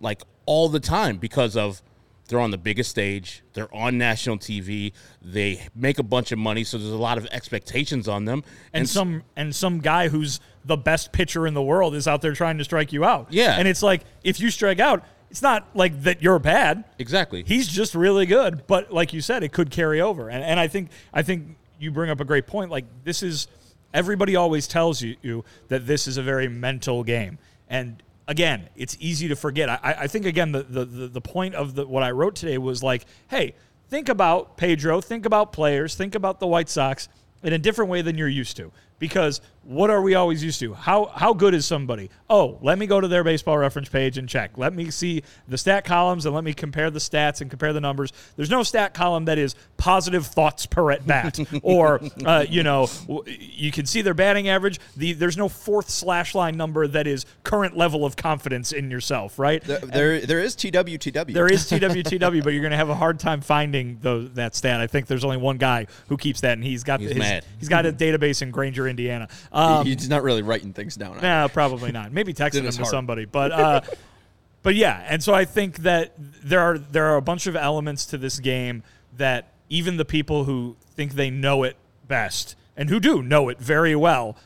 like 0.00 0.22
all 0.46 0.68
the 0.68 0.80
time 0.80 1.18
because 1.18 1.56
of 1.56 1.82
they're 2.30 2.40
on 2.40 2.50
the 2.50 2.56
biggest 2.58 2.88
stage. 2.88 3.42
They're 3.52 3.72
on 3.74 3.98
national 3.98 4.38
TV. 4.38 4.92
They 5.20 5.66
make 5.74 5.98
a 5.98 6.02
bunch 6.02 6.32
of 6.32 6.38
money, 6.38 6.64
so 6.64 6.78
there's 6.78 6.90
a 6.90 6.96
lot 6.96 7.18
of 7.18 7.26
expectations 7.26 8.08
on 8.08 8.24
them. 8.24 8.42
and 8.72 8.84
s- 8.84 8.90
some 8.92 9.22
and 9.36 9.54
some 9.54 9.80
guy 9.80 10.08
who's 10.08 10.40
the 10.64 10.76
best 10.76 11.12
pitcher 11.12 11.46
in 11.46 11.54
the 11.54 11.62
world 11.62 11.94
is 11.94 12.06
out 12.08 12.22
there 12.22 12.32
trying 12.32 12.56
to 12.58 12.64
strike 12.64 12.92
you 12.92 13.04
out. 13.04 13.26
Yeah. 13.30 13.56
And 13.58 13.68
it's 13.68 13.82
like 13.82 14.02
if 14.24 14.40
you 14.40 14.50
strike 14.50 14.78
out, 14.80 15.04
it's 15.30 15.42
not 15.42 15.68
like 15.74 16.02
that 16.04 16.22
you're 16.22 16.38
bad. 16.38 16.84
exactly. 16.98 17.44
He's 17.46 17.68
just 17.68 17.94
really 17.94 18.26
good. 18.26 18.66
But 18.66 18.92
like 18.92 19.12
you 19.12 19.20
said, 19.20 19.42
it 19.42 19.52
could 19.52 19.70
carry 19.70 20.00
over. 20.00 20.28
And 20.30 20.42
and 20.42 20.58
I 20.58 20.68
think 20.68 20.90
I 21.12 21.22
think 21.22 21.56
you 21.78 21.90
bring 21.90 22.10
up 22.10 22.20
a 22.20 22.24
great 22.24 22.46
point. 22.46 22.70
Like 22.70 22.84
this 23.04 23.22
is 23.22 23.48
everybody 23.92 24.36
always 24.36 24.68
tells 24.68 25.02
you, 25.02 25.16
you 25.22 25.44
that 25.68 25.86
this 25.86 26.06
is 26.06 26.16
a 26.16 26.22
very 26.22 26.46
mental 26.48 27.02
game. 27.02 27.38
And 27.68 28.02
again, 28.28 28.68
it's 28.76 28.96
easy 29.00 29.28
to 29.28 29.36
forget. 29.36 29.68
I, 29.68 29.78
I 29.82 30.06
think 30.06 30.26
again 30.26 30.52
the, 30.52 30.62
the 30.62 30.84
the 30.84 31.20
point 31.20 31.54
of 31.54 31.74
the 31.74 31.86
what 31.86 32.02
I 32.02 32.10
wrote 32.10 32.34
today 32.34 32.58
was 32.58 32.82
like, 32.82 33.04
hey, 33.28 33.54
think 33.88 34.08
about 34.08 34.56
Pedro, 34.56 35.00
think 35.00 35.26
about 35.26 35.52
players, 35.52 35.94
think 35.94 36.14
about 36.14 36.40
the 36.40 36.46
White 36.46 36.68
Sox 36.68 37.08
in 37.42 37.52
a 37.52 37.58
different 37.58 37.90
way 37.90 38.02
than 38.02 38.16
you're 38.16 38.28
used 38.28 38.56
to. 38.58 38.72
Because 39.00 39.40
what 39.64 39.90
are 39.90 40.00
we 40.00 40.14
always 40.14 40.42
used 40.44 40.60
to? 40.60 40.72
How 40.74 41.06
how 41.06 41.32
good 41.34 41.54
is 41.54 41.66
somebody? 41.66 42.10
Oh, 42.28 42.58
let 42.62 42.78
me 42.78 42.86
go 42.86 43.00
to 43.00 43.08
their 43.08 43.24
baseball 43.24 43.58
reference 43.58 43.88
page 43.88 44.16
and 44.18 44.28
check. 44.28 44.56
Let 44.56 44.72
me 44.72 44.90
see 44.90 45.22
the 45.48 45.58
stat 45.58 45.84
columns 45.84 46.24
and 46.26 46.34
let 46.34 46.44
me 46.44 46.54
compare 46.54 46.90
the 46.90 46.98
stats 46.98 47.40
and 47.40 47.50
compare 47.50 47.72
the 47.72 47.80
numbers. 47.80 48.12
There's 48.36 48.50
no 48.50 48.62
stat 48.62 48.94
column 48.94 49.24
that 49.24 49.38
is 49.38 49.54
positive 49.76 50.26
thoughts 50.26 50.66
per 50.66 50.90
at 50.92 51.06
bat, 51.06 51.38
or 51.62 52.00
uh, 52.24 52.44
you 52.48 52.62
know, 52.62 52.88
you 53.26 53.72
can 53.72 53.86
see 53.86 54.02
their 54.02 54.14
batting 54.14 54.48
average. 54.48 54.78
The 54.96 55.14
there's 55.14 55.36
no 55.36 55.48
fourth 55.48 55.90
slash 55.90 56.34
line 56.34 56.56
number 56.56 56.86
that 56.86 57.06
is 57.06 57.26
current 57.42 57.76
level 57.76 58.04
of 58.04 58.16
confidence 58.16 58.72
in 58.72 58.90
yourself, 58.90 59.38
right? 59.38 59.62
There, 59.64 59.78
there, 59.80 60.20
there 60.20 60.40
is 60.40 60.54
TWTW. 60.56 61.32
There 61.32 61.50
is 61.50 61.64
TWTW, 61.70 62.44
but 62.44 62.52
you're 62.52 62.62
going 62.62 62.70
to 62.70 62.76
have 62.76 62.90
a 62.90 62.94
hard 62.94 63.18
time 63.18 63.40
finding 63.40 63.98
those, 64.02 64.30
that 64.32 64.54
stat. 64.54 64.80
I 64.80 64.86
think 64.86 65.06
there's 65.06 65.24
only 65.24 65.38
one 65.38 65.56
guy 65.56 65.86
who 66.08 66.16
keeps 66.16 66.40
that, 66.42 66.52
and 66.52 66.64
he's 66.64 66.84
got 66.84 67.00
He's 67.00 67.10
his, 67.10 67.18
mad. 67.18 67.44
he's 67.58 67.68
got 67.68 67.86
a 67.86 67.92
database 67.92 68.42
in 68.42 68.50
Granger, 68.50 68.86
Indiana. 68.90 69.28
Um, 69.52 69.86
He's 69.86 70.08
not 70.08 70.22
really 70.22 70.42
writing 70.42 70.72
things 70.72 70.96
down. 70.96 71.20
no, 71.20 71.48
probably 71.52 71.92
not. 71.92 72.12
Maybe 72.12 72.34
texting 72.34 72.60
in 72.60 72.66
him 72.66 72.72
to 72.72 72.84
somebody, 72.84 73.24
but 73.24 73.52
uh, 73.52 73.80
but 74.62 74.74
yeah. 74.74 75.04
And 75.08 75.22
so 75.22 75.32
I 75.32 75.44
think 75.44 75.78
that 75.78 76.12
there 76.18 76.60
are 76.60 76.78
there 76.78 77.06
are 77.06 77.16
a 77.16 77.22
bunch 77.22 77.46
of 77.46 77.56
elements 77.56 78.04
to 78.06 78.18
this 78.18 78.38
game 78.38 78.82
that 79.16 79.52
even 79.68 79.96
the 79.96 80.04
people 80.04 80.44
who 80.44 80.76
think 80.94 81.14
they 81.14 81.30
know 81.30 81.62
it 81.62 81.76
best 82.06 82.56
and 82.76 82.90
who 82.90 83.00
do 83.00 83.22
know 83.22 83.48
it 83.48 83.58
very 83.58 83.94
well 83.94 84.36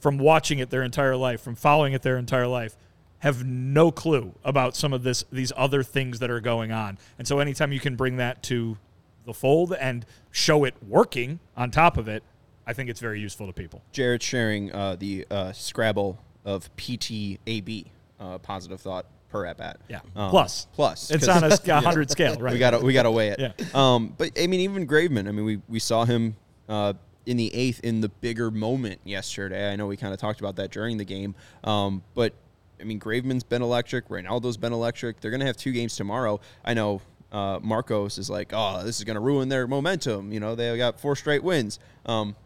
from 0.00 0.18
watching 0.18 0.58
it 0.58 0.70
their 0.70 0.82
entire 0.82 1.16
life, 1.16 1.40
from 1.40 1.54
following 1.54 1.92
it 1.92 2.02
their 2.02 2.18
entire 2.18 2.48
life, 2.48 2.76
have 3.20 3.44
no 3.46 3.92
clue 3.92 4.34
about 4.44 4.74
some 4.74 4.92
of 4.92 5.04
this 5.04 5.24
these 5.30 5.52
other 5.56 5.84
things 5.84 6.18
that 6.18 6.30
are 6.30 6.40
going 6.40 6.72
on. 6.72 6.98
And 7.18 7.28
so 7.28 7.38
anytime 7.38 7.72
you 7.72 7.78
can 7.78 7.94
bring 7.94 8.16
that 8.16 8.42
to 8.44 8.76
the 9.24 9.32
fold 9.32 9.72
and 9.72 10.04
show 10.32 10.64
it 10.64 10.74
working 10.86 11.38
on 11.56 11.70
top 11.70 11.96
of 11.96 12.08
it, 12.08 12.24
I 12.66 12.72
think 12.72 12.90
it's 12.90 13.00
very 13.00 13.20
useful 13.20 13.46
to 13.46 13.52
people. 13.52 13.82
Jared's 13.92 14.24
sharing 14.24 14.72
uh, 14.72 14.96
the 14.96 15.26
uh, 15.30 15.52
Scrabble 15.52 16.18
of 16.44 16.74
PTAB, 16.76 17.86
uh, 18.20 18.38
positive 18.38 18.80
thought 18.80 19.06
per 19.30 19.46
at 19.46 19.56
bat. 19.56 19.80
Yeah. 19.88 20.00
Um, 20.14 20.30
Plus. 20.30 20.66
plus. 20.74 21.10
It's 21.10 21.26
on 21.26 21.42
a 21.42 21.48
100 21.64 22.10
scale, 22.10 22.36
right? 22.36 22.52
We 22.52 22.58
gotta 22.58 22.78
we 22.78 22.92
gotta 22.92 23.10
weigh 23.10 23.28
it. 23.28 23.40
Yeah. 23.40 23.52
Um, 23.74 24.14
but 24.16 24.30
I 24.40 24.46
mean, 24.46 24.60
even 24.60 24.86
Graveman. 24.86 25.26
I 25.28 25.32
mean, 25.32 25.44
we 25.44 25.60
we 25.68 25.78
saw 25.78 26.04
him 26.04 26.36
uh, 26.68 26.92
in 27.26 27.36
the 27.36 27.52
eighth 27.54 27.80
in 27.80 28.00
the 28.00 28.08
bigger 28.08 28.50
moment 28.50 29.00
yesterday. 29.04 29.72
I 29.72 29.76
know 29.76 29.86
we 29.86 29.96
kind 29.96 30.12
of 30.12 30.20
talked 30.20 30.40
about 30.40 30.56
that 30.56 30.70
during 30.70 30.98
the 30.98 31.04
game. 31.04 31.34
Um, 31.64 32.02
but 32.14 32.34
I 32.80 32.84
mean, 32.84 33.00
Graveman's 33.00 33.44
been 33.44 33.62
electric. 33.62 34.08
Reynaldo's 34.08 34.56
been 34.56 34.72
electric. 34.72 35.20
They're 35.20 35.30
gonna 35.30 35.46
have 35.46 35.56
two 35.56 35.72
games 35.72 35.96
tomorrow. 35.96 36.40
I 36.64 36.74
know. 36.74 37.00
Uh, 37.30 37.58
Marcos 37.62 38.18
is 38.18 38.28
like, 38.28 38.50
oh, 38.52 38.82
this 38.84 38.98
is 38.98 39.04
going 39.04 39.14
to 39.14 39.20
ruin 39.20 39.48
their 39.48 39.66
momentum. 39.66 40.32
You 40.34 40.38
know, 40.38 40.54
they 40.54 40.76
got 40.76 41.00
four 41.00 41.16
straight 41.16 41.42
wins. 41.42 41.78
Um, 42.04 42.36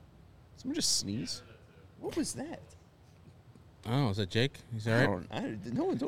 someone 0.66 0.74
just 0.74 0.98
sneeze. 0.98 1.42
What 2.00 2.16
was 2.16 2.34
that? 2.34 2.60
oh, 3.88 4.10
is 4.10 4.16
that 4.16 4.30
Jake? 4.30 4.52
He's 4.72 4.86
all 4.88 4.94
I 4.94 4.96
right. 5.06 5.06
don't. 5.06 5.26
I, 5.32 5.70
no 5.72 5.84
one's. 5.84 6.02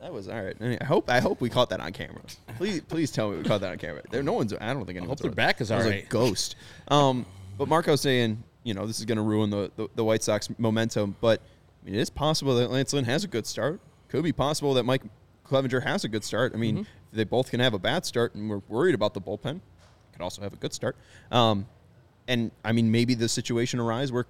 That 0.00 0.12
was 0.12 0.28
all 0.28 0.40
right. 0.42 0.56
I 0.80 0.84
hope. 0.84 1.10
I 1.10 1.18
hope 1.20 1.40
we 1.40 1.50
caught 1.50 1.70
that 1.70 1.80
on 1.80 1.92
camera. 1.92 2.20
Please, 2.56 2.80
please 2.82 3.10
tell 3.10 3.30
me 3.30 3.38
we 3.38 3.42
caught 3.44 3.60
that 3.62 3.72
on 3.72 3.78
camera. 3.78 4.02
There, 4.10 4.22
no 4.22 4.32
one's. 4.34 4.52
I 4.54 4.72
don't 4.72 4.86
think 4.86 4.96
anyone's. 4.98 5.20
their 5.20 5.30
back 5.32 5.60
is 5.60 5.70
It 5.70 5.76
was 5.76 5.86
a 5.86 5.90
right. 5.90 6.08
ghost. 6.08 6.54
Um, 6.88 7.26
but 7.56 7.66
Marco's 7.68 8.00
saying, 8.00 8.42
you 8.62 8.74
know, 8.74 8.86
this 8.86 9.00
is 9.00 9.04
going 9.06 9.16
to 9.16 9.22
ruin 9.22 9.50
the, 9.50 9.72
the 9.76 9.88
the 9.96 10.04
White 10.04 10.22
Sox 10.22 10.48
momentum. 10.58 11.16
But 11.20 11.40
I 11.82 11.86
mean, 11.86 11.96
it 11.96 12.00
is 12.00 12.10
possible 12.10 12.54
that 12.56 12.70
Lance 12.70 12.92
Lynn 12.92 13.04
has 13.06 13.24
a 13.24 13.28
good 13.28 13.46
start. 13.46 13.80
Could 14.08 14.22
be 14.22 14.32
possible 14.32 14.74
that 14.74 14.84
Mike 14.84 15.02
Clevinger 15.44 15.82
has 15.82 16.04
a 16.04 16.08
good 16.08 16.22
start. 16.24 16.52
I 16.54 16.58
mean, 16.58 16.76
Mm-hmm. 16.76 17.16
they 17.16 17.24
both 17.24 17.50
can 17.50 17.58
have 17.60 17.74
a 17.74 17.78
bad 17.78 18.06
start, 18.06 18.34
and 18.36 18.48
we're 18.48 18.62
worried 18.68 18.94
about 18.94 19.14
the 19.14 19.20
bullpen. 19.20 19.60
Could 20.12 20.22
also 20.22 20.42
have 20.42 20.52
a 20.52 20.56
good 20.56 20.72
start. 20.72 20.96
Um, 21.32 21.66
and 22.28 22.52
I 22.64 22.72
mean, 22.72 22.90
maybe 22.92 23.14
the 23.14 23.28
situation 23.28 23.80
arise 23.80 24.12
where 24.12 24.26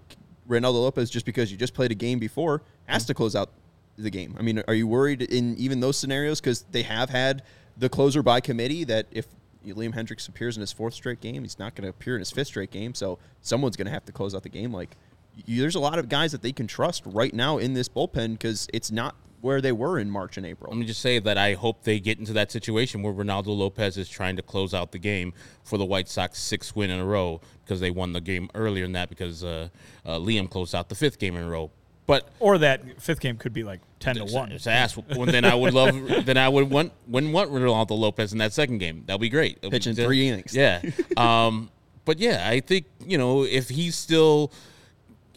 Reynaldo 0.49 0.75
Lopez, 0.75 1.11
just 1.11 1.27
because 1.27 1.51
you 1.53 1.59
just 1.59 1.75
played 1.75 1.91
a 1.91 1.95
game 1.95 2.19
before, 2.19 2.63
has 2.87 3.05
to 3.07 3.15
close 3.15 3.37
out 3.37 3.51
the 3.99 4.11
game. 4.11 4.35
I 4.39 4.43
mean, 4.43 4.63
are 4.67 4.75
you 4.75 4.87
worried 4.87 5.23
in 5.23 5.57
even 5.57 5.81
those 5.81 5.99
scenarios 5.99 6.41
because 6.41 6.63
they 6.71 6.83
have 6.85 7.11
had 7.11 7.43
the 7.77 7.89
closer 7.89 8.23
by 8.23 8.41
committee 8.41 8.85
that 8.85 9.07
if 9.11 9.27
Liam 9.67 9.95
Hendriks 9.95 10.29
appears 10.29 10.57
in 10.57 10.61
his 10.61 10.73
fourth 10.73 10.95
straight 10.95 11.21
game, 11.21 11.43
he's 11.43 11.59
not 11.59 11.75
going 11.75 11.83
to 11.83 11.91
appear 11.91 12.15
in 12.15 12.21
his 12.21 12.31
fifth 12.31 12.47
straight 12.47 12.71
game, 12.71 12.95
so 12.95 13.19
someone's 13.43 13.77
going 13.77 13.87
to 13.87 13.93
have 13.93 14.05
to 14.07 14.13
close 14.13 14.35
out 14.35 14.43
the 14.45 14.49
game. 14.49 14.73
Like, 14.73 14.97
you, 15.45 15.61
there's 15.61 15.75
a 15.75 15.81
lot 15.81 15.99
of 15.99 16.09
guys 16.09 16.33
that 16.33 16.43
they 16.43 16.53
can 16.53 16.67
trust 16.67 17.03
right 17.05 17.35
now 17.35 17.59
in 17.59 17.75
this 17.75 17.89
bullpen 17.89 18.33
because 18.33 18.69
it's 18.73 18.91
not 18.91 19.17
where 19.41 19.61
they 19.61 19.73
were 19.73 19.99
in 19.99 20.11
March 20.11 20.37
and 20.37 20.47
April. 20.47 20.71
Let 20.71 20.79
me 20.79 20.87
just 20.87 21.01
say 21.01 21.19
that 21.19 21.39
I 21.39 21.55
hope 21.55 21.85
they 21.85 22.01
get 22.01 22.19
into 22.19 22.33
that 22.35 22.51
situation 22.51 23.03
where 23.03 23.13
Reynaldo 23.13 23.49
Lopez 23.49 23.97
is 23.97 24.09
trying 24.09 24.37
to 24.37 24.43
close 24.43 24.75
out 24.75 24.93
the 24.93 24.99
game 24.99 25.33
for 25.65 25.79
the 25.79 25.85
White 25.85 26.09
Sox 26.09 26.41
six 26.41 26.75
win 26.75 26.91
in 26.91 26.99
a 26.99 27.05
row 27.05 27.41
because 27.65 27.81
they 27.81 27.91
won 27.91 28.13
the 28.13 28.21
game 28.21 28.51
earlier 28.55 28.85
than 28.85 28.93
that 28.93 29.09
because 29.09 29.45
uh, 29.45 29.69
uh, 30.05 30.19
Liam 30.19 30.51
closed 30.51 30.75
out 30.75 30.89
the 30.89 30.95
fifth 30.95 31.19
game 31.19 31.37
in 31.37 31.43
a 31.43 31.49
row. 31.49 31.71
But 32.07 32.31
Or 32.41 32.57
that 32.57 33.03
fifth 33.03 33.21
game 33.21 33.37
could 33.37 33.53
be 33.53 33.65
like 33.65 33.81
10 34.01 34.17
to 34.17 34.25
1. 34.25 34.53
It's 34.53 34.67
ass. 34.67 34.97
Well, 34.97 35.27
then 35.27 35.45
I 35.45 35.55
would 35.55 35.75
love. 35.75 35.95
then 36.25 36.39
I 36.39 36.49
would 36.49 36.71
want 36.71 36.93
wouldn't 37.07 37.35
want 37.35 37.53
Reynaldo 37.53 37.91
Lopez 37.91 38.33
in 38.33 38.39
that 38.39 38.55
second 38.55 38.79
game. 38.79 39.05
That'd 39.07 39.21
be 39.21 39.29
great. 39.29 39.59
It'd 39.59 39.71
Pitching 39.71 39.95
three 39.95 40.27
innings. 40.27 40.55
Yeah. 40.55 40.83
Um. 41.17 41.71
But 42.05 42.19
yeah, 42.19 42.49
I 42.49 42.61
think 42.61 42.87
you 43.05 43.19
know 43.19 43.45
if 43.45 43.69
he's 43.69 43.95
still 43.95 44.51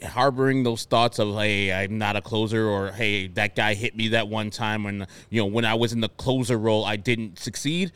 harboring 0.03 0.63
those 0.63 0.85
thoughts 0.85 1.19
of 1.19 1.35
hey 1.35 1.71
I'm 1.71 1.97
not 1.97 2.15
a 2.15 2.21
closer 2.21 2.67
or 2.67 2.91
hey 2.91 3.27
that 3.29 3.55
guy 3.55 3.73
hit 3.73 3.95
me 3.95 4.09
that 4.09 4.27
one 4.27 4.49
time 4.49 4.83
when 4.83 5.07
you 5.29 5.41
know 5.41 5.45
when 5.45 5.65
I 5.65 5.75
was 5.75 5.93
in 5.93 6.01
the 6.01 6.09
closer 6.09 6.57
role 6.57 6.85
I 6.85 6.95
didn't 6.95 7.39
succeed 7.39 7.91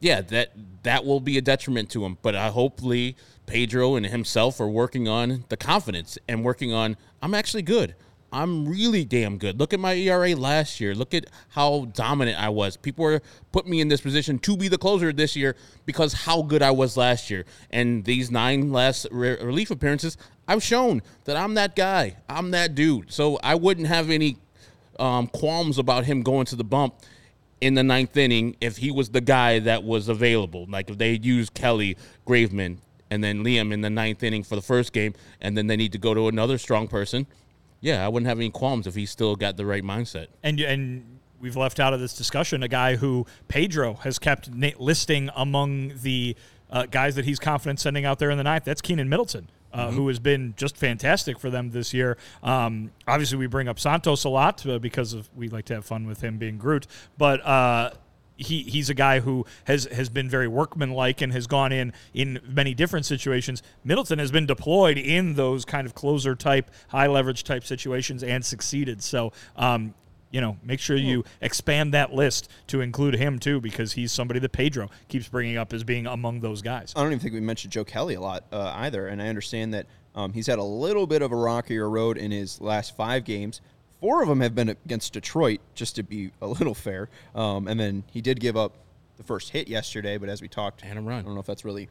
yeah 0.00 0.20
that 0.22 0.52
that 0.82 1.04
will 1.04 1.20
be 1.20 1.36
a 1.38 1.42
detriment 1.42 1.90
to 1.90 2.04
him 2.04 2.18
but 2.22 2.34
I 2.34 2.48
hopefully 2.48 3.16
Pedro 3.46 3.96
and 3.96 4.06
himself 4.06 4.60
are 4.60 4.68
working 4.68 5.08
on 5.08 5.44
the 5.48 5.56
confidence 5.56 6.18
and 6.26 6.44
working 6.44 6.72
on 6.72 6.96
I'm 7.20 7.34
actually 7.34 7.62
good 7.62 7.94
I'm 8.32 8.66
really 8.66 9.04
damn 9.04 9.36
good. 9.36 9.60
Look 9.60 9.74
at 9.74 9.80
my 9.80 9.92
ERA 9.92 10.34
last 10.34 10.80
year. 10.80 10.94
Look 10.94 11.12
at 11.12 11.26
how 11.50 11.90
dominant 11.92 12.40
I 12.40 12.48
was. 12.48 12.78
People 12.78 13.04
were 13.04 13.20
put 13.52 13.66
me 13.66 13.80
in 13.80 13.88
this 13.88 14.00
position 14.00 14.38
to 14.40 14.56
be 14.56 14.68
the 14.68 14.78
closer 14.78 15.12
this 15.12 15.36
year 15.36 15.54
because 15.84 16.14
how 16.14 16.40
good 16.40 16.62
I 16.62 16.70
was 16.70 16.96
last 16.96 17.30
year. 17.30 17.44
And 17.70 18.04
these 18.04 18.30
nine 18.30 18.72
last 18.72 19.06
re- 19.10 19.36
relief 19.42 19.70
appearances, 19.70 20.16
I've 20.48 20.62
shown 20.62 21.02
that 21.24 21.36
I'm 21.36 21.54
that 21.54 21.76
guy. 21.76 22.16
I'm 22.28 22.50
that 22.50 22.74
dude. 22.74 23.12
So 23.12 23.38
I 23.42 23.54
wouldn't 23.54 23.86
have 23.86 24.10
any 24.10 24.36
um, 24.98 25.26
qualms 25.28 25.78
about 25.78 26.04
him 26.04 26.22
going 26.22 26.46
to 26.46 26.56
the 26.56 26.64
bump 26.64 26.94
in 27.60 27.74
the 27.74 27.82
ninth 27.82 28.16
inning 28.16 28.56
if 28.60 28.76
he 28.76 28.90
was 28.90 29.10
the 29.10 29.20
guy 29.20 29.60
that 29.60 29.84
was 29.84 30.08
available. 30.08 30.66
Like 30.68 30.90
if 30.90 30.98
they 30.98 31.12
used 31.12 31.54
Kelly, 31.54 31.96
Graveman, 32.26 32.78
and 33.10 33.22
then 33.22 33.44
Liam 33.44 33.72
in 33.72 33.82
the 33.82 33.90
ninth 33.90 34.22
inning 34.22 34.42
for 34.42 34.56
the 34.56 34.62
first 34.62 34.92
game, 34.92 35.14
and 35.40 35.56
then 35.56 35.66
they 35.66 35.76
need 35.76 35.92
to 35.92 35.98
go 35.98 36.14
to 36.14 36.28
another 36.28 36.58
strong 36.58 36.88
person. 36.88 37.26
Yeah, 37.80 38.04
I 38.04 38.08
wouldn't 38.08 38.28
have 38.28 38.38
any 38.38 38.50
qualms 38.50 38.86
if 38.86 38.94
he 38.94 39.06
still 39.06 39.36
got 39.36 39.56
the 39.56 39.66
right 39.66 39.82
mindset. 39.82 40.28
And 40.42 40.60
and 40.60 41.18
we've 41.40 41.56
left 41.56 41.78
out 41.78 41.92
of 41.92 42.00
this 42.00 42.14
discussion 42.14 42.62
a 42.62 42.68
guy 42.68 42.96
who 42.96 43.26
Pedro 43.48 43.94
has 43.94 44.18
kept 44.18 44.50
listing 44.78 45.28
among 45.36 45.92
the 46.02 46.36
uh, 46.70 46.86
guys 46.86 47.16
that 47.16 47.24
he's 47.24 47.38
confident 47.38 47.80
sending 47.80 48.04
out 48.04 48.18
there 48.18 48.30
in 48.30 48.38
the 48.38 48.44
ninth. 48.44 48.64
That's 48.64 48.80
Keynan 48.80 49.08
Middleton. 49.08 49.50
Uh, 49.72 49.90
Who 49.90 50.08
has 50.08 50.18
been 50.18 50.54
just 50.56 50.76
fantastic 50.76 51.38
for 51.38 51.50
them 51.50 51.70
this 51.70 51.94
year? 51.94 52.16
Um, 52.42 52.90
obviously, 53.06 53.38
we 53.38 53.46
bring 53.46 53.68
up 53.68 53.80
Santos 53.80 54.24
a 54.24 54.28
lot 54.28 54.66
uh, 54.66 54.78
because 54.78 55.12
of 55.12 55.30
we 55.36 55.48
like 55.48 55.64
to 55.66 55.74
have 55.74 55.84
fun 55.84 56.06
with 56.06 56.20
him 56.20 56.38
being 56.38 56.58
Groot. 56.58 56.86
But 57.16 57.44
uh, 57.44 57.90
he 58.36 58.62
he's 58.62 58.90
a 58.90 58.94
guy 58.94 59.20
who 59.20 59.46
has 59.64 59.84
has 59.86 60.08
been 60.08 60.28
very 60.28 60.48
workmanlike 60.48 61.20
and 61.20 61.32
has 61.32 61.46
gone 61.46 61.72
in 61.72 61.92
in 62.12 62.40
many 62.46 62.74
different 62.74 63.06
situations. 63.06 63.62
Middleton 63.84 64.18
has 64.18 64.30
been 64.30 64.46
deployed 64.46 64.98
in 64.98 65.34
those 65.34 65.64
kind 65.64 65.86
of 65.86 65.94
closer 65.94 66.34
type, 66.34 66.70
high 66.88 67.06
leverage 67.06 67.44
type 67.44 67.64
situations 67.64 68.22
and 68.22 68.44
succeeded. 68.44 69.02
So. 69.02 69.32
Um, 69.56 69.94
you 70.32 70.40
know, 70.40 70.56
make 70.64 70.80
sure 70.80 70.96
you 70.96 71.24
expand 71.40 71.94
that 71.94 72.12
list 72.12 72.50
to 72.66 72.80
include 72.80 73.14
him 73.14 73.38
too, 73.38 73.60
because 73.60 73.92
he's 73.92 74.10
somebody 74.10 74.40
that 74.40 74.50
Pedro 74.50 74.90
keeps 75.06 75.28
bringing 75.28 75.56
up 75.56 75.72
as 75.72 75.84
being 75.84 76.06
among 76.06 76.40
those 76.40 76.60
guys. 76.60 76.92
I 76.96 77.02
don't 77.02 77.12
even 77.12 77.20
think 77.20 77.34
we 77.34 77.40
mentioned 77.40 77.72
Joe 77.72 77.84
Kelly 77.84 78.14
a 78.14 78.20
lot 78.20 78.44
uh, 78.50 78.72
either, 78.76 79.06
and 79.06 79.22
I 79.22 79.28
understand 79.28 79.72
that 79.74 79.86
um, 80.16 80.32
he's 80.32 80.48
had 80.48 80.58
a 80.58 80.64
little 80.64 81.06
bit 81.06 81.22
of 81.22 81.30
a 81.30 81.36
rockier 81.36 81.88
road 81.88 82.18
in 82.18 82.32
his 82.32 82.60
last 82.60 82.96
five 82.96 83.24
games. 83.24 83.60
Four 84.00 84.22
of 84.22 84.28
them 84.28 84.40
have 84.40 84.54
been 84.54 84.68
against 84.68 85.12
Detroit, 85.12 85.60
just 85.74 85.94
to 85.94 86.02
be 86.02 86.32
a 86.42 86.46
little 86.48 86.74
fair, 86.74 87.08
um, 87.34 87.68
and 87.68 87.78
then 87.78 88.02
he 88.10 88.20
did 88.20 88.40
give 88.40 88.56
up 88.56 88.72
the 89.16 89.22
the 89.22 89.26
first 89.26 89.50
hit 89.50 89.68
yesterday, 89.68 90.18
but 90.18 90.28
as 90.28 90.42
we 90.42 90.48
talked, 90.48 90.82
And 90.82 90.98
a 90.98 91.02
I 91.02 91.04
run. 91.04 91.20
I 91.20 91.22
don't 91.22 91.34
know 91.34 91.40
if 91.40 91.46
that's 91.46 91.64
really, 91.64 91.88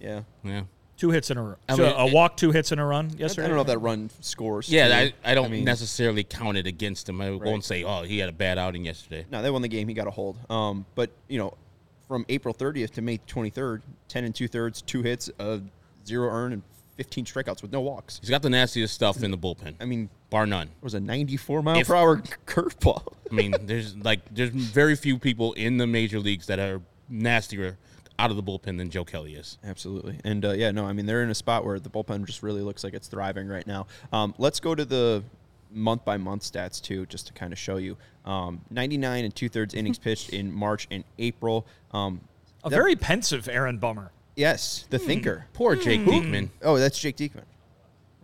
yeah. 0.00 0.22
Yeah. 0.44 0.62
Two 1.02 1.10
hits 1.10 1.32
in 1.32 1.36
a 1.36 1.42
run. 1.42 1.56
I 1.68 1.74
So 1.74 1.82
mean, 1.82 1.92
a 1.96 2.06
it- 2.06 2.12
walk, 2.12 2.36
two 2.36 2.52
hits 2.52 2.70
in 2.70 2.78
a 2.78 2.86
run 2.86 3.06
yesterday? 3.06 3.18
I 3.18 3.26
yesterday. 3.26 3.46
don't 3.48 3.56
know 3.56 3.60
if 3.62 3.66
that 3.66 3.78
run 3.78 4.08
scores. 4.20 4.68
Yeah, 4.68 4.86
too. 4.86 5.12
I, 5.24 5.32
I 5.32 5.34
don't 5.34 5.50
mean, 5.50 5.64
necessarily 5.64 6.22
count 6.22 6.56
it 6.56 6.68
against 6.68 7.08
him. 7.08 7.20
I 7.20 7.30
Right. 7.30 7.40
won't 7.42 7.64
say, 7.64 7.82
oh, 7.82 8.02
he 8.04 8.18
had 8.20 8.28
a 8.28 8.32
bad 8.32 8.56
outing 8.56 8.84
yesterday. 8.84 9.26
No, 9.28 9.42
they 9.42 9.50
won 9.50 9.62
the 9.62 9.68
game. 9.68 9.88
He 9.88 9.94
got 9.94 10.06
a 10.06 10.12
hold. 10.12 10.38
Um, 10.48 10.86
but 10.94 11.10
you 11.26 11.38
know, 11.40 11.54
from 12.06 12.24
April 12.28 12.54
30th 12.54 12.90
to 12.92 13.02
May 13.02 13.18
23rd, 13.18 13.82
10 14.06 14.22
and 14.22 14.32
two 14.32 14.46
thirds, 14.46 14.80
two 14.82 15.02
hits, 15.02 15.28
uh, 15.40 15.58
zero 16.06 16.30
earn, 16.30 16.52
and 16.52 16.62
15 16.98 17.24
strikeouts 17.24 17.62
with 17.62 17.72
no 17.72 17.80
walks. 17.80 18.20
He's 18.20 18.30
got 18.30 18.42
the 18.42 18.50
nastiest 18.50 18.94
stuff 18.94 19.24
in 19.24 19.32
the 19.32 19.38
bullpen, 19.38 19.74
I 19.80 19.84
mean, 19.86 20.08
bar 20.30 20.46
none. 20.46 20.68
it 20.68 20.84
was 20.84 20.94
a 20.94 21.00
94 21.00 21.62
mile 21.64 21.78
If- 21.80 21.88
per 21.88 21.96
hour 21.96 22.18
curveball. 22.46 23.12
I 23.28 23.34
mean, 23.34 23.54
there's 23.62 23.96
like 23.96 24.20
there's 24.32 24.50
very 24.50 24.94
few 24.94 25.18
people 25.18 25.52
in 25.54 25.78
the 25.78 25.86
major 25.88 26.20
leagues 26.20 26.46
that 26.46 26.60
are 26.60 26.80
nastier 27.08 27.76
out 28.18 28.30
of 28.30 28.36
the 28.36 28.42
bullpen 28.42 28.78
than 28.78 28.90
Joe 28.90 29.04
Kelly 29.04 29.34
is. 29.34 29.58
Absolutely. 29.64 30.18
And 30.24 30.44
uh, 30.44 30.52
yeah, 30.52 30.70
no, 30.70 30.84
I 30.86 30.92
mean, 30.92 31.06
they're 31.06 31.22
in 31.22 31.30
a 31.30 31.34
spot 31.34 31.64
where 31.64 31.78
the 31.80 31.90
bullpen 31.90 32.24
just 32.26 32.42
really 32.42 32.62
looks 32.62 32.84
like 32.84 32.94
it's 32.94 33.08
thriving 33.08 33.48
right 33.48 33.66
now. 33.66 33.86
Um, 34.12 34.34
let's 34.38 34.60
go 34.60 34.74
to 34.74 34.84
the 34.84 35.22
month 35.70 36.04
by 36.04 36.16
month 36.18 36.42
stats, 36.42 36.80
too, 36.80 37.06
just 37.06 37.26
to 37.28 37.32
kind 37.32 37.52
of 37.52 37.58
show 37.58 37.76
you. 37.78 37.96
Um, 38.24 38.60
99 38.70 39.24
and 39.24 39.34
two 39.34 39.48
thirds 39.48 39.74
innings 39.74 39.98
pitched 40.00 40.30
in 40.30 40.52
March 40.52 40.86
and 40.90 41.04
April. 41.18 41.66
Um, 41.92 42.20
a 42.64 42.70
that- 42.70 42.76
very 42.76 42.94
pensive 42.96 43.48
Aaron 43.48 43.78
Bummer. 43.78 44.12
Yes, 44.36 44.86
the 44.90 44.98
thinker. 44.98 45.46
Poor 45.52 45.76
Jake 45.76 46.00
Diekman 46.02 46.48
Oh, 46.62 46.78
that's 46.78 46.98
Jake 46.98 47.16
Diekman. 47.18 47.42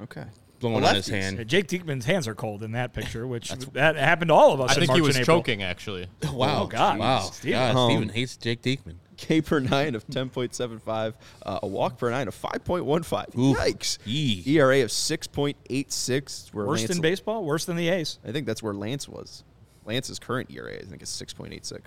Okay. 0.03 0.25
blowing 0.61 0.83
on 0.85 0.95
his 0.95 1.07
lefties. 1.09 1.11
Hand. 1.37 1.49
Jake 1.49 1.67
Diekman's 1.69 2.05
hands 2.07 2.27
are 2.27 2.35
cold 2.35 2.63
in 2.63 2.73
that 2.73 2.93
picture, 2.95 3.27
which 3.35 3.51
that 3.75 3.97
happened 3.97 4.29
to 4.29 4.35
all 4.35 4.53
of 4.53 4.61
us. 4.61 4.71
I 4.71 4.75
in 4.75 4.79
think 4.81 4.89
March 4.89 4.97
he 4.97 5.19
was 5.19 5.19
choking 5.27 5.63
actually. 5.63 6.07
Wow, 6.33 6.63
Oh, 6.63 6.67
God. 6.67 6.99
wow, 6.99 7.21
Steven. 7.21 7.59
God, 7.59 7.77
Um, 7.77 7.91
Steven 7.91 8.09
hates 8.11 8.37
Jake 8.39 8.63
Diekman. 8.63 8.95
K 9.19 9.43
per 9.43 9.59
nine 9.61 9.95
of 9.95 10.07
10.75, 10.07 11.15
uh, 11.45 11.59
a 11.63 11.67
walk 11.67 11.99
per 11.99 12.09
nine 12.11 12.29
of 12.29 12.41
5.15. 12.41 13.37
Oof. 13.39 13.59
Yikes. 13.59 13.99
Yee. 14.07 14.43
ERA 14.47 14.83
of 14.83 14.91
6.86. 14.91 16.55
Where 16.55 16.67
Worse 16.67 16.81
Lance, 16.81 16.89
than 16.93 17.01
baseball, 17.03 17.45
worse 17.45 17.65
than 17.67 17.77
the 17.77 17.89
A's. 17.89 18.19
I 18.27 18.33
think 18.33 18.47
that's 18.47 18.63
where 18.63 18.73
Lance 18.73 19.09
was. 19.09 19.45
Lance's 19.85 20.19
current 20.19 20.51
ERA, 20.51 20.77
I 20.77 20.85
think, 20.85 21.03
is 21.03 21.09
6.86. 21.11 21.73
I'm 21.73 21.83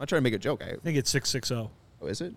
not 0.00 0.08
trying 0.08 0.18
to 0.18 0.22
make 0.22 0.34
a 0.34 0.38
joke. 0.38 0.62
I, 0.62 0.72
I 0.72 0.76
think 0.76 0.98
it's 0.98 1.08
six 1.08 1.30
six 1.30 1.48
zero. 1.48 1.70
oh, 2.02 2.06
is 2.06 2.20
it? 2.20 2.34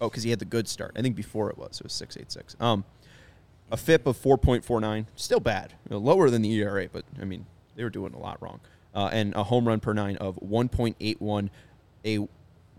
Oh, 0.00 0.08
because 0.08 0.22
he 0.22 0.30
had 0.30 0.38
the 0.38 0.46
good 0.46 0.66
start. 0.66 0.92
I 0.96 1.02
think 1.02 1.14
before 1.14 1.50
it 1.50 1.58
was. 1.58 1.78
It 1.80 1.84
was 1.84 1.92
6.86. 1.92 2.58
Um, 2.62 2.84
a 3.70 3.76
FIP 3.76 4.06
of 4.06 4.16
4.49. 4.16 5.04
Still 5.14 5.40
bad. 5.40 5.74
You 5.84 5.96
know, 5.96 5.98
lower 5.98 6.30
than 6.30 6.40
the 6.40 6.50
ERA, 6.54 6.88
but, 6.90 7.04
I 7.20 7.24
mean, 7.24 7.44
they 7.76 7.84
were 7.84 7.90
doing 7.90 8.14
a 8.14 8.18
lot 8.18 8.40
wrong. 8.40 8.60
Uh, 8.94 9.10
and 9.12 9.34
a 9.34 9.44
home 9.44 9.68
run 9.68 9.78
per 9.80 9.92
nine 9.92 10.16
of 10.16 10.36
1.81, 10.36 11.50
a 12.06 12.28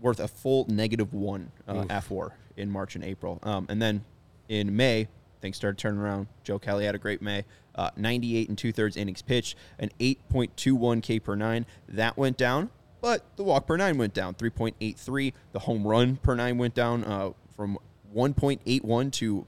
worth 0.02 0.20
a 0.20 0.28
full 0.28 0.66
negative 0.68 1.14
one 1.14 1.52
uh, 1.68 1.86
fWAR 1.86 2.32
in 2.58 2.70
March 2.70 2.96
and 2.96 3.04
April. 3.04 3.40
Um, 3.44 3.66
and 3.70 3.82
then 3.82 4.04
in 4.50 4.76
May, 4.76 5.08
things 5.42 5.58
started 5.58 5.78
turning 5.78 6.00
around. 6.00 6.28
Joe 6.44 6.60
Kelly 6.60 6.86
had 6.86 6.96
a 6.96 7.00
great 7.00 7.22
May. 7.22 7.46
Uh, 7.74 7.90
98 7.96 8.50
and 8.50 8.58
two 8.58 8.72
thirds 8.72 8.98
innings 8.98 9.22
pitched, 9.22 9.56
an 9.80 9.90
8.21 10.00 11.02
K 11.02 11.20
per 11.20 11.36
nine. 11.36 11.66
That 11.88 12.18
went 12.18 12.36
down, 12.36 12.70
but 13.00 13.24
the 13.38 13.44
walk 13.44 13.66
per 13.66 13.78
nine 13.78 13.98
went 13.98 14.14
down 14.14 14.34
3.83. 14.36 15.34
The 15.54 15.60
home 15.60 15.88
run 15.88 16.18
per 16.18 16.36
nine 16.36 16.58
went 16.58 16.74
down 16.74 17.06
uh, 17.06 17.32
from 17.56 17.78
1.81 18.14 19.12
to 19.14 19.48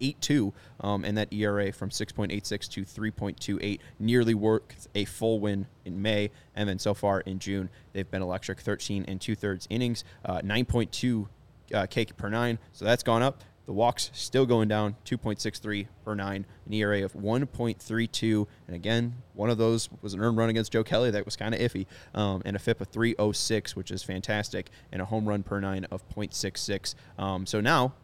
0.82, 0.00 0.52
um, 0.80 1.04
and 1.04 1.16
that 1.18 1.32
ERA 1.32 1.72
from 1.72 1.90
6.86 1.90 2.68
to 2.70 2.82
3.28 2.82 3.80
nearly 3.98 4.34
worked 4.34 4.88
a 4.94 5.04
full 5.04 5.40
win 5.40 5.66
in 5.84 6.00
May, 6.00 6.30
and 6.54 6.68
then 6.68 6.78
so 6.78 6.94
far 6.94 7.20
in 7.20 7.38
June 7.38 7.70
they've 7.92 8.10
been 8.10 8.22
electric, 8.22 8.60
13 8.60 9.04
and 9.08 9.20
two 9.20 9.34
thirds 9.34 9.66
innings, 9.70 10.04
uh, 10.24 10.40
9.2 10.40 11.28
uh, 11.74 11.86
K 11.86 12.04
per 12.06 12.28
nine, 12.28 12.58
so 12.72 12.84
that's 12.84 13.02
gone 13.02 13.22
up. 13.22 13.42
The 13.66 13.72
walks 13.72 14.10
still 14.14 14.46
going 14.46 14.68
down, 14.68 14.94
2.63 15.04 15.88
per 16.04 16.14
nine, 16.14 16.46
an 16.66 16.72
ERA 16.72 17.04
of 17.04 17.14
1.32. 17.14 18.46
And 18.68 18.76
again, 18.76 19.16
one 19.34 19.50
of 19.50 19.58
those 19.58 19.88
was 20.02 20.14
an 20.14 20.20
earned 20.20 20.36
run 20.36 20.48
against 20.48 20.70
Joe 20.70 20.84
Kelly 20.84 21.10
that 21.10 21.24
was 21.24 21.34
kind 21.34 21.52
of 21.52 21.60
iffy, 21.60 21.86
um, 22.14 22.42
and 22.44 22.54
a 22.54 22.60
FIP 22.60 22.80
of 22.80 22.88
306, 22.88 23.74
which 23.74 23.90
is 23.90 24.04
fantastic, 24.04 24.70
and 24.92 25.02
a 25.02 25.04
home 25.04 25.28
run 25.28 25.42
per 25.42 25.58
nine 25.58 25.84
of 25.90 26.08
0.66. 26.10 26.94
Um, 27.18 27.44
so 27.44 27.60
now, 27.60 27.94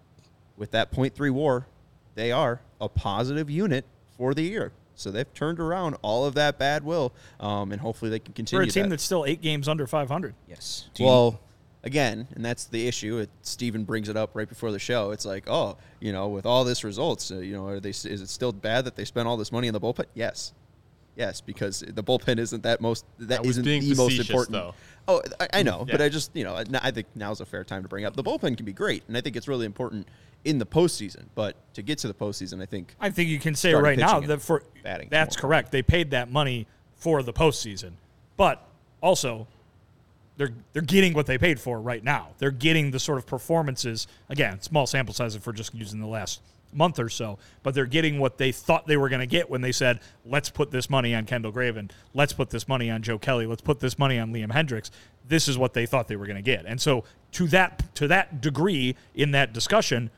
with 0.57 0.73
that 0.73 0.91
0.3 0.91 1.31
war, 1.31 1.69
they 2.15 2.33
are 2.33 2.61
a 2.81 2.89
positive 2.89 3.49
unit 3.51 3.85
for 4.17 4.35
the 4.35 4.43
year. 4.43 4.73
So 4.95 5.11
they've 5.11 5.33
turned 5.35 5.59
around 5.59 5.97
all 6.03 6.27
of 6.27 6.35
that 6.35 6.59
bad 6.59 6.85
will, 6.85 7.13
um, 7.41 7.73
and 7.73 7.81
hopefully 7.81 8.11
they 8.11 8.19
can 8.19 8.35
continue. 8.35 8.65
For 8.65 8.69
a 8.69 8.73
team 8.73 8.85
that. 8.85 8.91
that's 8.91 9.03
still 9.03 9.25
eight 9.25 9.41
games 9.41 9.69
under 9.69 9.87
five 9.87 10.09
hundred. 10.09 10.35
Yes. 10.47 10.89
Do 10.95 11.03
you- 11.03 11.09
well, 11.09 11.41
again, 11.83 12.29
and 12.35 12.45
that's 12.45 12.67
the 12.67 12.87
issue. 12.87 13.19
It, 13.19 13.31
Steven 13.43 13.85
brings 13.85 14.09
it 14.09 14.17
up 14.17 14.31
right 14.35 14.49
before 14.49 14.71
the 14.71 14.79
show. 14.79 15.11
It's 15.11 15.25
like, 15.25 15.49
oh, 15.49 15.77
you 16.01 16.13
know, 16.13 16.29
with 16.29 16.47
all 16.47 16.65
this 16.65 16.85
results, 16.85 17.31
uh, 17.31 17.39
you 17.39 17.55
know, 17.55 17.67
are 17.67 17.81
they? 17.81 17.91
Is 17.91 18.05
it 18.05 18.29
still 18.29 18.53
bad 18.53 18.85
that 18.85 18.97
they 18.97 19.05
spent 19.05 19.27
all 19.27 19.37
this 19.37 19.51
money 19.51 19.67
in 19.67 19.73
the 19.75 19.81
bullpen? 19.81 20.05
Yes. 20.15 20.53
Yes, 21.23 21.41
because 21.41 21.85
the 21.87 22.03
bullpen 22.03 22.39
isn't 22.39 22.65
that 22.65 22.81
most 22.81 23.05
that 23.21 23.39
I 23.39 23.43
was 23.43 23.51
isn't 23.51 23.65
being 23.65 23.89
the 23.89 23.95
most 23.95 24.19
important. 24.19 24.53
though. 24.53 24.75
Oh, 25.07 25.23
I, 25.39 25.49
I 25.55 25.63
know, 25.63 25.87
but 25.89 26.03
I 26.03 26.09
just 26.09 26.35
you 26.35 26.43
know 26.43 26.57
I 26.57 26.65
I 26.83 26.91
think 26.91 27.07
now's 27.15 27.41
a 27.41 27.47
fair 27.47 27.63
time 27.63 27.83
to 27.83 27.89
bring 27.89 28.05
up 28.05 28.17
the 28.17 28.25
bullpen 28.25 28.57
can 28.57 28.67
be 28.67 28.73
great, 28.73 29.05
and 29.07 29.17
I 29.17 29.21
think 29.21 29.37
it's 29.37 29.47
really 29.47 29.65
important 29.65 30.09
in 30.45 30.59
the 30.59 30.67
postseason. 30.67 31.27
But 31.37 31.55
to 31.75 31.83
get 31.83 31.99
to 31.99 32.09
the 32.09 32.15
postseason, 32.15 32.61
I 32.61 32.67
think 32.67 32.97
I 33.01 33.11
think 33.11 33.29
you 33.29 33.39
can 33.39 33.55
say 33.55 33.73
right 33.73 33.97
now 33.97 34.19
that 34.19 34.43
for 34.43 34.65
batting 34.83 35.11
that's 35.11 35.37
more. 35.37 35.43
correct. 35.43 35.71
They 35.71 35.83
paid 35.83 36.11
that 36.11 36.29
money 36.29 36.67
for 36.97 37.23
the 37.23 37.33
postseason, 37.33 37.93
but 38.37 38.67
also 39.01 39.47
they're 40.37 40.53
they're 40.73 40.83
getting 40.83 41.15
what 41.15 41.27
they 41.27 41.39
paid 41.39 41.61
for 41.61 41.81
right 41.81 42.03
now. 42.03 42.31
They're 42.39 42.51
getting 42.51 42.91
the 42.91 42.99
sort 42.99 43.19
of 43.19 43.27
performances. 43.27 44.09
Again, 44.29 44.61
small 44.61 44.89
sample 44.89 45.15
size 45.15 45.37
if 45.37 45.47
we're 45.47 45.53
just 45.53 45.73
using 45.73 46.01
the 46.01 46.07
last 46.09 46.41
month 46.73 46.99
or 46.99 47.09
so, 47.09 47.39
but 47.63 47.75
they're 47.75 47.87
getting 47.87 48.19
what 48.19 48.39
they 48.39 48.53
thought 48.53 48.87
they 48.87 48.97
were 48.97 49.09
going 49.09 49.21
to 49.21 49.27
get 49.27 49.51
when 49.51 49.61
they 49.61 49.73
said, 49.73 50.01
"Let's 50.25 50.51
put 50.51 50.71
this 50.71 50.89
money 50.89 51.15
on 51.15 51.27
Kendall 51.27 51.53
Graveman. 51.53 51.91
Let's 52.15 52.33
put 52.33 52.51
this 52.51 52.69
money 52.69 52.91
on 52.91 53.03
Joe 53.03 53.19
Kelly. 53.19 53.47
Let's 53.47 53.63
put 53.63 53.81
this 53.81 53.99
money 53.99 54.19
on 54.19 54.33
Liam 54.33 54.53
Hendriks." 54.53 54.91
This 55.27 55.49
is 55.49 55.57
what 55.57 55.75
they 55.75 55.87
thought 55.87 56.09
they 56.09 56.17
were 56.17 56.27
going 56.27 56.37
to 56.37 56.43
get, 56.43 56.65
and 56.67 56.81
so 56.81 57.05
to 57.33 57.47
that 57.49 57.95
to 57.97 58.09
that 58.09 58.41
degree 58.41 58.97
in 59.15 59.31
that 59.33 59.53
discussion, 59.53 60.11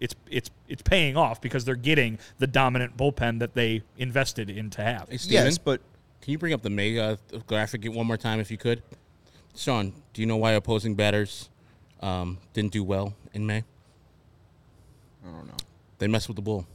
it's 0.00 0.14
it's 0.30 0.50
it's 0.68 0.82
paying 0.82 1.16
off 1.16 1.40
because 1.40 1.64
they're 1.64 1.74
getting 1.74 2.18
the 2.38 2.46
dominant 2.46 2.96
bullpen 2.96 3.38
that 3.38 3.54
they 3.54 3.82
invested 3.98 4.50
in 4.50 4.70
to 4.70 4.82
have. 4.82 5.08
Hey, 5.08 5.16
Steven, 5.16 5.44
yes, 5.44 5.58
but 5.58 5.80
can 6.20 6.32
you 6.32 6.38
bring 6.38 6.52
up 6.52 6.62
the 6.62 6.70
May 6.70 6.98
uh, 6.98 7.16
graphic 7.46 7.84
one 7.86 8.06
more 8.06 8.16
time 8.16 8.40
if 8.40 8.50
you 8.50 8.58
could? 8.58 8.82
Sean, 9.56 9.92
do 10.12 10.20
you 10.20 10.26
know 10.26 10.36
why 10.36 10.52
opposing 10.52 10.94
batters 10.94 11.48
um, 12.00 12.38
didn't 12.52 12.72
do 12.72 12.84
well 12.84 13.14
in 13.32 13.46
May? 13.46 13.64
I 15.26 15.30
don't 15.30 15.46
know. 15.46 15.56
They 16.00 16.08
messed 16.08 16.26
with 16.26 16.36
the 16.36 16.42
bull. 16.42 16.66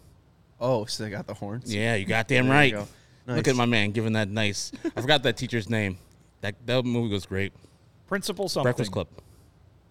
Oh, 0.61 0.85
so 0.85 1.03
they 1.03 1.09
got 1.09 1.27
the 1.27 1.33
horns. 1.33 1.73
Yeah, 1.73 1.95
you 1.95 2.05
goddamn 2.05 2.47
There 2.47 2.63
you 2.65 2.77
right. 2.77 2.87
go. 3.27 3.33
Look 3.35 3.47
at 3.47 3.55
my 3.55 3.65
man 3.65 3.91
giving 3.91 4.13
that 4.13 4.29
nice. 4.29 4.71
I 4.95 5.01
forgot 5.01 5.23
that 5.23 5.35
teacher's 5.35 5.69
name. 5.69 5.97
That 6.41 6.55
that 6.67 6.85
movie 6.85 7.11
was 7.13 7.25
great. 7.25 7.51
Principal 8.07 8.47
something. 8.47 8.63
Breakfast 8.63 8.91
Club. 8.91 9.07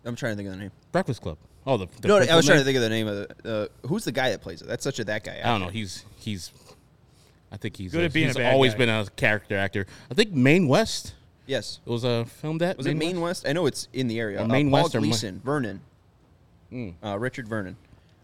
I'm 0.04 0.14
trying 0.16 0.32
to 0.32 0.36
think 0.36 0.46
of 0.48 0.54
the 0.54 0.60
name. 0.60 0.70
Breakfast 0.92 1.20
Club. 1.20 1.36
Oh, 1.66 1.76
the, 1.76 1.86
the 2.00 2.08
no, 2.08 2.14
I 2.14 2.18
principal 2.18 2.36
was 2.36 2.46
trying 2.46 2.58
to 2.58 2.64
think 2.64 2.76
of 2.76 2.82
the 2.82 2.88
name 2.88 3.08
of 3.08 3.16
the. 3.42 3.70
Uh, 3.84 3.88
who's 3.88 4.04
the 4.04 4.12
guy 4.12 4.30
that 4.30 4.40
plays 4.40 4.62
it? 4.62 4.68
That's 4.68 4.84
such 4.84 5.00
a 5.00 5.04
that 5.04 5.24
guy. 5.24 5.40
I 5.42 5.48
don't 5.48 5.60
know. 5.60 5.68
He's 5.68 6.04
he's. 6.18 6.52
I 7.50 7.56
think 7.56 7.76
he's 7.76 7.90
Good 7.92 8.02
a- 8.02 8.04
at 8.06 8.12
being 8.12 8.26
a 8.26 8.28
he's 8.28 8.36
bad 8.36 8.52
always 8.54 8.72
guy. 8.72 8.78
been 8.78 8.88
a 8.88 9.06
character 9.16 9.56
actor. 9.56 9.86
I 10.10 10.14
think 10.14 10.30
Maine 10.32 10.68
West. 10.68 11.14
Yes. 11.46 11.80
It 11.84 11.90
was 11.90 12.04
a 12.04 12.24
film 12.24 12.58
that 12.58 12.78
Was 12.78 12.86
it 12.86 12.96
Maine 12.96 13.20
West? 13.20 13.46
I 13.48 13.52
know 13.52 13.66
it's 13.66 13.88
in 13.92 14.06
the 14.08 14.18
area. 14.20 14.38
Or 14.40 14.44
Uh, 14.44 14.48
Maine 14.48 14.70
Paul 14.70 14.82
West 14.84 14.94
or 14.94 15.00
Ma- 15.00 15.06
Gleason, 15.08 15.40
Vernon, 15.44 15.80
uh, 17.04 17.18
Richard 17.18 17.48
Vernon. 17.48 17.76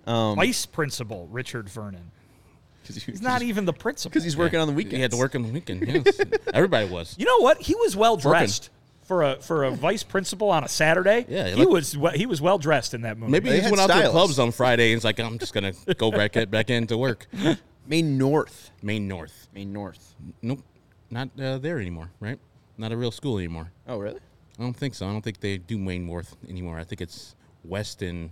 Um, 0.07 0.37
Vice 0.37 0.67
Principal 0.67 1.27
Richard 1.31 1.69
Vernon. 1.69 2.11
He's 2.87 3.21
not 3.23 3.43
even 3.43 3.67
the 3.67 3.73
principal. 3.73 4.11
because 4.11 4.25
he's 4.25 4.37
working 4.37 4.59
on 4.59 4.67
the 4.67 4.73
weekend. 4.75 4.97
He 4.97 5.03
had 5.03 5.13
to 5.13 5.17
work 5.17 5.35
on 5.37 5.43
the 5.43 5.49
weekend. 5.51 5.87
Yes, 5.87 6.19
everybody 6.55 6.89
was. 6.89 7.15
You 7.19 7.27
know 7.27 7.39
what? 7.39 7.61
He 7.61 7.75
was 7.77 7.95
well 7.95 8.17
dressed 8.17 8.71
for 9.05 9.23
a 9.23 9.37
for 9.37 9.65
a 9.65 9.71
vice 9.71 10.03
principal 10.03 10.51
on 10.51 10.65
a 10.65 10.69
Saturday. 10.69 11.25
Yeah, 11.29 11.45
he 11.45 11.51
he 11.51 11.57
looked- 11.57 11.73
was 11.73 11.97
he 12.15 12.27
was 12.27 12.41
well 12.41 12.59
dressed 12.59 12.95
in 12.95 13.03
that 13.03 13.17
movie. 13.19 13.31
Maybe 13.33 13.51
They 13.51 13.57
he 13.57 13.61
just 13.61 13.71
had 13.71 13.79
went 13.79 13.91
out 13.93 13.97
to 13.97 14.03
the 14.07 14.11
clubs 14.11 14.39
on 14.41 14.51
Friday 14.51 14.91
and 14.93 14.97
he's 14.97 15.05
like, 15.05 15.21
I'm 15.21 15.39
just 15.39 15.53
gonna 15.55 15.73
go 15.99 16.11
back 16.11 16.33
get 16.33 16.51
back 16.51 16.71
into 16.71 16.97
work. 16.99 17.27
Maine 17.87 18.19
North. 18.19 18.71
Maine 18.83 19.07
North. 19.07 19.49
Maine 19.55 19.73
North. 19.73 20.15
Nope, 20.43 20.63
not 21.11 21.29
uh, 21.41 21.59
there 21.59 21.79
anymore. 21.81 22.11
Right? 22.19 22.39
Not 22.79 22.93
a 22.93 22.97
real 22.97 23.11
school 23.13 23.39
anymore. 23.39 23.71
Oh, 23.87 23.99
really? 23.99 24.21
I 24.59 24.63
don't 24.63 24.77
think 24.77 24.95
so. 24.95 25.07
I 25.07 25.13
don't 25.13 25.23
think 25.23 25.41
they 25.41 25.59
do 25.59 25.79
Maine 25.79 26.07
North 26.07 26.37
anymore. 26.49 26.79
I 26.79 26.85
think 26.85 27.01
it's 27.01 27.35
West 27.65 28.03
and 28.03 28.31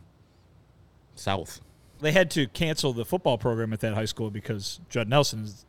South. 1.18 1.60
they 2.00 2.12
had 2.12 2.30
to 2.32 2.46
cancel 2.48 2.92
the 2.92 3.04
football 3.04 3.38
program 3.38 3.72
at 3.72 3.80
that 3.80 3.94
high 3.94 4.04
school 4.06 4.30
because 4.30 4.80
Judd 4.88 5.08
Nelson 5.08 5.44
is, 5.44 5.64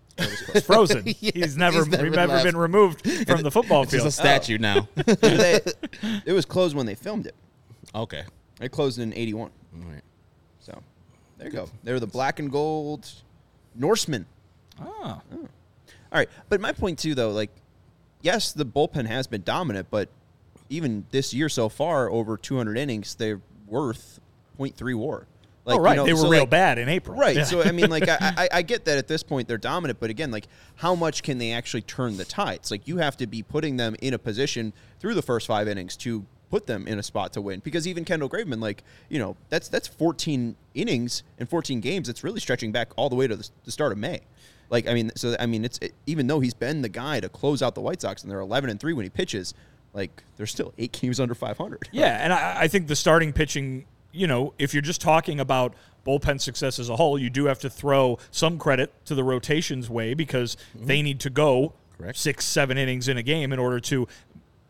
is 0.53 0.63
frozen. 0.63 1.05
he's 1.19 1.57
never 1.57 1.77
he's 1.85 1.87
never 1.87 2.09
never 2.09 2.43
been 2.43 2.57
removed 2.57 3.01
from 3.27 3.41
the 3.41 3.51
football 3.51 3.83
It's 3.83 3.91
just 3.91 4.01
field. 4.03 4.07
a 4.07 4.11
statue 4.11 4.57
now. 4.57 4.87
They- 4.95 5.59
it 6.25 6.33
was 6.33 6.45
closed 6.45 6.75
when 6.75 6.85
they 6.85 6.95
filmed 6.95 7.25
it. 7.27 7.35
okay. 7.95 8.23
It 8.61 8.71
closed 8.71 8.99
in 8.99 9.13
'81. 9.13 9.51
All 9.85 9.89
right. 9.91 10.01
So 10.59 10.81
there 11.37 11.47
you 11.47 11.53
go. 11.53 11.69
They 11.83 11.93
were 11.93 11.99
the 12.01 12.07
black 12.07 12.39
and 12.39 12.51
gold 12.51 13.09
Norsemen. 13.73 14.25
Ah. 14.81 15.21
All 15.31 16.17
right, 16.17 16.29
but 16.49 16.59
my 16.59 16.73
point 16.73 16.99
too, 16.99 17.15
though, 17.15 17.29
like, 17.31 17.51
yes, 18.21 18.51
the 18.51 18.65
bullpen 18.65 19.05
has 19.05 19.27
been 19.27 19.43
dominant, 19.43 19.87
but 19.91 20.09
even 20.69 21.05
this 21.11 21.33
year 21.33 21.47
so 21.49 21.69
far, 21.69 22.09
over 22.09 22.35
200 22.35 22.77
innings, 22.77 23.15
they're 23.15 23.39
worth 23.67 24.19
0.3 24.59 24.95
WAR. 24.95 25.25
Oh, 25.73 25.79
right. 25.79 25.91
you 25.91 25.97
know, 25.97 26.05
they 26.05 26.13
were 26.13 26.19
so, 26.19 26.29
real 26.29 26.41
like, 26.41 26.49
bad 26.49 26.77
in 26.77 26.89
April. 26.89 27.17
Right. 27.17 27.35
Yeah. 27.35 27.43
So 27.43 27.61
I 27.61 27.71
mean, 27.71 27.89
like 27.89 28.07
I, 28.07 28.17
I, 28.19 28.49
I 28.53 28.61
get 28.61 28.85
that 28.85 28.97
at 28.97 29.07
this 29.07 29.23
point 29.23 29.47
they're 29.47 29.57
dominant, 29.57 29.99
but 29.99 30.09
again, 30.09 30.31
like 30.31 30.47
how 30.75 30.95
much 30.95 31.23
can 31.23 31.37
they 31.37 31.51
actually 31.51 31.81
turn 31.81 32.17
the 32.17 32.25
tides? 32.25 32.71
Like 32.71 32.87
you 32.87 32.97
have 32.97 33.17
to 33.17 33.27
be 33.27 33.43
putting 33.43 33.77
them 33.77 33.95
in 34.01 34.13
a 34.13 34.19
position 34.19 34.73
through 34.99 35.13
the 35.13 35.21
first 35.21 35.47
five 35.47 35.67
innings 35.67 35.95
to 35.97 36.25
put 36.49 36.65
them 36.65 36.87
in 36.87 36.97
a 36.99 37.03
spot 37.03 37.33
to 37.33 37.41
win. 37.41 37.59
Because 37.59 37.87
even 37.87 38.05
Kendall 38.05 38.29
Graveman, 38.29 38.61
like 38.61 38.83
you 39.09 39.19
know, 39.19 39.35
that's 39.49 39.69
that's 39.69 39.87
14 39.87 40.55
innings 40.73 41.23
and 41.37 41.49
14 41.49 41.79
games. 41.79 42.09
It's 42.09 42.23
really 42.23 42.39
stretching 42.39 42.71
back 42.71 42.91
all 42.95 43.09
the 43.09 43.15
way 43.15 43.27
to 43.27 43.35
the, 43.35 43.49
the 43.65 43.71
start 43.71 43.91
of 43.91 43.97
May. 43.97 44.21
Like 44.69 44.87
I 44.87 44.93
mean, 44.93 45.11
so 45.15 45.35
I 45.39 45.45
mean, 45.45 45.65
it's 45.65 45.79
it, 45.79 45.93
even 46.05 46.27
though 46.27 46.39
he's 46.39 46.53
been 46.53 46.81
the 46.81 46.89
guy 46.89 47.19
to 47.19 47.29
close 47.29 47.61
out 47.61 47.75
the 47.75 47.81
White 47.81 48.01
Sox 48.01 48.23
and 48.23 48.31
they're 48.31 48.39
11 48.39 48.69
and 48.69 48.79
three 48.79 48.93
when 48.93 49.03
he 49.03 49.09
pitches, 49.09 49.53
like 49.93 50.23
they're 50.37 50.45
still 50.45 50.73
eight 50.77 50.91
games 51.01 51.19
under 51.19 51.35
500. 51.35 51.89
Yeah, 51.91 52.23
and 52.23 52.33
I, 52.33 52.61
I 52.61 52.67
think 52.67 52.87
the 52.87 52.95
starting 52.95 53.33
pitching, 53.33 53.85
you 54.11 54.27
know, 54.27 54.53
if 54.57 54.73
you're 54.73 54.81
just 54.81 55.01
talking 55.01 55.39
about 55.39 55.73
bullpen 56.05 56.41
success 56.41 56.79
as 56.79 56.89
a 56.89 56.95
whole, 56.95 57.19
you 57.19 57.29
do 57.29 57.45
have 57.45 57.59
to 57.59 57.69
throw 57.69 58.17
some 58.31 58.57
credit 58.57 58.93
to 59.05 59.15
the 59.15 59.23
rotations 59.23 59.89
way 59.89 60.13
because 60.13 60.57
they 60.75 61.01
need 61.01 61.19
to 61.19 61.29
go 61.29 61.73
Correct. 61.97 62.17
six, 62.17 62.45
seven 62.45 62.77
innings 62.77 63.07
in 63.07 63.17
a 63.17 63.23
game 63.23 63.53
in 63.53 63.59
order 63.59 63.79
to, 63.81 64.07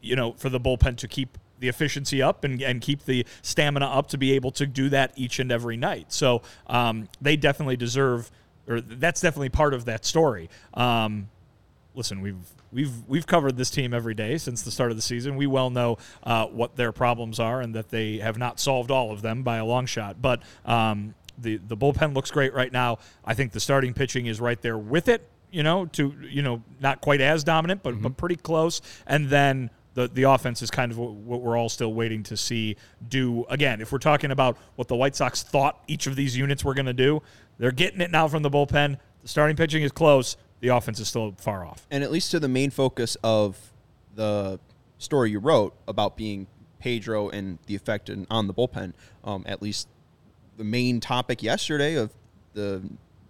you 0.01 0.15
know, 0.15 0.33
for 0.33 0.49
the 0.49 0.59
bullpen 0.59 0.97
to 0.97 1.07
keep 1.07 1.37
the 1.59 1.67
efficiency 1.67 2.21
up 2.21 2.43
and, 2.43 2.61
and 2.61 2.81
keep 2.81 3.05
the 3.05 3.25
stamina 3.41 3.85
up 3.85 4.07
to 4.07 4.17
be 4.17 4.31
able 4.33 4.51
to 4.51 4.65
do 4.65 4.89
that 4.89 5.11
each 5.15 5.39
and 5.39 5.51
every 5.51 5.77
night. 5.77 6.11
So 6.11 6.41
um, 6.67 7.09
they 7.21 7.35
definitely 7.35 7.77
deserve, 7.77 8.31
or 8.67 8.81
that's 8.81 9.21
definitely 9.21 9.49
part 9.49 9.73
of 9.73 9.85
that 9.85 10.05
story. 10.05 10.49
Um, 10.73 11.29
listen, 11.95 12.21
we've 12.21 12.37
we've 12.72 13.07
we've 13.07 13.28
covered 13.28 13.57
this 13.57 13.70
team 13.70 13.93
every 13.93 14.13
day 14.13 14.38
since 14.38 14.61
the 14.61 14.72
start 14.72 14.91
of 14.91 14.97
the 14.97 15.01
season. 15.01 15.36
We 15.36 15.47
well 15.47 15.70
know 15.70 15.97
uh, 16.24 16.45
what 16.47 16.76
their 16.76 16.91
problems 16.91 17.39
are 17.39 17.61
and 17.61 17.74
that 17.76 17.89
they 17.89 18.17
have 18.17 18.38
not 18.38 18.59
solved 18.59 18.91
all 18.91 19.11
of 19.11 19.22
them 19.22 19.43
by 19.43 19.57
a 19.57 19.65
long 19.65 19.86
shot. 19.86 20.22
But 20.22 20.41
um, 20.65 21.15
the 21.38 21.57
the 21.57 21.78
bullpen 21.78 22.13
looks 22.13 22.32
great 22.32 22.53
right 22.53 22.72
now. 22.72 22.99
I 23.26 23.34
think 23.34 23.51
the 23.51 23.59
starting 23.59 23.93
pitching 23.93 24.26
is 24.26 24.39
right 24.39 24.61
there 24.61 24.78
with 24.78 25.07
it. 25.07 25.28
You 25.51 25.63
know, 25.63 25.86
to 25.88 26.13
you 26.30 26.41
know, 26.41 26.61
not 26.80 27.01
quite 27.01 27.22
as 27.22 27.43
dominant, 27.43 27.84
but 27.84 28.01
but 28.01 28.17
pretty 28.17 28.36
close. 28.36 28.82
And 29.07 29.30
then. 29.30 29.70
The, 29.95 30.07
the 30.07 30.24
offense 30.24 30.61
is 30.61 30.70
kind 30.70 30.91
of 30.91 30.99
what 30.99 31.41
we're 31.41 31.57
all 31.57 31.67
still 31.67 31.93
waiting 31.93 32.22
to 32.24 32.38
see 32.38 32.78
do 33.09 33.43
again. 33.49 33.82
If 33.82 33.91
we're 33.91 33.97
talking 33.97 34.32
about 34.32 34.55
what 34.76 34.88
the 34.88 34.95
White 34.95 35.15
Sox 35.15 35.41
thought 35.41 35.84
each 35.88 36.05
of 36.07 36.15
these 36.15 36.38
units 36.38 36.63
were 36.63 36.76
going 36.76 36.86
to 36.86 36.93
do, 36.93 37.22
they're 37.57 37.72
getting 37.72 37.99
it 37.99 38.09
now 38.09 38.28
from 38.28 38.43
the 38.43 38.51
bullpen. 38.51 38.97
The 39.24 39.28
starting 39.28 39.57
pitching 39.57 39.84
is 39.84 39.91
close. 39.91 40.38
The 40.62 40.70
offense 40.70 40.99
is 40.99 41.07
still 41.07 41.34
far 41.38 41.66
off. 41.66 41.88
and 41.89 42.03
at 42.03 42.12
least 42.12 42.32
to 42.32 42.39
the 42.39 42.47
main 42.47 42.70
focus 42.70 43.16
of 43.24 43.72
the 44.16 44.60
story 44.97 45.32
you 45.32 45.39
wrote 45.39 45.74
about 45.88 46.18
being 46.18 46.47
Pedro 46.80 47.30
and 47.30 47.60
the 47.68 47.76
effect 47.76 48.10
in, 48.10 48.28
on 48.30 48.47
the 48.47 48.53
bullpen, 48.53 48.93
um, 49.24 49.43
at 49.47 49.62
least 49.62 49.88
the 50.57 50.64
main 50.64 50.99
topic 50.99 51.41
yesterday 51.41 51.95
of 51.95 52.12
the 52.53 52.82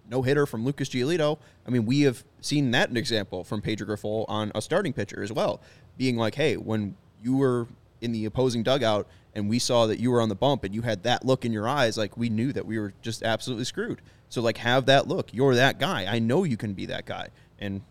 no 0.08 0.22
hitter 0.22 0.46
from 0.46 0.64
Lucas 0.64 0.88
Giolito. 0.88 1.38
I 1.66 1.70
mean, 1.70 1.86
we 1.86 2.00
have 2.00 2.24
seen 2.40 2.72
that 2.72 2.90
an 2.90 2.96
example 2.96 3.44
from 3.44 3.62
Pedro 3.62 3.86
Grifol 3.86 4.24
on 4.28 4.50
a 4.54 4.60
starting 4.60 4.92
pitcher 4.92 5.22
as 5.22 5.32
well, 5.32 5.60
being 5.96 6.16
like, 6.16 6.34
hey, 6.34 6.56
when 6.56 6.96
you 7.22 7.36
were 7.36 7.68
in 8.00 8.12
the 8.12 8.24
opposing 8.24 8.62
dugout 8.62 9.06
and 9.34 9.48
we 9.48 9.58
saw 9.58 9.86
that 9.86 10.00
you 10.00 10.10
were 10.10 10.20
on 10.20 10.28
the 10.28 10.34
bump 10.34 10.64
and 10.64 10.74
you 10.74 10.82
had 10.82 11.04
that 11.04 11.24
look 11.24 11.44
in 11.44 11.52
your 11.52 11.68
eyes, 11.68 11.96
like 11.96 12.16
we 12.16 12.28
knew 12.28 12.52
that 12.52 12.66
we 12.66 12.78
were 12.78 12.92
just 13.02 13.22
absolutely 13.22 13.64
screwed. 13.64 14.00
So 14.30 14.40
like 14.40 14.56
have 14.58 14.86
that 14.86 15.06
look. 15.06 15.34
You're 15.34 15.54
that 15.56 15.78
guy. 15.78 16.06
I 16.06 16.18
know 16.18 16.44
you 16.44 16.56
can 16.56 16.72
be 16.72 16.86
that 16.86 17.04
guy. 17.04 17.28
And 17.58 17.82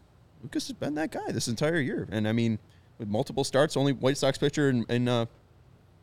Lucas 0.42 0.68
has 0.68 0.76
been 0.76 0.96
that 0.96 1.12
guy 1.12 1.32
this 1.32 1.48
entire 1.48 1.80
year. 1.80 2.08
And 2.12 2.28
I 2.28 2.32
mean, 2.32 2.58
with 2.98 3.08
multiple 3.08 3.44
starts, 3.44 3.78
only 3.78 3.94
White 3.94 4.18
Sox 4.18 4.38
pitcher 4.38 4.70
in 4.70 4.86
in, 4.90 5.08
uh, 5.08 5.26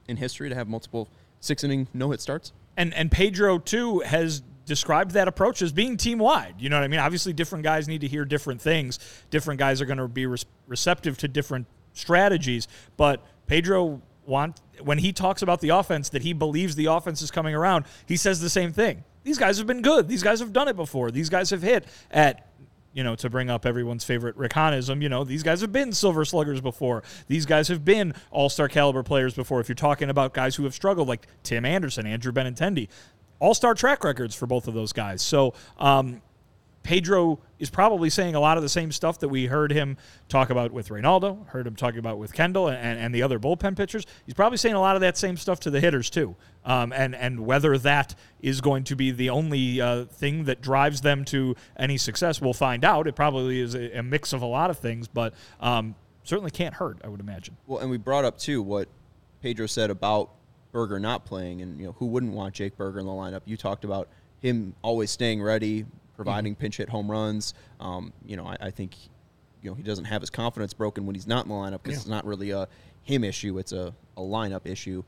in 0.06 0.16
history 0.18 0.48
to 0.48 0.54
have 0.54 0.68
multiple 0.68 1.08
six 1.40 1.64
inning 1.64 1.88
no 1.92 2.10
hit 2.12 2.20
starts. 2.20 2.52
and 2.76 2.94
and 2.94 3.10
Pedro 3.10 3.58
too 3.58 4.00
has 4.00 4.42
described 4.66 5.12
that 5.12 5.28
approach 5.28 5.62
as 5.62 5.72
being 5.72 5.96
team 5.96 6.18
wide. 6.18 6.54
You 6.58 6.68
know 6.68 6.76
what 6.76 6.84
I 6.84 6.88
mean? 6.88 7.00
Obviously, 7.00 7.32
different 7.32 7.64
guys 7.64 7.86
need 7.88 8.00
to 8.00 8.08
hear 8.08 8.24
different 8.24 8.60
things. 8.60 8.98
Different 9.30 9.58
guys 9.58 9.80
are 9.80 9.86
going 9.86 9.98
to 9.98 10.08
be 10.08 10.26
receptive 10.66 11.16
to 11.18 11.28
different 11.28 11.66
strategies. 11.92 12.66
But 12.96 13.24
Pedro 13.46 14.02
want 14.26 14.60
when 14.82 14.98
he 14.98 15.12
talks 15.12 15.40
about 15.40 15.60
the 15.60 15.68
offense 15.70 16.08
that 16.10 16.22
he 16.22 16.32
believes 16.32 16.74
the 16.74 16.86
offense 16.86 17.22
is 17.22 17.30
coming 17.30 17.54
around. 17.54 17.84
He 18.06 18.16
says 18.16 18.40
the 18.40 18.50
same 18.50 18.72
thing. 18.72 19.04
These 19.26 19.38
guys 19.38 19.58
have 19.58 19.66
been 19.66 19.82
good. 19.82 20.06
These 20.06 20.22
guys 20.22 20.38
have 20.38 20.52
done 20.52 20.68
it 20.68 20.76
before. 20.76 21.10
These 21.10 21.28
guys 21.28 21.50
have 21.50 21.60
hit 21.60 21.84
at 22.12 22.46
you 22.92 23.02
know, 23.04 23.16
to 23.16 23.28
bring 23.28 23.50
up 23.50 23.66
everyone's 23.66 24.04
favorite 24.04 24.36
Rick 24.36 24.52
Hahnism, 24.52 25.02
you 25.02 25.10
know, 25.10 25.22
these 25.22 25.42
guys 25.42 25.60
have 25.60 25.70
been 25.70 25.92
silver 25.92 26.24
sluggers 26.24 26.62
before. 26.62 27.02
These 27.28 27.44
guys 27.44 27.68
have 27.68 27.84
been 27.84 28.14
all 28.30 28.48
star 28.48 28.68
caliber 28.68 29.02
players 29.02 29.34
before. 29.34 29.60
If 29.60 29.68
you're 29.68 29.74
talking 29.74 30.08
about 30.08 30.32
guys 30.32 30.56
who 30.56 30.64
have 30.64 30.72
struggled, 30.72 31.06
like 31.06 31.26
Tim 31.42 31.66
Anderson, 31.66 32.06
Andrew 32.06 32.32
Benintendi, 32.32 32.88
all 33.38 33.52
star 33.52 33.74
track 33.74 34.02
records 34.02 34.34
for 34.34 34.46
both 34.46 34.66
of 34.66 34.72
those 34.72 34.94
guys. 34.94 35.20
So, 35.20 35.52
um, 35.78 36.22
Pedro 36.84 37.40
is 37.58 37.70
probably 37.70 38.10
saying 38.10 38.34
a 38.34 38.40
lot 38.40 38.56
of 38.56 38.62
the 38.62 38.68
same 38.68 38.92
stuff 38.92 39.18
that 39.20 39.28
we 39.28 39.46
heard 39.46 39.72
him 39.72 39.96
talk 40.28 40.50
about 40.50 40.72
with 40.72 40.88
Reynaldo, 40.88 41.46
heard 41.48 41.66
him 41.66 41.76
talking 41.76 41.98
about 41.98 42.18
with 42.18 42.32
Kendall 42.32 42.68
and, 42.68 42.98
and 42.98 43.14
the 43.14 43.22
other 43.22 43.38
bullpen 43.38 43.76
pitchers. 43.76 44.04
He's 44.24 44.34
probably 44.34 44.58
saying 44.58 44.74
a 44.74 44.80
lot 44.80 44.96
of 44.96 45.00
that 45.00 45.16
same 45.16 45.36
stuff 45.36 45.60
to 45.60 45.70
the 45.70 45.80
hitters 45.80 46.10
too. 46.10 46.36
Um, 46.64 46.92
and 46.92 47.14
and 47.14 47.46
whether 47.46 47.78
that 47.78 48.14
is 48.40 48.60
going 48.60 48.84
to 48.84 48.96
be 48.96 49.10
the 49.10 49.30
only 49.30 49.80
uh, 49.80 50.04
thing 50.04 50.44
that 50.44 50.60
drives 50.60 51.00
them 51.00 51.24
to 51.26 51.54
any 51.76 51.96
success, 51.96 52.40
we'll 52.40 52.52
find 52.52 52.84
out. 52.84 53.06
It 53.06 53.14
probably 53.14 53.60
is 53.60 53.74
a, 53.74 53.98
a 53.98 54.02
mix 54.02 54.32
of 54.32 54.42
a 54.42 54.46
lot 54.46 54.70
of 54.70 54.78
things, 54.78 55.06
but 55.08 55.34
um, 55.60 55.94
certainly 56.24 56.50
can't 56.50 56.74
hurt. 56.74 56.98
I 57.04 57.08
would 57.08 57.20
imagine. 57.20 57.56
Well, 57.66 57.80
and 57.80 57.90
we 57.90 57.98
brought 57.98 58.24
up 58.24 58.38
too 58.38 58.62
what 58.62 58.88
Pedro 59.42 59.66
said 59.66 59.90
about 59.90 60.30
Burger 60.72 60.98
not 60.98 61.24
playing, 61.24 61.62
and 61.62 61.78
you 61.78 61.86
know 61.86 61.92
who 61.92 62.06
wouldn't 62.06 62.32
want 62.32 62.54
Jake 62.54 62.76
Burger 62.76 62.98
in 62.98 63.06
the 63.06 63.12
lineup. 63.12 63.42
You 63.44 63.56
talked 63.56 63.84
about 63.84 64.08
him 64.40 64.74
always 64.82 65.10
staying 65.10 65.42
ready, 65.42 65.86
providing 66.16 66.54
pinch 66.54 66.78
hit 66.78 66.88
home 66.88 67.10
runs. 67.10 67.54
Um, 67.80 68.12
you 68.24 68.36
know, 68.36 68.46
I, 68.46 68.56
I 68.60 68.70
think 68.70 68.96
you 69.62 69.70
know 69.70 69.74
he 69.74 69.82
doesn't 69.82 70.06
have 70.06 70.22
his 70.22 70.30
confidence 70.30 70.74
broken 70.74 71.06
when 71.06 71.14
he's 71.14 71.26
not 71.26 71.44
in 71.44 71.50
the 71.50 71.54
lineup 71.54 71.82
because 71.82 71.98
it's 71.98 72.08
not 72.08 72.24
really 72.24 72.50
a 72.50 72.68
him 73.02 73.24
issue; 73.24 73.58
it's 73.58 73.72
a, 73.72 73.94
a 74.16 74.20
lineup 74.20 74.62
issue. 74.64 75.02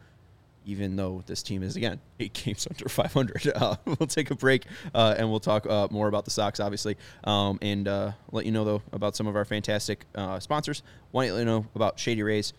Even 0.65 0.97
though 0.97 1.23
this 1.25 1.43
team 1.43 1.63
is 1.63 1.77
again 1.77 1.99
eight 2.21 2.35
games 2.35 2.67
under 2.71 2.89
500, 2.89 3.53
uh, 3.55 3.77
we'll 3.87 4.07
take 4.07 4.31
a 4.31 4.35
break 4.35 4.65
uh, 4.95 5.15
and 5.17 5.31
we'll 5.31 5.41
talk 5.41 5.67
uh, 5.67 5.89
more 5.91 6.09
about 6.09 6.25
the 6.27 6.31
Sox, 6.31 6.61
obviously, 6.61 6.97
um, 7.25 7.59
and 7.63 7.89
uh, 7.89 8.13
let 8.33 8.45
you 8.45 8.53
know 8.53 8.65
though 8.65 8.83
about 8.93 9.17
some 9.17 9.27
of 9.27 9.35
our 9.35 9.45
fantastic 9.45 10.05
uh, 10.15 10.39
sponsors. 10.39 10.83
Want 11.13 11.29
to 11.29 11.35
let 11.35 11.41
you 11.41 11.47
know 11.47 11.67
about 11.75 11.99
Shady 11.99 12.23
Rays. 12.23 12.53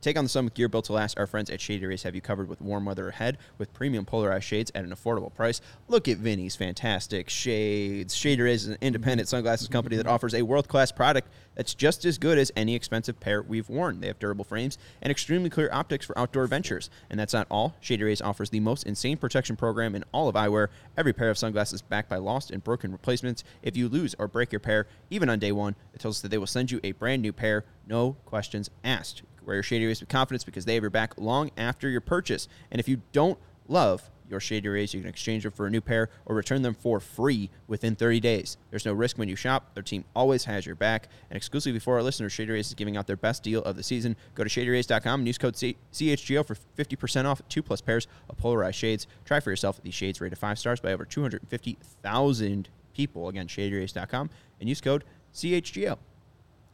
Take 0.00 0.16
on 0.16 0.24
the 0.24 0.30
sun 0.30 0.44
with 0.44 0.54
gear 0.54 0.68
built 0.68 0.86
to 0.86 0.94
last. 0.94 1.18
Our 1.18 1.26
friends 1.26 1.50
at 1.50 1.60
Shady 1.60 1.84
Rays 1.84 2.04
have 2.04 2.14
you 2.14 2.22
covered 2.22 2.48
with 2.48 2.62
warm 2.62 2.86
weather 2.86 3.10
ahead 3.10 3.36
with 3.58 3.74
premium 3.74 4.06
polarized 4.06 4.44
shades 4.44 4.72
at 4.74 4.84
an 4.84 4.92
affordable 4.92 5.34
price. 5.34 5.60
Look 5.88 6.08
at 6.08 6.16
Vinnie's 6.16 6.56
fantastic 6.56 7.28
shades. 7.28 8.14
Shady 8.14 8.40
Rays 8.40 8.62
is 8.62 8.70
an 8.70 8.78
independent 8.80 9.28
sunglasses 9.28 9.68
company 9.68 9.96
that 9.96 10.06
offers 10.06 10.34
a 10.34 10.40
world 10.40 10.68
class 10.68 10.90
product 10.90 11.28
that's 11.54 11.74
just 11.74 12.06
as 12.06 12.16
good 12.16 12.38
as 12.38 12.50
any 12.56 12.74
expensive 12.74 13.20
pair 13.20 13.42
we've 13.42 13.68
worn. 13.68 14.00
They 14.00 14.06
have 14.06 14.18
durable 14.18 14.44
frames 14.44 14.78
and 15.02 15.10
extremely 15.10 15.50
clear 15.50 15.68
optics 15.70 16.06
for 16.06 16.18
outdoor 16.18 16.44
adventures. 16.44 16.88
And 17.10 17.20
that's 17.20 17.34
not 17.34 17.46
all. 17.50 17.74
Shady 17.80 18.04
Rays 18.04 18.22
offers 18.22 18.48
the 18.48 18.60
most 18.60 18.84
insane 18.84 19.18
protection 19.18 19.54
program 19.54 19.94
in 19.94 20.04
all 20.12 20.28
of 20.28 20.34
eyewear. 20.34 20.68
Every 20.96 21.12
pair 21.12 21.28
of 21.28 21.36
sunglasses 21.36 21.82
backed 21.82 22.08
by 22.08 22.16
lost 22.16 22.50
and 22.50 22.64
broken 22.64 22.90
replacements. 22.90 23.44
If 23.62 23.76
you 23.76 23.88
lose 23.88 24.14
or 24.18 24.28
break 24.28 24.50
your 24.50 24.60
pair, 24.60 24.86
even 25.10 25.28
on 25.28 25.38
day 25.38 25.52
one, 25.52 25.76
it 25.92 26.00
tells 26.00 26.16
us 26.16 26.22
that 26.22 26.30
they 26.30 26.38
will 26.38 26.46
send 26.46 26.70
you 26.70 26.80
a 26.82 26.92
brand 26.92 27.20
new 27.20 27.34
pair, 27.34 27.66
no 27.86 28.16
questions 28.24 28.70
asked. 28.82 29.22
Wear 29.44 29.56
your 29.56 29.62
Shady 29.62 29.86
Rays 29.86 30.00
with 30.00 30.08
confidence 30.08 30.44
because 30.44 30.64
they 30.64 30.74
have 30.74 30.82
your 30.82 30.90
back 30.90 31.14
long 31.18 31.50
after 31.56 31.88
your 31.88 32.00
purchase. 32.00 32.48
And 32.70 32.80
if 32.80 32.88
you 32.88 33.02
don't 33.12 33.38
love 33.68 34.10
your 34.28 34.40
Shady 34.40 34.68
Rays, 34.68 34.94
you 34.94 35.00
can 35.00 35.08
exchange 35.08 35.42
them 35.42 35.52
for 35.52 35.66
a 35.66 35.70
new 35.70 35.80
pair 35.80 36.08
or 36.24 36.36
return 36.36 36.62
them 36.62 36.74
for 36.74 37.00
free 37.00 37.50
within 37.66 37.96
30 37.96 38.20
days. 38.20 38.56
There's 38.70 38.86
no 38.86 38.92
risk 38.92 39.18
when 39.18 39.28
you 39.28 39.36
shop. 39.36 39.74
Their 39.74 39.82
team 39.82 40.04
always 40.14 40.44
has 40.44 40.64
your 40.64 40.76
back. 40.76 41.08
And 41.28 41.36
exclusively 41.36 41.80
for 41.80 41.96
our 41.96 42.02
listeners, 42.02 42.32
Shady 42.32 42.52
Rays 42.52 42.68
is 42.68 42.74
giving 42.74 42.96
out 42.96 43.06
their 43.06 43.16
best 43.16 43.42
deal 43.42 43.62
of 43.62 43.76
the 43.76 43.82
season. 43.82 44.16
Go 44.34 44.44
to 44.44 44.50
shadyrays.com 44.50 45.20
and 45.20 45.26
use 45.26 45.38
code 45.38 45.54
CHGO 45.54 46.46
for 46.46 46.56
50% 46.78 47.24
off 47.24 47.42
two 47.48 47.62
plus 47.62 47.80
pairs 47.80 48.06
of 48.28 48.36
polarized 48.36 48.76
shades. 48.76 49.06
Try 49.24 49.40
for 49.40 49.50
yourself 49.50 49.82
these 49.82 49.94
shades 49.94 50.20
rated 50.20 50.38
five 50.38 50.58
stars 50.58 50.80
by 50.80 50.92
over 50.92 51.04
250,000 51.04 52.68
people. 52.94 53.28
Again, 53.28 53.48
shadyrays.com 53.48 54.30
and 54.60 54.68
use 54.68 54.80
code 54.80 55.04
CHGO. 55.34 55.98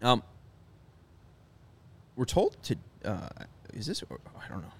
Um, 0.02 0.22
we're 2.16 2.24
told 2.24 2.60
to 2.64 2.76
uh, 3.04 3.28
is 3.74 3.86
this 3.86 4.02
I 4.02 4.48
don't 4.48 4.62
know 4.62 4.72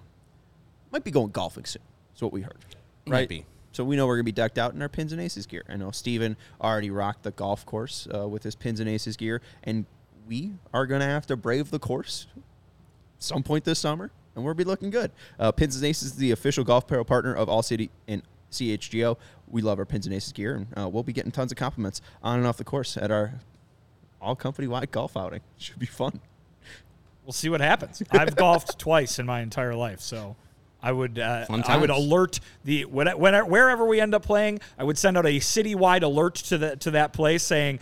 might 0.91 1.03
be 1.03 1.11
going 1.11 1.31
golfing 1.31 1.65
soon. 1.65 1.81
That's 2.11 2.21
what 2.21 2.31
we 2.33 2.41
heard, 2.41 2.57
Might 3.05 3.13
right? 3.13 3.29
be. 3.29 3.45
So 3.73 3.83
we 3.83 3.95
know 3.95 4.07
we're 4.07 4.15
gonna 4.15 4.23
be 4.23 4.31
decked 4.31 4.57
out 4.57 4.73
in 4.73 4.81
our 4.81 4.89
pins 4.89 5.11
and 5.11 5.21
aces 5.21 5.45
gear. 5.45 5.63
I 5.69 5.75
know 5.75 5.91
Steven 5.91 6.35
already 6.59 6.89
rocked 6.89 7.23
the 7.23 7.31
golf 7.31 7.65
course 7.65 8.07
uh, 8.13 8.27
with 8.27 8.43
his 8.43 8.55
pins 8.55 8.79
and 8.79 8.89
aces 8.89 9.17
gear, 9.17 9.41
and 9.63 9.85
we 10.27 10.53
are 10.73 10.85
gonna 10.87 11.05
have 11.05 11.27
to 11.27 11.35
brave 11.35 11.69
the 11.69 11.79
course 11.79 12.27
some 13.19 13.43
point 13.43 13.65
this 13.65 13.79
summer, 13.79 14.11
and 14.35 14.43
we'll 14.43 14.53
be 14.53 14.63
looking 14.63 14.89
good. 14.89 15.11
Uh, 15.39 15.51
pins 15.51 15.75
and 15.75 15.85
aces 15.85 16.11
is 16.11 16.15
the 16.15 16.31
official 16.31 16.63
golf 16.63 16.85
apparel 16.85 17.05
partner 17.05 17.33
of 17.35 17.49
All 17.49 17.61
City 17.61 17.91
and 18.07 18.23
CHGO. 18.51 19.17
We 19.47 19.61
love 19.61 19.77
our 19.79 19.85
pins 19.85 20.05
and 20.05 20.15
aces 20.15 20.31
gear, 20.33 20.55
and 20.55 20.67
uh, 20.77 20.89
we'll 20.89 21.03
be 21.03 21.13
getting 21.13 21.31
tons 21.31 21.51
of 21.51 21.57
compliments 21.57 22.01
on 22.23 22.39
and 22.39 22.47
off 22.47 22.57
the 22.57 22.63
course 22.63 22.97
at 22.97 23.11
our 23.11 23.33
all 24.19 24.35
company 24.35 24.67
wide 24.67 24.89
golf 24.91 25.15
outing. 25.15 25.41
Should 25.57 25.79
be 25.79 25.85
fun. 25.85 26.19
We'll 27.27 27.33
see 27.33 27.49
what 27.49 27.59
happens. 27.61 28.01
I've 28.11 28.35
golfed 28.35 28.79
twice 28.79 29.19
in 29.19 29.25
my 29.25 29.41
entire 29.41 29.75
life, 29.75 29.99
so 29.99 30.37
I 30.81 30.91
would 30.93 31.19
uh, 31.19 31.45
I 31.49 31.77
would 31.77 31.89
alert 31.91 32.39
the 32.63 32.85
when, 32.85 33.07
when, 33.19 33.35
wherever 33.49 33.85
we 33.85 33.99
end 33.99 34.15
up 34.15 34.23
playing. 34.23 34.61
I 34.79 34.85
would 34.85 34.97
send 34.97 35.17
out 35.17 35.25
a 35.25 35.37
citywide 35.39 36.01
alert 36.03 36.35
to 36.35 36.57
the 36.57 36.75
to 36.77 36.91
that 36.91 37.11
place 37.13 37.43
saying 37.43 37.79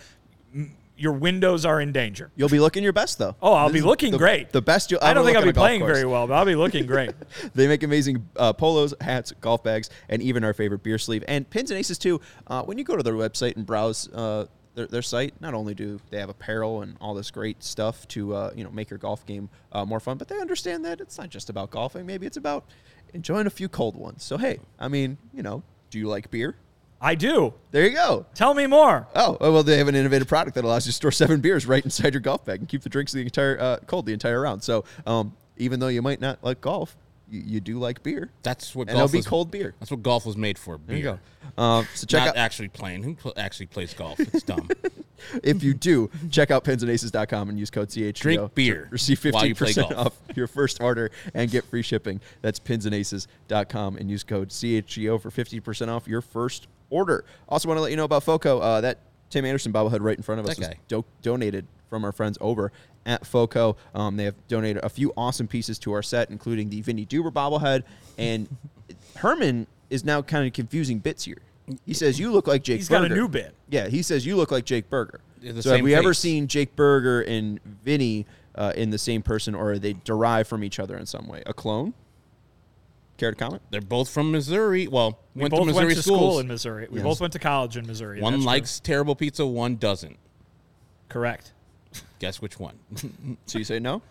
"Mm, 0.54 0.70
your 0.98 1.12
windows 1.12 1.64
are 1.64 1.80
in 1.80 1.92
danger. 1.92 2.30
You'll 2.34 2.48
be 2.48 2.58
looking 2.58 2.82
your 2.82 2.92
best 2.92 3.18
though. 3.18 3.36
Oh, 3.40 3.52
I'll 3.52 3.68
This 3.68 3.82
be 3.82 3.86
looking 3.86 4.12
the- 4.12 4.18
great. 4.18 4.50
The 4.50 4.62
best 4.62 4.90
you'll 4.90 4.98
I 5.00 5.14
don't 5.14 5.24
think 5.24 5.36
look 5.36 5.44
I'll 5.46 5.52
be 5.52 5.56
playing 5.56 5.80
course. 5.82 5.92
very 5.92 6.06
well, 6.06 6.26
but 6.26 6.34
I'll 6.34 6.44
be 6.46 6.56
looking 6.56 6.86
great. 6.94 7.12
They 7.54 7.68
make 7.68 7.84
amazing 7.84 8.28
uh, 8.34 8.52
polos, 8.54 8.94
hats, 9.00 9.32
golf 9.40 9.62
bags, 9.62 9.90
and 10.08 10.20
even 10.22 10.42
our 10.42 10.54
favorite 10.54 10.82
beer 10.82 10.98
sleeve 10.98 11.22
and 11.28 11.48
pins 11.48 11.70
and 11.70 11.78
aces 11.78 11.98
too. 11.98 12.20
Uh, 12.48 12.62
when 12.64 12.78
you 12.78 12.84
go 12.84 12.96
to 12.96 13.02
their 13.04 13.14
website 13.14 13.54
and 13.56 13.64
browse 13.64 14.08
uh, 14.12 14.46
their, 14.76 14.86
their 14.86 15.02
site, 15.02 15.34
not 15.40 15.54
only 15.54 15.74
do 15.74 15.98
they 16.10 16.20
have 16.20 16.28
apparel 16.28 16.82
and 16.82 16.96
all 17.00 17.14
this 17.14 17.32
great 17.32 17.64
stuff 17.64 18.06
to 18.08 18.34
uh, 18.34 18.50
you 18.54 18.62
know 18.62 18.70
make 18.70 18.90
your 18.90 18.98
golf 18.98 19.26
game 19.26 19.48
uh, 19.72 19.84
more 19.84 19.98
fun, 19.98 20.18
but 20.18 20.28
they 20.28 20.38
understand 20.38 20.84
that 20.84 21.00
it's 21.00 21.18
not 21.18 21.30
just 21.30 21.50
about 21.50 21.70
golfing. 21.70 22.06
Maybe 22.06 22.26
it's 22.26 22.36
about 22.36 22.64
enjoying 23.12 23.46
a 23.46 23.50
few 23.50 23.68
cold 23.68 23.96
ones. 23.96 24.22
So 24.22 24.38
hey, 24.38 24.60
I 24.78 24.86
mean, 24.86 25.18
you 25.34 25.42
know, 25.42 25.64
do 25.90 25.98
you 25.98 26.06
like 26.06 26.30
beer? 26.30 26.54
I 27.00 27.14
do. 27.14 27.52
There 27.72 27.84
you 27.84 27.94
go. 27.94 28.26
Tell 28.34 28.54
me 28.54 28.66
more. 28.66 29.06
Oh, 29.14 29.36
oh, 29.40 29.52
well, 29.52 29.62
they 29.62 29.76
have 29.78 29.88
an 29.88 29.94
innovative 29.94 30.28
product 30.28 30.54
that 30.54 30.64
allows 30.64 30.86
you 30.86 30.92
to 30.92 30.96
store 30.96 31.12
seven 31.12 31.40
beers 31.40 31.66
right 31.66 31.84
inside 31.84 32.14
your 32.14 32.20
golf 32.20 32.44
bag 32.44 32.60
and 32.60 32.68
keep 32.68 32.82
the 32.82 32.88
drinks 32.88 33.12
the 33.12 33.20
entire 33.20 33.58
uh, 33.60 33.78
cold 33.86 34.06
the 34.06 34.12
entire 34.12 34.40
round. 34.40 34.62
So, 34.62 34.84
um, 35.06 35.34
even 35.58 35.80
though 35.80 35.88
you 35.88 36.02
might 36.02 36.20
not 36.20 36.38
like 36.42 36.60
golf, 36.60 36.96
you, 37.28 37.42
you 37.44 37.60
do 37.60 37.78
like 37.78 38.02
beer. 38.02 38.30
That's 38.42 38.74
what 38.74 38.88
and 38.88 38.96
it'll 38.96 39.08
be 39.08 39.18
was- 39.18 39.26
cold 39.26 39.50
beer. 39.50 39.74
That's 39.80 39.90
what 39.90 40.02
golf 40.02 40.26
was 40.26 40.36
made 40.36 40.58
for. 40.58 40.78
Beer. 40.78 40.86
There 40.86 40.96
you 40.96 41.18
go. 41.56 41.62
Um, 41.62 41.86
so 41.94 42.06
check 42.06 42.20
Not 42.20 42.28
out 42.30 42.36
actually 42.36 42.68
playing. 42.68 43.02
Who 43.02 43.14
pl- 43.14 43.32
actually 43.36 43.66
plays 43.66 43.94
golf? 43.94 44.20
It's 44.20 44.42
dumb. 44.42 44.68
if 45.42 45.62
you 45.62 45.74
do 45.74 46.10
check 46.30 46.50
out 46.50 46.64
pinsandaces.com 46.64 47.48
and 47.48 47.58
use 47.58 47.70
code 47.70 47.88
CHGO. 47.88 48.14
Drink 48.14 48.54
beer 48.54 48.88
receive 48.90 49.22
while 49.24 49.44
15% 49.44 49.76
golf. 49.76 50.06
off 50.06 50.36
your 50.36 50.46
first 50.46 50.80
order 50.82 51.10
and 51.34 51.50
get 51.50 51.64
free 51.64 51.82
shipping. 51.82 52.20
That's 52.42 52.58
pinsandaces.com 52.58 53.96
and 53.96 54.10
use 54.10 54.22
code 54.24 54.50
CHGO 54.50 55.20
for 55.20 55.30
50% 55.30 55.88
off 55.88 56.06
your 56.06 56.20
first 56.20 56.66
order. 56.90 57.24
Also 57.48 57.68
want 57.68 57.78
to 57.78 57.82
let 57.82 57.90
you 57.90 57.96
know 57.96 58.04
about 58.04 58.22
FOCO. 58.22 58.58
Uh, 58.60 58.80
that 58.82 58.98
Tim 59.30 59.44
Anderson 59.44 59.72
bobblehead 59.72 60.00
right 60.00 60.16
in 60.16 60.22
front 60.22 60.40
of 60.40 60.46
us 60.46 60.58
was 60.58 60.68
do- 60.88 61.04
donated 61.22 61.66
from 61.88 62.04
our 62.04 62.12
friends 62.12 62.36
over 62.40 62.72
at 63.04 63.26
FOCO. 63.26 63.76
Um, 63.94 64.16
they 64.16 64.24
have 64.24 64.34
donated 64.48 64.84
a 64.84 64.88
few 64.88 65.12
awesome 65.16 65.46
pieces 65.48 65.78
to 65.80 65.92
our 65.92 66.02
set, 66.02 66.30
including 66.30 66.68
the 66.70 66.80
Vinnie 66.82 67.06
Duber 67.06 67.32
bobblehead. 67.32 67.84
And 68.18 68.48
Herman 69.16 69.66
is 69.90 70.04
now 70.04 70.22
kind 70.22 70.46
of 70.46 70.52
confusing 70.52 70.98
bits 70.98 71.24
here. 71.24 71.38
He 71.84 71.94
says, 71.94 72.18
You 72.18 72.30
look 72.32 72.46
like 72.46 72.62
Jake 72.62 72.78
He's 72.78 72.88
got 72.88 73.04
a 73.04 73.08
new 73.08 73.28
bit. 73.28 73.54
Yeah, 73.68 73.88
he 73.88 74.02
says, 74.02 74.24
You 74.26 74.36
look 74.36 74.50
like 74.50 74.64
Jake 74.64 74.88
Burger. 74.90 75.20
The 75.40 75.62
So 75.62 75.70
have 75.70 75.76
same 75.78 75.84
we 75.84 75.94
ever 75.94 76.14
seen 76.14 76.48
Jake 76.48 76.74
Burger 76.76 77.22
and 77.22 77.60
Vinnie 77.84 78.26
uh, 78.54 78.72
in 78.74 78.90
the 78.90 78.98
same 78.98 79.22
person, 79.22 79.54
or 79.54 79.72
are 79.72 79.78
they 79.78 79.92
derived 79.92 80.48
from 80.48 80.64
each 80.64 80.78
other 80.80 80.96
in 80.96 81.06
some 81.06 81.26
way? 81.28 81.42
A 81.46 81.52
clone? 81.52 81.92
Care 83.18 83.30
to 83.30 83.36
comment? 83.36 83.62
They're 83.70 83.80
both 83.80 84.08
from 84.10 84.30
Missouri. 84.32 84.86
Well, 84.88 85.18
We 85.34 85.42
went 85.42 85.50
both 85.52 85.60
to 85.60 85.66
Missouri 85.66 85.84
went 85.86 85.96
to 85.96 86.02
schools. 86.02 86.18
school 86.20 86.38
in 86.40 86.48
Missouri. 86.48 86.88
We 86.90 86.98
Yes. 86.98 87.04
both 87.04 87.20
went 87.20 87.32
to 87.34 87.38
college 87.38 87.76
in 87.76 87.86
Missouri. 87.86 88.20
one 88.20 88.32
That's 88.32 88.42
true. 88.42 88.46
likes 88.46 88.80
terrible 88.80 89.14
pizza, 89.14 89.46
one 89.46 89.76
doesn't. 89.76 90.18
correct. 91.08 91.52
Guess 92.18 92.40
which 92.42 92.58
one? 92.58 92.74
So 93.46 93.58
you 93.58 93.64
say 93.64 93.78
no? 93.78 94.02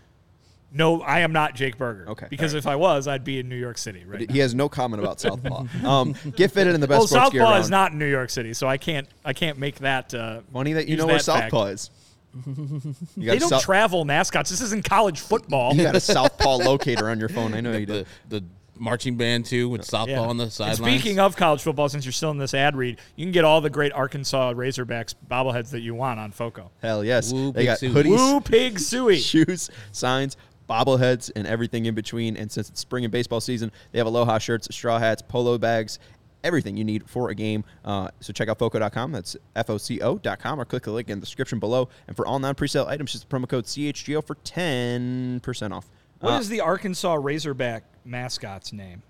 No, 0.71 1.01
I 1.03 1.19
am 1.21 1.31
not 1.31 1.55
Jake 1.55 1.77
Burger. 1.77 2.09
Okay, 2.09 2.27
Because 2.29 2.53
all 2.53 2.57
if 2.57 2.67
I 2.67 2.75
was, 2.75 3.07
I'd 3.07 3.23
be 3.23 3.39
in 3.39 3.47
New 3.47 3.55
York 3.55 3.77
City 3.77 4.03
right 4.05 4.27
now. 4.27 4.33
He 4.33 4.39
has 4.39 4.53
no 4.53 4.67
comment 4.67 5.01
about 5.01 5.21
Southpaw. 5.21 5.65
um, 5.85 6.15
get 6.35 6.51
fitted 6.51 6.75
in 6.75 6.81
the 6.81 6.87
best 6.87 6.99
Well, 6.99 7.07
sports 7.07 7.25
Southpaw 7.27 7.51
around. 7.53 7.61
is 7.61 7.69
not 7.69 7.91
in 7.93 7.99
New 7.99 8.09
York 8.09 8.29
City, 8.29 8.53
so 8.53 8.67
I 8.67 8.77
can't 8.77 9.07
I 9.23 9.31
can't 9.33 9.57
make 9.57 9.75
that. 9.79 10.13
Uh, 10.13 10.41
Funny 10.51 10.73
that 10.73 10.87
you 10.89 10.97
know 10.97 11.05
where 11.05 11.17
that 11.17 11.23
fact. 11.25 11.51
Southpaw 11.51 11.65
is. 11.67 11.89
You 12.45 13.25
got, 13.27 13.31
They 13.33 13.37
don't 13.39 13.49
South- 13.49 13.63
travel 13.63 14.03
mascots. 14.03 14.49
This 14.49 14.59
isn't 14.59 14.83
college 14.83 15.21
football. 15.21 15.73
you 15.73 15.83
got 15.83 15.95
a 15.95 15.99
Southpaw 16.01 16.57
locator 16.57 17.09
on 17.09 17.17
your 17.19 17.29
phone. 17.29 17.53
I 17.53 17.61
know 17.61 17.71
you 17.77 17.85
do. 17.85 18.03
the 18.29 18.39
the 18.41 18.45
marching 18.77 19.15
band 19.17 19.45
too 19.45 19.69
with 19.69 19.81
softball 19.81 20.07
Yeah. 20.07 20.19
on 20.21 20.37
the 20.37 20.43
And 20.45 20.53
sidelines. 20.53 21.01
Speaking 21.01 21.19
of 21.19 21.35
college 21.35 21.61
football, 21.61 21.87
since 21.89 22.05
you're 22.05 22.11
still 22.11 22.31
in 22.31 22.37
this 22.37 22.53
ad 22.53 22.75
read, 22.75 22.99
you 23.15 23.25
can 23.25 23.31
get 23.31 23.45
all 23.45 23.61
the 23.61 23.69
great 23.69 23.91
Arkansas 23.93 24.53
Razorbacks 24.53 25.15
bobbleheads 25.29 25.69
that 25.71 25.81
you 25.81 25.95
want 25.95 26.19
on 26.19 26.31
FOCO. 26.31 26.71
Hell 26.81 27.03
yes. 27.03 27.31
Woo, 27.31 27.51
they 27.51 27.65
got 27.65 27.79
Sue. 27.79 27.93
hoodies. 27.93 28.09
Woo 28.17 28.41
pig 28.41 28.79
suey. 28.79 29.17
shoes, 29.19 29.69
signs, 29.91 30.37
bobbleheads, 30.69 31.31
and 31.35 31.45
everything 31.47 31.85
in 31.85 31.95
between. 31.95 32.35
And 32.37 32.51
since 32.51 32.69
it's 32.69 32.79
spring 32.79 33.05
and 33.05 33.11
baseball 33.11 33.39
season, 33.41 33.71
they 33.91 33.97
have 33.99 34.07
aloha 34.07 34.37
shirts, 34.39 34.67
straw 34.75 34.99
hats, 34.99 35.21
polo 35.21 35.57
bags, 35.57 35.99
everything 36.43 36.77
you 36.77 36.83
need 36.83 37.09
for 37.09 37.29
a 37.29 37.35
game. 37.35 37.63
Uh, 37.83 38.09
so 38.19 38.31
check 38.33 38.49
out 38.49 38.59
foco.com. 38.59 39.11
That's 39.11 39.35
F-O-C-O.com 39.55 40.59
or 40.61 40.65
click 40.65 40.83
the 40.83 40.91
link 40.91 41.09
in 41.09 41.19
the 41.19 41.25
description 41.25 41.59
below. 41.59 41.89
And 42.07 42.15
for 42.15 42.25
all 42.27 42.37
non-presale 42.39 42.87
items, 42.87 43.13
just 43.13 43.27
the 43.29 43.35
promo 43.35 43.47
code 43.49 43.65
CHGO 43.65 44.23
for 44.25 44.35
10% 44.35 45.71
off. 45.71 45.89
What 46.19 46.33
uh, 46.33 46.39
is 46.39 46.49
the 46.49 46.61
Arkansas 46.61 47.13
Razorback 47.15 47.83
mascot's 48.05 48.71
name? 48.73 49.01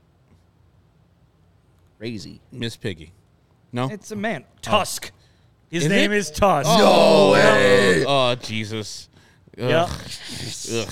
crazy? 1.98 2.42
Miss 2.52 2.76
Piggy. 2.76 3.12
No. 3.72 3.90
It's 3.90 4.12
a 4.12 4.16
man. 4.16 4.44
Tusk. 4.62 5.12
His 5.70 5.84
Is 5.84 5.90
name 5.90 6.12
it? 6.12 6.18
is 6.18 6.32
Tusk. 6.32 6.70
oh, 6.72 8.04
oh 8.08 8.36
Jesus. 8.36 9.10
Ugh. 9.58 9.70
Yep. 9.70 9.90
Ugh. 10.74 10.88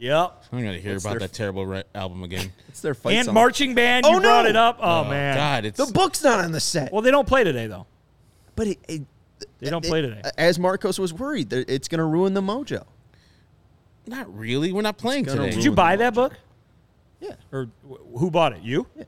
Yep. 0.00 0.44
I'm 0.52 0.58
gonna 0.64 0.78
hear 0.78 0.92
What's 0.94 1.04
about 1.04 1.10
their- 1.12 1.18
that 1.28 1.32
terrible 1.32 1.66
re- 1.66 1.84
album 1.94 2.22
again. 2.24 2.52
It's 2.68 2.80
their 2.80 2.94
fight 2.94 3.14
And 3.16 3.24
song. 3.26 3.34
marching 3.34 3.74
band. 3.74 4.06
Oh, 4.06 4.12
you 4.12 4.20
brought 4.20 4.44
no! 4.44 4.50
it 4.50 4.56
up. 4.56 4.78
Oh, 4.80 5.00
Oh, 5.00 5.04
man. 5.10 5.36
God, 5.36 5.64
it's 5.64 5.84
The 5.84 5.92
book's 5.92 6.22
not 6.22 6.44
on 6.44 6.52
the 6.52 6.60
set. 6.60 6.92
Well, 6.92 7.02
they 7.02 7.10
don't 7.10 7.26
play 7.26 7.42
today 7.42 7.66
though. 7.66 7.86
but 8.54 8.68
it, 8.68 8.78
it, 8.88 9.02
They 9.58 9.70
don't 9.70 9.84
it- 9.84 9.88
play 9.88 10.00
today. 10.02 10.22
As 10.36 10.58
Marcos 10.60 10.98
was 10.98 11.12
worried, 11.12 11.52
it's 11.52 11.88
going 11.88 11.98
to 11.98 12.04
ruin 12.04 12.34
the 12.34 12.40
mojo. 12.40 12.84
Not 14.08 14.36
really. 14.36 14.72
We're 14.72 14.82
not 14.82 14.98
playing 14.98 15.26
today. 15.26 15.50
Did 15.50 15.64
you 15.64 15.72
buy 15.72 15.96
that 15.96 16.14
book? 16.14 16.32
Yeah. 17.20 17.34
Or 17.52 17.68
wh- 17.88 18.18
who 18.18 18.30
bought 18.30 18.52
it? 18.52 18.62
You? 18.62 18.86
Yeah. 18.96 19.04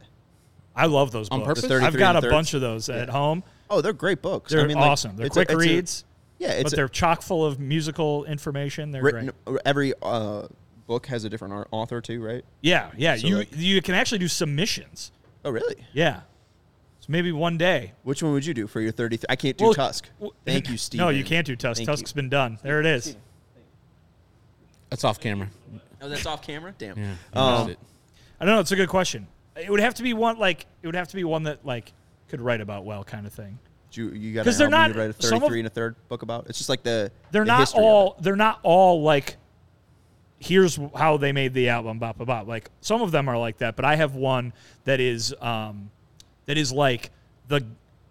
I 0.74 0.86
love 0.86 1.10
those 1.12 1.28
On 1.30 1.40
books. 1.40 1.48
purpose? 1.60 1.62
The 1.68 1.74
I've 1.76 1.80
33 1.92 1.98
got 1.98 2.08
and 2.16 2.18
a 2.18 2.20
thirds. 2.22 2.32
bunch 2.32 2.54
of 2.54 2.60
those 2.60 2.88
at 2.88 3.08
home. 3.08 3.42
Oh, 3.68 3.80
they're 3.80 3.92
great 3.92 4.22
books. 4.22 4.50
They're 4.52 4.62
I 4.62 4.66
mean, 4.66 4.76
like, 4.78 4.90
awesome. 4.90 5.16
They're 5.16 5.26
it's 5.26 5.36
a- 5.36 5.44
quick 5.44 5.50
it's 5.50 5.54
a- 5.54 5.58
reads, 5.68 6.04
yeah, 6.38 6.52
it's 6.52 6.64
but 6.64 6.72
a- 6.72 6.76
they're 6.76 6.88
chock 6.88 7.22
full 7.22 7.44
of 7.44 7.60
musical 7.60 8.24
information. 8.24 8.90
They're 8.90 9.02
written. 9.02 9.30
great. 9.44 9.60
Every 9.64 9.92
uh, 10.02 10.46
book 10.86 11.06
has 11.06 11.24
a 11.24 11.28
different 11.28 11.54
ar- 11.54 11.68
author 11.70 12.00
too, 12.00 12.22
right? 12.22 12.44
Yeah, 12.62 12.90
yeah. 12.96 13.16
So, 13.16 13.26
you 13.26 13.36
like- 13.38 13.48
you 13.56 13.80
can 13.82 13.94
actually 13.94 14.18
do 14.18 14.28
submissions. 14.28 15.12
Oh, 15.44 15.50
really? 15.50 15.76
Yeah. 15.92 16.20
So 17.00 17.06
maybe 17.08 17.30
one 17.32 17.56
day. 17.58 17.92
Which 18.02 18.22
one 18.22 18.32
would 18.32 18.44
you 18.46 18.54
do 18.54 18.66
for 18.66 18.80
your 18.80 18.92
33? 18.92 19.26
I 19.28 19.36
can't 19.36 19.56
do 19.56 19.64
Well, 19.66 19.74
Tusk. 19.74 20.08
w- 20.18 20.32
Thank 20.44 20.68
you, 20.68 20.76
Steve. 20.76 20.98
No, 21.00 21.08
you 21.10 21.24
can't 21.24 21.46
do 21.46 21.56
Tusk. 21.56 21.78
Thank 21.78 21.88
Tusk's 21.88 22.10
you. 22.10 22.14
been 22.16 22.28
done. 22.28 22.58
There 22.62 22.80
it 22.80 22.86
is. 22.86 23.16
That's 24.90 25.04
off 25.04 25.20
camera. 25.20 25.48
Oh, 26.02 26.08
that's 26.08 26.26
off 26.26 26.42
camera. 26.42 26.74
Damn. 26.76 26.98
Yeah. 26.98 27.12
Um. 27.34 27.76
I 28.40 28.44
don't 28.44 28.54
know. 28.54 28.60
It's 28.60 28.72
a 28.72 28.76
good 28.76 28.88
question. 28.88 29.26
It 29.56 29.70
would 29.70 29.80
have 29.80 29.94
to 29.94 30.02
be 30.02 30.14
one 30.14 30.38
like 30.38 30.66
it 30.82 30.86
would 30.86 30.94
have 30.96 31.08
to 31.08 31.16
be 31.16 31.24
one 31.24 31.44
that 31.44 31.64
like 31.64 31.92
could 32.28 32.40
write 32.40 32.60
about 32.60 32.84
well, 32.84 33.04
kind 33.04 33.26
of 33.26 33.32
thing. 33.32 33.58
You, 33.92 34.10
you 34.10 34.32
got 34.34 34.44
'Cause 34.44 34.54
an 34.60 34.70
they're 34.70 34.70
not- 34.88 34.94
write 34.96 35.10
a 35.10 35.22
some 35.22 35.36
of- 35.38 35.42
33 35.42 35.60
and 35.60 35.66
a 35.66 35.70
third 35.70 35.96
book 36.08 36.22
about? 36.22 36.46
It's 36.48 36.58
just 36.58 36.68
like 36.70 36.82
the 36.84 37.10
They're 37.32 37.42
the 37.44 37.48
not 37.48 37.74
all. 37.74 38.16
They're 38.20 38.36
not 38.36 38.60
all 38.62 39.02
like. 39.02 39.36
Here's 40.38 40.78
how 40.94 41.18
they 41.18 41.32
made 41.32 41.52
the 41.52 41.68
album. 41.68 41.98
Bop 41.98 42.16
bop 42.16 42.26
bop. 42.26 42.46
Like 42.48 42.70
some 42.80 43.02
of 43.02 43.10
them 43.10 43.28
are 43.28 43.36
like 43.36 43.58
that, 43.58 43.76
but 43.76 43.84
I 43.84 43.96
have 43.96 44.14
one 44.14 44.54
that 44.84 44.98
is 45.00 45.34
um, 45.40 45.90
that 46.46 46.56
is 46.56 46.72
like 46.72 47.10
the 47.48 47.66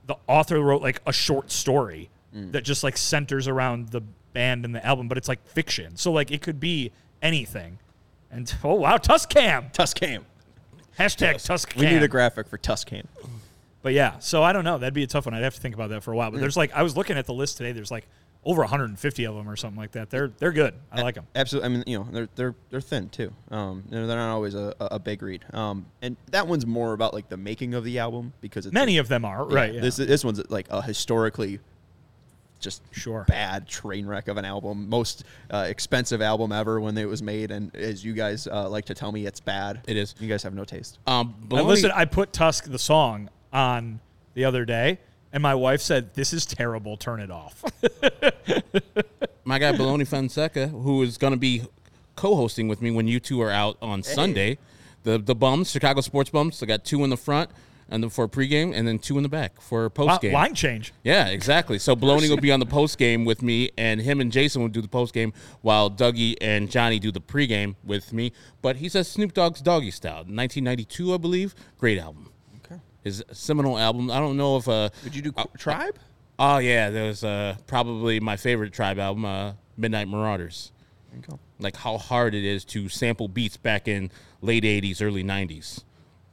the 0.06 0.16
author 0.28 0.60
wrote 0.60 0.82
like 0.84 1.02
a 1.08 1.14
short 1.14 1.52
story 1.52 2.10
Mm. 2.36 2.52
that 2.52 2.62
just 2.64 2.84
like 2.84 2.96
centers 2.96 3.48
around 3.48 3.90
the 3.90 4.02
band 4.34 4.66
and 4.66 4.74
the 4.74 4.86
album, 4.86 5.08
but 5.08 5.18
it's 5.18 5.28
like 5.28 5.46
fiction. 5.48 5.96
So 5.96 6.12
like 6.12 6.32
it 6.32 6.42
could 6.42 6.60
be 6.60 6.92
anything. 7.22 7.80
And 8.32 8.54
oh 8.64 8.76
wow, 8.76 8.98
Tuskcam 8.98 9.74
Tuskcam. 9.74 10.24
hashtag 10.98 11.36
Tuskcam. 11.36 11.78
We 11.78 11.88
need 11.88 12.04
a 12.04 12.08
graphic 12.08 12.48
for 12.48 12.58
Tuskcam. 12.58 13.06
But 13.82 13.94
yeah, 13.94 14.20
so 14.20 14.44
I 14.44 14.52
don't 14.52 14.66
know. 14.66 14.78
That'd 14.78 14.94
be 14.94 15.04
a 15.04 15.08
tough 15.08 15.26
one. 15.26 15.34
I'd 15.34 15.44
have 15.44 15.56
to 15.56 15.62
think 15.62 15.74
about 15.74 15.90
that 15.90 16.04
for 16.04 16.12
a 16.12 16.16
while. 16.16 16.32
But 16.32 16.42
there's 16.42 16.58
like 16.58 16.74
I 16.74 16.84
was 16.84 16.98
looking 16.98 17.18
at 17.18 17.26
the 17.26 17.34
list 17.34 17.58
today. 17.58 17.72
There's 17.72 17.92
like 17.92 18.08
over 18.46 18.62
150 18.62 19.26
of 19.26 19.36
them 19.36 19.50
or 19.50 19.56
something 19.56 19.80
like 19.80 19.92
that. 19.92 20.10
They're 20.10 20.28
they're 20.28 20.52
good. 20.52 20.74
I 20.92 21.02
like 21.02 21.16
them. 21.16 21.28
Absolutely. 21.36 21.66
I 21.66 21.70
mean, 21.70 21.84
you 21.88 22.00
know, 22.00 22.08
they're 22.12 22.30
they're 22.36 22.56
they're 22.70 22.82
thin 22.82 23.10
too. 23.10 23.34
Um, 23.52 23.84
you 23.90 23.98
know, 23.98 24.08
they're 24.08 24.18
not 24.18 24.32
always 24.32 24.56
a, 24.56 24.76
a 24.80 25.00
big 25.00 25.22
read. 25.22 25.46
Um, 25.54 25.86
and 26.02 26.18
that 26.32 26.48
one's 26.48 26.66
more 26.66 26.94
about 26.94 27.14
like 27.14 27.30
the 27.30 27.38
making 27.38 27.74
of 27.74 27.84
the 27.84 28.00
album 28.00 28.34
because 28.42 28.66
it's 28.66 28.74
Many 28.74 28.98
of 28.98 29.08
them 29.08 29.26
are 29.26 29.48
yeah, 29.50 29.56
right. 29.56 29.74
Yeah. 29.74 29.82
This 29.82 29.98
this 29.98 30.24
one's 30.24 30.42
like 30.50 30.68
a 30.70 30.82
historically 30.82 31.60
just 32.60 32.82
Sure. 32.92 33.26
bad 33.28 33.68
train 33.68 34.06
wreck 34.06 34.28
of 34.28 34.38
an 34.38 34.46
album, 34.46 34.90
most 34.90 35.24
uh, 35.50 35.66
expensive 35.68 36.22
album 36.22 36.52
ever 36.52 36.80
when 36.82 36.98
it 36.98 37.08
was 37.08 37.22
made. 37.24 37.52
And 37.52 37.76
as 37.76 38.04
you 38.04 38.14
guys 38.14 38.48
uh, 38.48 38.70
like 38.70 38.86
to 38.86 38.94
tell 38.94 39.12
me, 39.12 39.26
it's 39.26 39.40
bad. 39.40 39.82
It 39.88 39.98
is. 39.98 40.16
You 40.20 40.28
guys 40.28 40.44
have 40.44 40.54
no 40.54 40.66
taste. 40.66 41.00
Um, 41.08 41.36
I 41.44 41.48
Bologna- 41.48 41.68
listened. 41.70 41.94
I 41.96 42.06
put 42.06 42.34
Tusk 42.34 42.66
the 42.66 42.80
song 42.80 43.30
on 43.54 44.00
the 44.34 44.46
other 44.46 44.66
day, 44.66 45.00
and 45.34 45.42
my 45.42 45.56
wife 45.56 45.82
said, 45.82 46.14
"This 46.14 46.34
is 46.34 46.46
terrible. 46.46 46.98
Turn 46.98 47.20
it 47.20 47.32
off." 47.32 47.64
my 49.44 49.60
guy 49.60 49.72
Baloney 49.72 50.08
Fonseca, 50.08 50.68
who 50.68 51.02
is 51.02 51.18
going 51.18 51.34
to 51.34 51.40
be 51.40 51.64
co-hosting 52.16 52.68
with 52.68 52.82
me 52.82 52.92
when 52.92 53.08
you 53.08 53.20
two 53.20 53.42
are 53.42 53.52
out 53.52 53.78
on 53.82 54.04
Sunday. 54.04 54.58
The 55.04 55.18
the 55.18 55.36
bums, 55.36 55.72
Chicago 55.72 56.02
sports 56.02 56.30
bums. 56.30 56.62
I 56.62 56.66
got 56.66 56.84
two 56.84 57.04
in 57.04 57.10
the 57.10 57.18
front. 57.18 57.50
And 57.90 58.04
then 58.04 58.10
for 58.10 58.28
pregame, 58.28 58.74
and 58.74 58.88
then 58.88 59.00
two 59.00 59.18
in 59.18 59.24
the 59.24 59.30
back 59.30 59.60
for 59.62 59.90
postgame. 59.90 60.32
line 60.34 60.54
change. 60.56 60.94
Yeah, 61.04 61.28
exactly. 61.28 61.80
So 61.80 61.96
Baloney 61.96 62.30
will 62.30 62.38
be 62.38 62.52
on 62.52 62.60
the 62.60 62.66
post 62.66 62.98
game 62.98 63.26
with 63.26 63.42
me, 63.42 63.72
and 63.78 64.00
him 64.02 64.22
and 64.22 64.32
Jason 64.32 64.62
will 64.62 64.70
do 64.70 64.82
the 64.82 64.88
post 64.88 65.14
game, 65.14 65.34
while 65.62 65.90
Dougie 65.90 66.36
and 66.40 66.70
Johnny 66.70 67.00
do 67.00 67.12
the 67.12 67.22
pregame 67.22 67.76
with 67.84 68.14
me. 68.14 68.32
But 68.62 68.78
he 68.78 68.90
says 68.90 69.08
Snoop 69.08 69.34
Dogg's 69.34 69.62
Doggy 69.62 69.92
Style, 69.92 70.18
1992, 70.26 71.14
I 71.14 71.18
believe. 71.18 71.56
Great 71.78 71.98
album. 72.00 72.30
Okay. 72.66 72.80
His 73.04 73.24
seminal 73.32 73.78
album. 73.78 74.12
I 74.12 74.20
don't 74.20 74.38
know 74.38 74.58
if 74.58 74.68
uh 74.68 74.90
Would 75.04 75.16
you 75.16 75.22
do 75.22 75.32
Qu- 75.32 75.58
Tribe? 75.58 75.98
oh 76.38 76.60
yeah, 76.60 76.90
there 76.90 77.06
was 77.08 77.24
uh 77.24 77.56
probably 77.68 78.20
my 78.20 78.38
favorite 78.38 78.72
Tribe 78.74 79.00
album, 79.00 79.26
uh, 79.26 79.54
Midnight 79.78 80.08
Marauders. 80.08 80.72
There 81.10 81.18
you 81.20 81.26
go. 81.28 81.40
Like 81.60 81.76
how 81.76 81.98
hard 81.98 82.36
it 82.36 82.46
is 82.46 82.64
to 82.66 82.88
sample 82.88 83.28
beats 83.28 83.58
back 83.58 83.88
in 83.88 84.12
late 84.42 84.64
80s, 84.64 85.02
early 85.02 85.24
90s, 85.24 85.84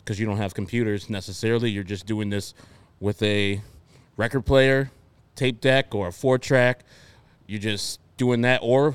because 0.07 0.20
you 0.20 0.24
don't 0.24 0.36
have 0.36 0.54
computers 0.54 1.11
necessarily. 1.11 1.68
You're 1.68 1.82
just 1.82 2.07
doing 2.07 2.30
this 2.30 2.54
with 3.00 3.20
a 3.24 3.61
record 4.16 4.42
player, 4.46 4.92
tape 5.34 5.61
deck, 5.61 5.96
or 5.96 6.09
a 6.09 6.12
four 6.12 6.38
track. 6.38 6.84
You're 7.48 7.61
just 7.61 7.98
doing 8.16 8.42
that, 8.42 8.61
or 8.62 8.94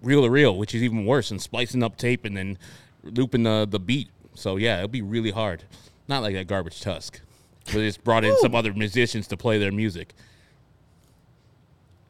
reel 0.00 0.22
to 0.22 0.30
reel, 0.30 0.56
which 0.56 0.74
is 0.74 0.82
even 0.82 1.04
worse, 1.04 1.30
and 1.30 1.42
splicing 1.42 1.82
up 1.82 1.98
tape 1.98 2.24
and 2.24 2.34
then 2.38 2.56
looping 3.04 3.42
the, 3.42 3.68
the 3.68 3.78
beat. 3.78 4.08
So 4.34 4.56
yeah, 4.56 4.78
it'll 4.78 4.88
be 4.88 5.02
really 5.02 5.30
hard. 5.30 5.64
Not 6.08 6.22
like 6.22 6.34
that 6.34 6.46
garbage 6.46 6.80
tusk. 6.80 7.20
Where 7.70 7.82
they 7.82 7.88
just 7.88 8.02
brought 8.02 8.24
in 8.24 8.34
some 8.38 8.54
other 8.54 8.72
musicians 8.72 9.26
to 9.28 9.36
play 9.36 9.58
their 9.58 9.72
music. 9.72 10.14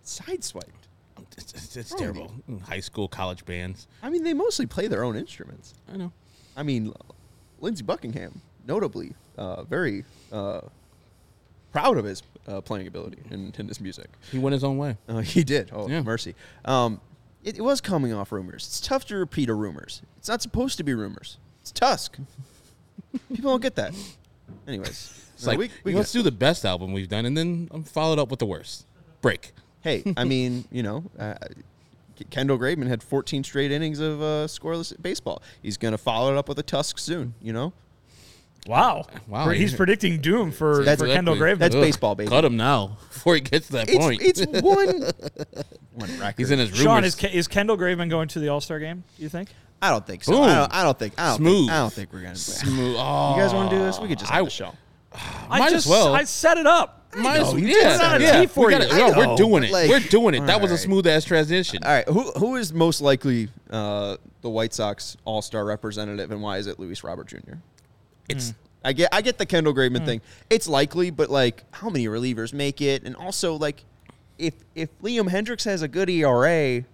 Sideswiped. 0.04 0.62
It's, 1.36 1.52
it's, 1.52 1.76
it's 1.76 1.94
terrible. 1.94 2.32
High 2.62 2.80
school, 2.80 3.08
college 3.08 3.44
bands. 3.44 3.88
I 4.02 4.10
mean, 4.10 4.22
they 4.22 4.34
mostly 4.34 4.66
play 4.66 4.86
their 4.86 5.02
own 5.02 5.16
instruments. 5.16 5.74
I 5.92 5.96
know. 5.96 6.12
I 6.56 6.62
mean, 6.62 6.92
Lindsey 7.60 7.82
Buckingham, 7.82 8.40
notably, 8.66 9.14
uh, 9.38 9.62
very 9.64 10.04
uh, 10.32 10.60
proud 11.72 11.98
of 11.98 12.04
his 12.04 12.22
uh, 12.48 12.60
playing 12.60 12.86
ability 12.86 13.18
in, 13.30 13.52
in 13.58 13.68
his 13.68 13.80
music. 13.80 14.08
He 14.30 14.38
went 14.38 14.52
his 14.54 14.64
own 14.64 14.78
way. 14.78 14.96
Uh, 15.08 15.18
he 15.20 15.44
did. 15.44 15.70
Oh, 15.72 15.88
Yeah. 15.88 16.02
mercy. 16.02 16.34
Um, 16.64 17.00
it, 17.44 17.58
it 17.58 17.60
was 17.62 17.80
coming 17.80 18.12
off 18.12 18.32
rumors. 18.32 18.66
It's 18.66 18.80
tough 18.80 19.04
to 19.06 19.16
repeat 19.16 19.48
a 19.48 19.54
rumors. 19.54 20.02
It's 20.18 20.28
not 20.28 20.42
supposed 20.42 20.76
to 20.78 20.84
be 20.84 20.94
rumors. 20.94 21.38
It's 21.62 21.70
Tusk. 21.72 22.18
People 23.34 23.50
don't 23.52 23.62
get 23.62 23.74
that. 23.76 23.94
Anyways, 24.66 25.28
It's 25.34 25.44
no, 25.46 25.50
like 25.52 25.58
we, 25.58 25.70
we 25.84 25.94
let's 25.94 26.12
do 26.12 26.22
the 26.22 26.32
best 26.32 26.64
album 26.64 26.92
we've 26.92 27.08
done, 27.08 27.24
and 27.26 27.36
then 27.36 27.68
um, 27.72 27.82
follow 27.84 28.12
it 28.12 28.18
up 28.18 28.30
with 28.30 28.38
the 28.40 28.46
worst. 28.46 28.86
Break. 29.22 29.52
hey, 29.80 30.02
I 30.16 30.24
mean, 30.32 30.64
you 30.70 30.82
know, 30.82 31.04
uh, 31.18 31.34
Kendall 32.30 32.58
Graveman 32.58 32.86
had 32.88 33.02
14 33.02 33.44
straight 33.44 33.70
innings 33.72 33.98
of 34.00 34.20
uh, 34.20 34.46
scoreless 34.46 34.92
baseball. 35.00 35.42
He's 35.62 35.76
going 35.76 35.92
to 35.92 35.98
follow 35.98 36.32
it 36.32 36.38
up 36.38 36.48
with 36.48 36.58
a 36.58 36.62
Tusk 36.62 36.98
soon. 36.98 37.34
You 37.40 37.52
know, 37.52 37.72
Wow, 38.66 39.06
Wow. 39.28 39.48
He's 39.50 39.72
predicting 39.74 40.20
doom 40.20 40.50
for, 40.50 40.78
That's- 40.82 40.98
for 40.98 41.06
Kendall 41.06 41.34
Exactly. 41.34 41.54
Graveman. 41.54 41.58
That's 41.60 41.74
baseball, 41.76 42.14
baby. 42.16 42.28
Cut 42.30 42.44
him 42.44 42.56
now 42.56 42.98
before 43.12 43.34
he 43.36 43.40
gets 43.40 43.66
to 43.68 43.72
that 43.74 43.88
it's 43.88 43.96
point. 43.98 44.20
it's 44.22 44.40
one 44.62 45.02
one 45.94 46.18
record. 46.18 46.34
He's 46.36 46.50
in 46.50 46.58
his 46.58 46.72
room. 46.72 46.80
Sean, 46.82 47.04
is, 47.04 47.14
Ke- 47.14 47.32
is 47.32 47.46
Kendall 47.46 47.76
Graveman 47.76 48.10
going 48.10 48.26
to 48.28 48.40
the 48.40 48.48
All 48.48 48.60
Star 48.60 48.80
game? 48.80 49.04
Do 49.16 49.22
you 49.22 49.28
think? 49.28 49.50
I 49.80 49.90
don't 49.90 50.04
think 50.06 50.24
so. 50.24 50.32
Boom. 50.32 50.42
I 50.42 50.54
don't, 50.54 50.74
I 50.74 50.82
don't 50.82 50.98
think. 50.98 51.14
I 51.16 51.28
don't 51.28 51.36
Smooth. 51.36 51.58
Think, 51.58 51.70
I 51.70 51.76
don't 51.78 51.92
think 51.92 52.12
we're 52.12 52.22
gonna. 52.22 52.34
smooth. 52.34 52.96
Oh, 52.98 53.34
You 53.36 53.42
guys 53.42 53.52
want 53.54 53.70
to 53.70 53.76
do 53.76 53.82
this? 53.84 54.00
We 54.00 54.08
could 54.08 54.18
just 54.18 54.32
I- 54.32 54.36
have 54.36 54.46
the 54.46 54.50
show. 54.50 54.72
I 55.50 55.58
Might 55.58 55.66
as 55.68 55.84
just, 55.84 55.88
well. 55.88 56.14
I 56.14 56.24
set 56.24 56.58
it 56.58 56.66
up. 56.66 56.92
Might 57.16 57.38
as 57.40 57.46
well. 57.48 57.58
you 57.58 57.68
Yeah, 57.68 57.74
did 57.90 57.96
set 58.00 58.20
it 58.20 58.24
yeah. 58.24 58.28
up. 58.32 58.40
Tea 58.42 58.46
for 58.48 58.66
We 58.66 58.72
gotta- 58.72 58.86
you. 58.88 58.96
no, 58.96 59.06
I 59.12 59.26
we're 59.26 59.36
doing 59.36 59.64
it. 59.64 59.70
like- 59.70 59.88
we're 59.88 60.00
doing 60.00 60.34
it. 60.34 60.46
That 60.46 60.60
was 60.60 60.70
a 60.70 60.78
smooth 60.78 61.06
ass 61.06 61.24
transition. 61.24 61.82
All 61.84 61.90
right, 61.92 62.06
who 62.08 62.30
who 62.32 62.56
is 62.56 62.72
most 62.72 63.00
likely 63.00 63.48
uh, 63.70 64.16
the 64.42 64.50
White 64.50 64.74
Sox 64.74 65.16
All 65.24 65.40
Star 65.42 65.64
representative, 65.64 66.30
and 66.30 66.42
why 66.42 66.58
is 66.58 66.66
it 66.66 66.78
Luis 66.78 67.02
Robert 67.04 67.26
Jr.? 67.28 67.54
It's 68.28 68.52
I 68.84 68.92
get 68.92 69.08
I 69.12 69.22
get 69.22 69.38
the 69.38 69.46
Kendall 69.46 69.72
Graveman 69.74 70.04
thing. 70.04 70.20
It's 70.50 70.68
likely, 70.68 71.10
but 71.10 71.30
like, 71.30 71.64
how 71.72 71.88
many 71.88 72.06
relievers 72.06 72.52
make 72.52 72.80
it? 72.80 73.04
And 73.04 73.16
also, 73.16 73.54
like, 73.54 73.84
if 74.38 74.54
if 74.74 74.90
Liam 75.00 75.28
Hendriks 75.30 75.64
has 75.64 75.82
a 75.82 75.88
good 75.88 76.10
ERA, 76.10 76.84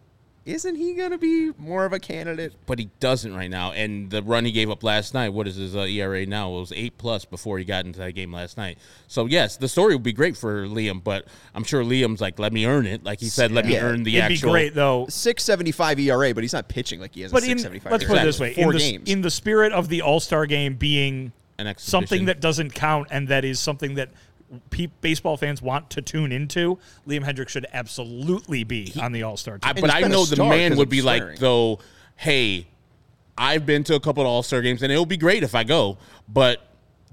isn't 0.45 0.75
he 0.75 0.95
gonna 0.95 1.19
be 1.19 1.53
more 1.57 1.85
of 1.85 1.93
a 1.93 1.99
candidate? 2.01 2.53
but 2.67 2.79
he 2.79 2.89
doesn't 3.01 3.35
right 3.35 3.51
now. 3.51 3.73
And 3.73 4.11
the 4.11 4.23
run 4.23 4.45
he 4.45 4.51
gave 4.53 4.71
up 4.71 4.83
last 4.83 5.15
night, 5.15 5.29
what 5.31 5.47
is 5.47 5.57
his 5.57 5.77
uh, 5.77 5.81
ERA 5.81 6.27
now? 6.27 6.55
It 6.57 6.61
was 6.61 6.73
eight 6.73 6.99
plus 6.99 7.25
before 7.25 7.59
he 7.59 7.65
got 7.65 7.85
into 7.85 7.99
that 8.01 8.13
game 8.13 8.33
last 8.33 8.57
night. 8.57 8.79
So 9.07 9.27
yes, 9.27 9.57
the 9.57 9.69
story 9.69 9.95
would 9.95 10.03
be 10.03 10.13
great 10.13 10.37
for 10.37 10.67
Liam, 10.67 11.03
but 11.03 11.27
I'm 11.55 11.65
sure 11.65 11.85
Liam's 11.85 12.21
like, 12.21 12.39
let 12.39 12.53
me 12.53 12.67
earn 12.67 12.87
it. 12.87 13.05
Like 13.05 13.21
he 13.21 13.27
said, 13.27 13.53
let 13.53 13.67
me 13.67 13.75
Yeah. 13.75 13.85
earn 13.85 14.03
the 14.03 14.17
It'd 14.17 14.33
actual. 14.33 14.49
be 14.49 14.53
great 14.53 14.75
though. 14.75 15.07
Six 15.09 15.45
seventy 15.45 15.71
five 15.73 15.99
ERA, 16.01 16.35
but 16.35 16.43
he's 16.43 16.53
not 16.53 16.69
pitching 16.69 17.01
like 17.01 17.15
he 17.15 17.23
has. 17.23 17.31
But 17.33 17.43
a 17.43 17.47
in, 17.47 17.51
six 17.53 17.63
seventy 17.63 17.79
five. 17.81 17.93
let's 17.93 18.05
put 18.05 18.19
it 18.19 18.25
this 18.25 18.41
way: 18.41 18.55
four 18.55 18.73
in 18.73 18.79
the, 18.79 18.79
games. 18.79 19.11
in 19.11 19.21
the 19.23 19.31
spirit 19.31 19.73
of 19.73 19.89
the 19.89 20.03
All 20.03 20.19
Star 20.21 20.47
game 20.47 20.75
being 20.75 21.33
An 21.59 21.73
something 21.77 22.25
that 22.25 22.41
doesn't 22.41 22.75
count 22.75 23.09
and 23.11 23.29
that 23.29 23.45
is 23.45 23.61
something 23.61 23.95
that 23.95 24.09
pe- 24.71 24.89
baseball 25.01 25.37
fans 25.37 25.61
want 25.63 25.91
to 25.91 26.03
tune 26.03 26.33
into, 26.33 26.79
Liam 27.07 27.25
Hendriks 27.25 27.51
should 27.51 27.67
absolutely 27.73 28.65
be 28.65 28.93
on 29.01 29.13
the 29.13 29.23
All 29.23 29.37
Star 29.37 29.59
I, 29.63 29.73
but 29.73 29.91
I 29.93 30.01
know 30.03 30.25
the 30.25 30.37
man 30.37 30.49
man 30.51 30.71
'cause 30.71 30.79
would 30.79 30.87
of 30.87 30.91
be 30.91 31.03
like, 31.03 31.39
though, 31.39 31.79
hey, 32.17 32.67
I've 33.37 33.65
been 33.67 33.83
to 33.85 33.95
a 33.95 34.01
couple 34.01 34.23
of 34.23 34.27
All 34.29 34.43
Star 34.43 34.61
games, 34.63 34.83
and 34.83 34.93
it'll 34.93 35.07
be 35.07 35.17
great 35.17 35.43
if 35.43 35.55
I 35.55 35.65
go. 35.65 35.99
But 36.29 36.61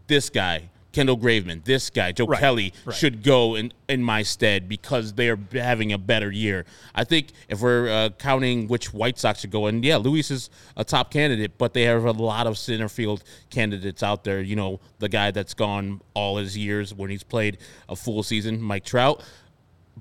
this 0.08 0.30
guy, 0.30 0.70
Kendall 0.92 1.18
Graveman, 1.18 1.64
this 1.66 1.90
guy, 1.90 2.12
Joe 2.12 2.26
Right, 2.26 2.40
Kelly, 2.40 2.74
right. 2.86 2.96
should 2.96 3.24
go 3.24 3.56
in, 3.56 3.72
in 3.88 4.04
my 4.04 4.24
stead 4.24 4.68
because 4.68 5.14
they're 5.14 5.38
having 5.54 5.94
a 5.94 5.98
better 5.98 6.32
year. 6.32 6.66
I 6.96 7.04
think 7.04 7.28
if 7.48 7.62
we're 7.62 7.90
uh, 7.90 8.10
counting 8.18 8.68
which 8.68 8.92
White 8.94 9.20
Sox 9.20 9.42
should 9.42 9.52
go, 9.52 9.68
and 9.68 9.86
yeah, 9.86 9.98
Luis 9.98 10.32
is 10.32 10.50
a 10.76 10.84
top 10.84 11.12
candidate, 11.12 11.58
but 11.58 11.74
they 11.74 11.84
have 11.84 12.06
a 12.06 12.12
lot 12.12 12.48
of 12.48 12.58
center 12.58 12.90
field 12.90 13.24
candidates 13.50 14.02
out 14.02 14.24
there. 14.24 14.42
You 14.42 14.56
know, 14.56 14.80
the 14.98 15.10
guy 15.10 15.32
that's 15.32 15.54
gone 15.54 16.02
all 16.14 16.38
his 16.38 16.58
years 16.58 16.94
when 16.94 17.10
he's 17.10 17.24
played 17.24 17.60
a 17.88 17.96
full 17.96 18.24
season, 18.24 18.62
Mike 18.62 18.86
Trout 18.86 19.24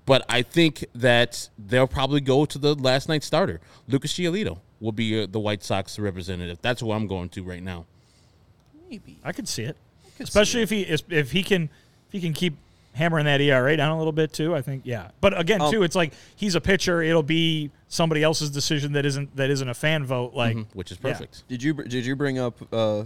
but 0.06 0.24
I 0.28 0.42
think 0.42 0.84
that 0.94 1.50
they'll 1.58 1.88
probably 1.88 2.20
go 2.20 2.44
to 2.44 2.58
the 2.58 2.74
last 2.74 3.08
night 3.08 3.22
starter. 3.22 3.60
Lucas 3.88 4.12
Giolito 4.12 4.60
will 4.80 4.92
be 4.92 5.22
uh, 5.22 5.26
the 5.28 5.40
White 5.40 5.62
Sox 5.62 5.98
representative. 5.98 6.58
That's 6.62 6.80
who 6.80 6.92
I'm 6.92 7.06
going 7.06 7.28
to 7.30 7.42
right 7.42 7.62
now. 7.62 7.84
maybe. 8.88 9.18
I 9.24 9.32
could 9.32 9.48
see 9.48 9.64
it, 9.64 9.76
especially 10.20 10.62
if 10.62 10.70
he 10.70 10.82
is- 10.82 11.02
if 11.08 11.32
he 11.32 11.42
can 11.42 11.64
if 11.64 12.12
he 12.12 12.20
can 12.20 12.32
keep 12.32 12.56
hammering 12.94 13.26
that 13.26 13.40
ERA 13.40 13.76
down 13.76 13.92
a 13.92 13.98
little 13.98 14.12
bit 14.12 14.32
too. 14.32 14.54
I 14.54 14.62
think 14.62 14.82
yeah. 14.84 15.10
But 15.20 15.38
again, 15.38 15.60
Um, 15.60 15.70
too, 15.70 15.82
it's 15.82 15.94
like 15.94 16.12
he's 16.34 16.54
a 16.54 16.60
pitcher. 16.60 17.00
It'll 17.02 17.22
be 17.22 17.70
somebody 17.88 18.22
else's 18.22 18.50
decision 18.50 18.92
that 18.94 19.06
isn't 19.06 19.36
that 19.36 19.50
isn't 19.50 19.68
a 19.68 19.74
fan 19.74 20.04
vote. 20.04 20.34
Like 20.34 20.56
Mhm, 20.56 20.66
which 20.74 20.90
is 20.90 20.98
yeah. 21.02 21.12
perfect. 21.12 21.44
Did 21.48 21.62
you 21.62 21.74
did 21.74 22.04
you 22.06 22.16
bring 22.16 22.38
up? 22.38 22.60
Uh, 22.72 23.04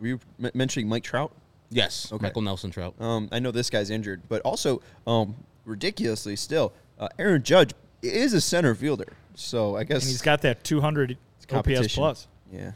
were 0.00 0.06
you 0.06 0.20
m- 0.42 0.50
mentioning 0.54 0.88
Mike 0.88 1.04
Trout? 1.04 1.32
Yes, 1.70 2.10
Okay. 2.12 2.22
Michael 2.22 2.42
Nelson 2.42 2.70
Trout. 2.70 2.94
Um, 3.00 3.28
I 3.32 3.38
know 3.40 3.50
this 3.50 3.68
guy's 3.70 3.90
injured, 3.90 4.22
but 4.28 4.40
also 4.42 4.80
um, 5.06 5.34
ridiculously 5.64 6.36
still, 6.36 6.72
uh, 7.00 7.08
Aaron 7.18 7.42
Judge 7.42 7.72
is 8.02 8.32
a 8.32 8.40
center 8.40 8.74
fielder. 8.74 9.12
So 9.34 9.76
I 9.76 9.82
guess 9.84 10.02
and 10.02 10.10
he's 10.10 10.22
got 10.22 10.42
that 10.42 10.62
200 10.62 11.16
OPS 11.50 11.94
plus. 11.94 12.28
Yeah, 12.52 12.72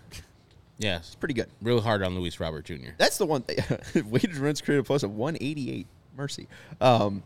Yes, 0.78 1.14
pretty 1.16 1.34
good. 1.34 1.48
real 1.60 1.80
hard 1.80 2.02
on 2.02 2.14
Luis 2.18 2.38
Robert 2.40 2.64
Jr. 2.64 2.90
That's 2.98 3.18
the 3.18 3.26
one. 3.26 3.44
weighted 4.06 4.36
runs 4.36 4.60
created 4.60 4.84
plus 4.86 5.02
of 5.02 5.14
188. 5.14 5.86
Mercy. 6.16 6.48
Um, 6.80 7.22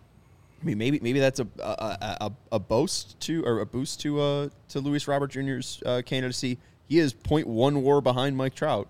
I 0.60 0.64
mean, 0.66 0.78
maybe 0.78 1.00
maybe 1.00 1.18
that's 1.18 1.40
a 1.40 1.46
a, 1.58 1.62
a, 1.62 2.16
a, 2.20 2.32
a 2.52 2.58
boast 2.58 3.18
to 3.20 3.44
or 3.44 3.60
a 3.60 3.66
boost 3.66 4.00
to 4.02 4.20
uh 4.20 4.48
to 4.68 4.80
Luis 4.80 5.08
Robert 5.08 5.30
Jr.'s 5.30 5.82
uh, 5.86 6.02
candidacy. 6.04 6.58
He 6.88 6.98
is 6.98 7.14
0.1 7.14 7.80
WAR 7.82 8.00
behind 8.02 8.36
Mike 8.36 8.54
Trout. 8.54 8.86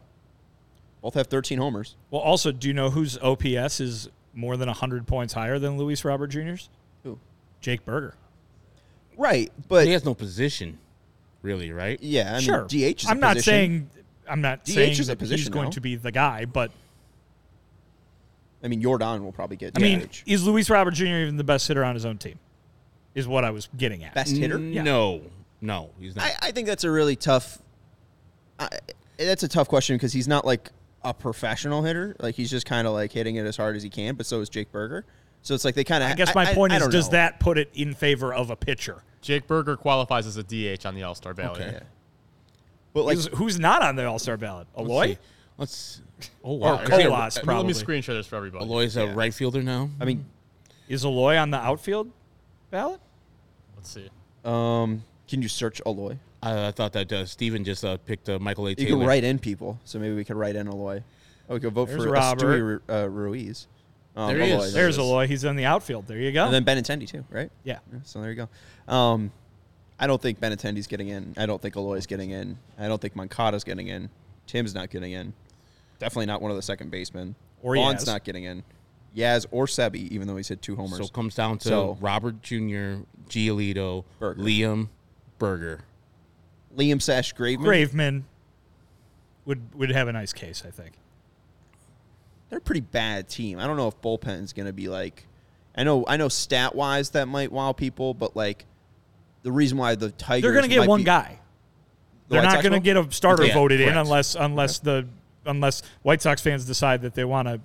Both 1.03 1.15
have 1.15 1.29
13 1.29 1.59
homers. 1.59 1.95
Well, 2.11 2.21
also, 2.21 2.51
do 2.53 2.67
you 2.69 2.75
know 2.75 2.91
whose 2.91 3.17
OPS 3.19 3.81
is 3.81 4.09
more 4.35 4.57
than 4.57 4.67
100 4.69 5.07
points 5.07 5.33
higher 5.35 5.59
than 5.59 5.77
Luis 5.79 6.05
Robert 6.05 6.29
Jr.'s? 6.29 6.69
Who? 7.05 7.19
Jake 7.61 7.85
Burger. 7.85 8.15
Right, 9.17 9.53
but 9.69 9.87
He 9.87 9.93
has 9.93 10.05
no 10.05 10.15
position, 10.15 10.79
really, 11.43 11.71
right? 11.71 11.99
yeah, 12.03 12.31
I 12.31 12.39
mean, 12.39 12.43
sure. 12.43 12.65
DH 12.67 12.73
is. 13.03 13.07
I'm 13.09 13.19
a 13.19 13.21
not 13.21 13.37
position. 13.37 13.43
saying 13.53 13.91
I'm 14.33 14.41
not 14.41 14.65
DH 14.65 14.69
saying 14.71 14.91
is 14.93 15.09
a 15.09 15.15
that 15.15 15.29
he's 15.29 15.49
going 15.49 15.67
now. 15.67 15.71
to 15.73 15.81
be 15.81 15.97
the 15.97 16.11
guy, 16.13 16.45
but 16.47 16.71
I 18.65 18.69
mean, 18.69 18.81
Jordan 18.81 19.25
will 19.25 19.33
probably 19.33 19.57
get. 19.57 19.77
I 19.77 19.81
mean, 19.81 20.09
is 20.27 20.47
Luis 20.47 20.71
Robert 20.71 20.93
Jr. 20.95 21.05
even 21.07 21.37
the 21.37 21.45
best 21.45 21.67
hitter 21.69 21.85
on 21.85 21.95
his 21.95 22.05
own 22.05 22.19
team? 22.19 22.39
Is 23.15 23.29
what 23.29 23.45
I 23.45 23.51
was 23.51 23.69
getting 23.77 24.05
at. 24.05 24.15
best 24.15 24.35
hitter. 24.37 24.57
N- 24.57 24.73
No, 24.73 25.21
no, 25.61 25.91
he's 26.01 26.17
not. 26.17 26.25
I, 26.25 26.49
I 26.49 26.51
think 26.53 26.67
that's 26.67 26.85
a 26.85 26.91
really 26.91 27.17
tough. 27.17 27.59
I, 28.59 28.69
that's 29.19 29.43
a 29.43 29.49
tough 29.49 29.69
question 29.69 29.97
because 29.97 30.13
he's 30.13 30.29
not 30.29 30.47
like 30.47 30.71
a 31.03 31.13
professional 31.13 31.83
hitter. 31.83 32.17
Like 32.21 32.35
he's 32.37 32.51
just 32.51 32.65
kind 32.65 32.87
of 32.87 32.95
like 32.95 33.13
hitting 33.13 33.37
it 33.37 33.45
as 33.45 33.57
hard 33.57 33.77
as 33.77 33.83
he 33.83 33.91
can. 33.91 34.15
But 34.15 34.25
so 34.27 34.41
is 34.41 34.49
Jake 34.49 34.73
Burger. 34.73 35.05
So 35.43 35.55
it's 35.55 35.65
like 35.65 35.75
they 35.75 35.85
kind 35.85 36.03
of. 36.05 36.11
I 36.11 36.15
guess 36.15 36.35
my 36.35 36.55
point 36.55 36.73
I 36.73 36.77
is, 36.77 36.83
don't 36.83 36.91
does 36.93 37.07
know. 37.09 37.13
that 37.13 37.41
put 37.41 37.59
it 37.59 37.69
in 37.75 37.93
favor 37.95 38.33
of 38.33 38.49
a 38.51 38.57
pitcher? 38.57 39.03
Jake 39.21 39.47
Burger 39.47 39.77
qualifies 39.77 40.27
as 40.27 40.37
a 40.37 40.43
DH 40.43 40.87
on 40.87 40.95
the 40.95 41.03
All 41.03 41.15
Star 41.15 41.35
ballot. 41.35 41.61
Yeah. 41.61 41.81
But 42.95 43.05
like, 43.05 43.17
Who's- 43.17 43.29
who's 43.39 43.59
not 43.59 43.83
on 43.83 43.97
the 43.97 44.05
All 44.07 44.19
Star 44.19 44.37
ballot? 44.37 44.67
Let's 44.77 45.09
see. 45.11 45.19
Let's. 45.59 46.01
Oh 46.45 46.53
Or 46.53 46.59
wow, 46.59 46.75
Is 46.83 46.89
he 46.89 46.95
a- 46.95 47.09
Colas, 47.09 47.37
Let 47.37 47.43
me- 47.43 47.47
probably. 47.47 47.63
Let 47.65 47.67
me 47.77 47.81
screen 47.81 48.03
share 48.03 48.15
this 48.15 48.27
for 48.27 48.37
everybody. 48.37 48.65
Eloy's 48.65 48.97
a 48.97 49.07
Yeah. 49.07 49.15
right 49.15 49.35
fielder 49.35 49.63
now. 49.63 49.91
I 50.01 50.05
mean, 50.05 50.25
Is 50.89 51.05
Eloy 51.05 51.37
on 51.37 51.51
the 51.51 51.57
outfield 51.59 52.11
ballot? 52.71 53.01
Let's 53.77 53.91
see. 53.91 54.09
um, 54.45 55.03
can 55.29 55.41
you 55.43 55.49
search 55.49 55.81
Eloy? 55.87 56.17
I, 56.43 56.69
I 56.69 56.71
thought 56.73 56.93
that 56.93 57.11
uh, 57.13 57.25
Steven 57.27 57.65
just 57.65 57.85
uh, 57.85 57.97
picked 57.99 58.29
uh, 58.29 58.39
Michael 58.39 58.67
A. 58.67 58.71
You 58.71 58.77
Taylor. 58.77 58.99
can 58.99 59.07
write 59.07 59.25
in 59.25 59.39
people, 59.39 59.79
so 59.85 59.99
maybe 59.99 60.15
we 60.15 60.25
could 60.25 60.37
write 60.37 60.57
in 60.57 60.67
Eloy. 60.69 61.03
Oh, 61.49 61.55
we 61.55 61.61
could 61.61 61.73
vote 61.73 61.89
There's 61.89 62.03
for 62.05 62.11
Robert. 62.11 62.81
Esteury 62.89 63.05
uh, 63.05 63.09
Ruiz. 63.09 63.67
Um, 64.17 64.29
There 64.37 64.45
he 64.45 64.53
Eloy, 64.53 64.63
is. 64.65 64.73
There's 64.75 64.99
Eloy. 64.99 65.27
He's 65.27 65.45
in 65.45 65.57
the 65.57 65.65
outfield. 65.65 66.07
There 66.07 66.19
you 66.19 66.33
go. 66.33 66.45
And 66.49 66.53
then 66.55 66.65
Benintendi 66.65 67.09
too, 67.09 67.25
right? 67.31 67.51
yeah. 67.65 67.79
Yeah, 67.93 67.99
So 68.05 68.21
there 68.21 68.31
you 68.33 68.47
go. 68.87 68.93
Um, 68.93 69.33
I 70.03 70.09
don't 70.09 70.21
think 70.21 70.41
Benintendi's 70.41 70.89
getting 70.89 71.11
in. 71.11 71.33
I 71.37 71.47
don't 71.47 71.63
think 71.63 71.77
Eloy's 71.77 72.07
getting 72.07 72.33
in. 72.33 72.59
I 72.77 72.89
don't 72.89 73.01
think 73.01 73.15
Moncada's 73.15 73.63
getting 73.63 73.87
in. 73.87 74.11
Tim's 74.49 74.75
not 74.75 74.91
getting 74.91 75.13
in. 75.13 75.33
Definitely 76.01 76.27
not 76.27 76.43
one 76.43 76.51
of 76.51 76.57
the 76.57 76.63
second 76.63 76.91
basemen. 76.91 77.37
Or 77.63 77.77
Vaughn's 77.77 78.03
Yaz. 78.03 78.07
not 78.09 78.25
getting 78.25 78.43
in. 78.43 78.65
Yaz 79.17 79.47
or 79.53 79.67
Seby, 79.67 80.09
even 80.11 80.27
though 80.27 80.37
he's 80.37 80.49
hit 80.49 80.61
two 80.61 80.75
homers. 80.75 80.99
So 80.99 81.05
it 81.05 81.13
comes 81.13 81.37
down 81.37 81.59
to 81.59 81.69
So- 81.69 81.99
Robert 82.01 82.43
Jr., 82.43 83.05
Giolito, 83.29 84.03
Burger. 84.19 84.43
Liam, 84.43 84.89
Burger. 85.39 85.85
Liam 86.77 87.01
Sash 87.01 87.33
Graveman. 87.33 87.61
Graveman 87.65 88.23
would 89.45 89.73
would 89.77 89.91
have 89.93 90.09
a 90.09 90.13
nice 90.13 90.33
case, 90.33 90.65
I 90.67 90.73
think. 90.73 90.95
They're 92.49 92.59
a 92.59 92.61
pretty 92.63 92.81
bad 92.81 93.29
team. 93.29 93.61
I 93.61 93.69
don't 93.69 93.77
know 93.77 93.87
if 93.87 94.01
bullpen's 94.01 94.53
going 94.53 94.67
to 94.67 94.73
be 94.73 94.89
like. 94.89 95.29
I 95.77 95.85
know. 95.85 96.05
I 96.09 96.17
know. 96.17 96.29
Stat 96.29 96.75
wise, 96.75 97.11
that 97.11 97.29
might 97.29 97.53
wow 97.53 97.71
people, 97.71 98.15
but 98.15 98.35
like 98.35 98.67
the 99.43 99.53
reason 99.53 99.79
why 99.79 99.95
the 99.95 100.11
Tigers 100.11 100.43
They're 100.43 100.53
going 100.53 100.69
to 100.69 100.75
get 100.75 100.89
one 100.89 101.01
be- 101.01 101.05
guy. 101.05 101.39
The 102.29 102.35
They're 102.37 102.45
White 102.45 102.55
not 102.55 102.63
going 102.63 102.73
to 102.73 102.81
get 102.81 102.97
a 102.97 103.11
starter 103.13 103.45
Yeah, 103.45 103.55
voted 103.55 103.81
in 103.81 103.89
correct. 103.89 104.07
unless 104.07 104.35
unless 104.35 104.79
the 104.79 105.07
unless 105.45 105.83
White 106.03 106.23
Sox 106.23 106.41
fans 106.41 106.65
decide 106.65 107.03
that 107.03 107.15
they 107.15 107.25
want 107.25 107.49
to, 107.49 107.61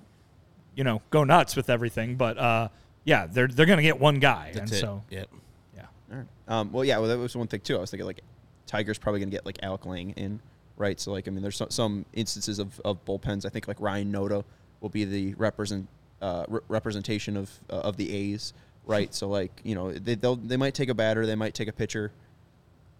you 0.74 0.84
know, 0.84 1.00
go 1.10 1.24
nuts 1.24 1.56
with 1.56 1.70
everything. 1.70 2.16
But 2.16 2.36
uh, 2.38 2.68
yeah, 3.04 3.26
they're 3.26 3.48
they're 3.48 3.66
going 3.66 3.78
to 3.78 3.82
get 3.82 3.98
one 3.98 4.18
guy, 4.18 4.50
That's 4.54 4.70
and 4.70 4.78
it. 4.78 4.80
so 4.80 5.02
Yep. 5.10 5.28
yeah. 5.76 5.82
All 6.10 6.16
right. 6.18 6.26
Um, 6.48 6.72
well, 6.72 6.84
yeah, 6.84 6.98
well, 6.98 7.08
that 7.08 7.18
was 7.18 7.36
one 7.36 7.46
thing 7.46 7.60
too. 7.60 7.76
I 7.76 7.80
was 7.80 7.90
thinking 7.90 8.06
like 8.06 8.20
Tigers 8.66 8.98
probably 8.98 9.20
going 9.20 9.30
to 9.30 9.36
get 9.36 9.46
like 9.46 9.58
Alec 9.62 9.86
Lange 9.86 10.10
in, 10.16 10.40
right? 10.76 10.98
So 11.00 11.12
like, 11.12 11.28
I 11.28 11.30
mean, 11.30 11.42
there's 11.42 11.56
some, 11.56 11.70
some 11.70 12.04
instances 12.12 12.58
of, 12.58 12.78
of 12.84 13.02
bullpens. 13.04 13.46
I 13.46 13.48
think 13.48 13.68
like 13.68 13.80
Ryan 13.80 14.12
Noda 14.12 14.44
will 14.80 14.88
be 14.90 15.04
the 15.04 15.34
represent 15.34 15.88
uh, 16.20 16.44
re- 16.48 16.60
representation 16.68 17.36
of 17.36 17.50
uh, 17.70 17.74
of 17.76 17.96
the 17.96 18.12
A's, 18.12 18.52
right? 18.88 19.14
so 19.14 19.28
like, 19.28 19.60
you 19.64 19.74
know, 19.74 19.92
they 19.92 20.14
they'll, 20.16 20.36
they 20.36 20.56
might 20.56 20.74
take 20.74 20.88
a 20.88 20.94
batter, 20.94 21.24
they 21.26 21.34
might 21.36 21.54
take 21.54 21.68
a 21.68 21.72
pitcher. 21.72 22.12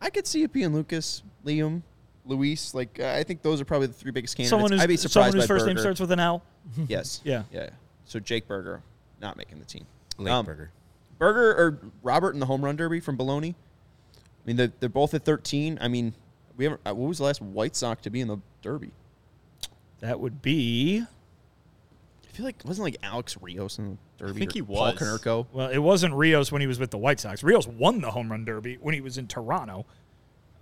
I 0.00 0.10
could 0.10 0.26
see 0.26 0.42
it 0.44 0.52
being 0.52 0.72
Lucas, 0.72 1.22
Liam, 1.44 1.82
Luis. 2.24 2.72
Like, 2.74 3.00
uh, 3.00 3.08
I 3.16 3.24
think 3.24 3.42
those 3.42 3.60
are 3.60 3.64
probably 3.64 3.88
the 3.88 3.94
three 3.94 4.12
biggest 4.12 4.36
candidates. 4.36 4.50
Someone 4.50 4.70
who's 4.72 4.80
I'd 4.80 4.86
be 4.88 4.96
someone 4.96 5.32
whose 5.32 5.42
by 5.42 5.46
first 5.48 5.66
name 5.66 5.76
starts 5.78 5.98
with 6.00 6.12
an 6.12 6.20
L. 6.20 6.42
Yes. 6.86 7.20
Yeah. 7.24 7.42
Yeah. 7.50 7.70
So 8.04 8.20
Jake 8.20 8.46
Burger 8.46 8.82
not 9.20 9.36
making 9.36 9.58
the 9.58 9.64
team. 9.64 9.86
Late 10.18 10.30
Um, 10.32 10.44
Burger. 10.46 10.70
Burger 11.18 11.50
or 11.56 11.78
Robert 12.02 12.34
in 12.34 12.38
the 12.40 12.46
home 12.46 12.64
run 12.64 12.76
derby 12.76 13.00
from 13.00 13.16
Bologna. 13.16 13.56
I 14.16 14.20
mean, 14.46 14.56
they're, 14.56 14.72
they're 14.78 14.88
both 14.88 15.14
at 15.14 15.24
13. 15.24 15.78
I 15.80 15.88
mean, 15.88 16.14
we 16.56 16.64
haven't. 16.64 16.80
uh, 16.86 16.94
What 16.94 17.08
was 17.08 17.18
the 17.18 17.24
last 17.24 17.42
White 17.42 17.74
Sox 17.74 18.02
to 18.02 18.10
be 18.10 18.20
in 18.20 18.28
the 18.28 18.38
derby? 18.62 18.92
That 20.00 20.20
would 20.20 20.40
be 20.42 21.02
I 21.02 21.06
feel 22.38 22.46
like 22.46 22.62
wasn't 22.64 22.84
like 22.84 22.96
Alex 23.02 23.36
Rios 23.40 23.78
in 23.78 23.90
the 23.90 24.24
derby. 24.26 24.36
I 24.36 24.38
think 24.38 24.50
or 24.50 24.54
he 24.54 24.62
Paul 24.62 24.74
was. 24.76 24.94
Konerko. 24.94 25.46
well, 25.52 25.68
it 25.68 25.78
wasn't 25.78 26.14
Rios 26.14 26.52
when 26.52 26.60
he 26.60 26.68
was 26.68 26.78
with 26.78 26.92
the 26.92 26.98
White 26.98 27.18
Sox. 27.18 27.42
Rios 27.42 27.66
won 27.66 28.00
the 28.00 28.12
home 28.12 28.30
run 28.30 28.44
derby 28.44 28.78
when 28.80 28.94
he 28.94 29.00
was 29.00 29.18
in 29.18 29.26
Toronto. 29.26 29.84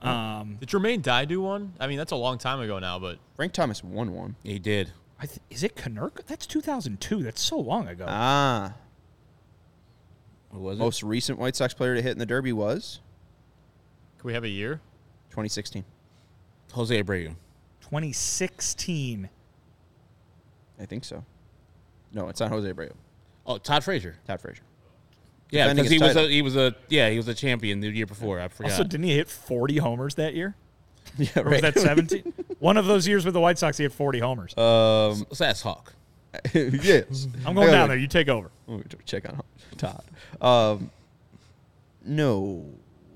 Um, 0.00 0.56
Did 0.58 0.70
Jermaine 0.70 1.02
Dye 1.02 1.26
do 1.26 1.42
one? 1.42 1.74
I 1.78 1.86
mean, 1.86 1.98
that's 1.98 2.12
a 2.12 2.16
long 2.16 2.38
time 2.38 2.60
ago 2.60 2.78
now, 2.78 2.98
but 2.98 3.18
Frank 3.34 3.52
Thomas 3.52 3.84
won 3.84 4.14
one. 4.14 4.36
He 4.42 4.58
did. 4.58 4.92
I 5.20 5.26
th- 5.26 5.40
is 5.50 5.62
it 5.62 5.74
Konerko? 5.76 6.24
That's 6.26 6.46
2002. 6.46 7.22
That's 7.22 7.40
so 7.42 7.58
long 7.58 7.88
ago. 7.88 8.06
Ah, 8.08 8.74
What 10.50 10.62
was 10.62 10.78
it? 10.78 10.82
most 10.82 11.02
recent 11.02 11.38
White 11.38 11.56
Sox 11.56 11.74
player 11.74 11.94
to 11.94 12.00
hit 12.02 12.12
in 12.12 12.18
the 12.18 12.26
derby 12.26 12.52
was 12.54 13.00
can 14.18 14.28
we 14.28 14.32
have 14.32 14.44
a 14.44 14.48
year? 14.48 14.80
2016. 15.30 15.84
Jose 16.72 17.02
Abreu. 17.02 17.34
2016. 17.82 19.28
I 20.80 20.84
think 20.86 21.04
so. 21.04 21.24
No, 22.12 22.28
it's 22.28 22.40
not 22.40 22.50
Jose 22.50 22.70
Abreu. 22.72 22.92
Oh, 23.46 23.58
Todd 23.58 23.84
Frazier. 23.84 24.16
Todd 24.26 24.40
Frazier. 24.40 24.62
Yeah, 25.50 25.64
Defending 25.64 25.84
because 25.84 25.92
his 25.92 26.00
he 26.00 26.02
was 26.04 26.10
a 26.10 26.14
title. 26.14 26.30
he 26.30 26.42
was 26.42 26.56
a 26.56 26.74
yeah 26.88 27.08
he 27.10 27.16
was 27.16 27.28
a 27.28 27.34
champion 27.34 27.80
the 27.80 27.88
year 27.90 28.06
before. 28.06 28.40
I 28.40 28.48
forgot. 28.48 28.72
Also, 28.72 28.82
didn't 28.84 29.04
he 29.04 29.14
hit 29.16 29.28
40 29.28 29.76
homers 29.78 30.14
that 30.16 30.34
year? 30.34 30.54
Yeah, 31.18 31.28
Or 31.36 31.50
was 31.50 31.60
that 31.62 31.78
17? 31.78 32.32
One 32.58 32.76
of 32.76 32.86
those 32.86 33.06
years 33.06 33.24
with 33.24 33.32
the 33.32 33.40
White 33.40 33.58
Sox, 33.58 33.76
he 33.78 33.84
hit 33.84 33.92
40 33.92 34.18
homers. 34.18 34.58
um, 34.58 35.20
Let's 35.30 35.40
ask 35.40 35.62
Hawk. 35.62 35.94
yes. 36.52 37.28
I'm 37.46 37.54
going 37.54 37.68
down 37.68 37.72
gotta- 37.74 37.88
there. 37.90 37.96
You 37.96 38.08
take 38.08 38.28
over. 38.28 38.50
Let 38.66 38.78
me 38.78 38.84
check 39.06 39.26
on 39.28 39.40
Todd. 39.78 40.04
Um, 40.40 40.90
no. 42.04 42.66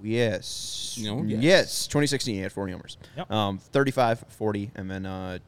Yes. 0.03 0.99
No, 1.03 1.22
yes. 1.24 1.43
yes. 1.43 1.86
2016, 1.88 2.34
he 2.36 2.41
had 2.41 2.53
40 2.53 2.72
homers. 2.72 2.97
Yep. 3.16 3.30
Um, 3.30 3.59
35, 3.59 4.24
40, 4.28 4.70
and 4.76 4.91
then 4.91 5.05
uh, 5.05 5.38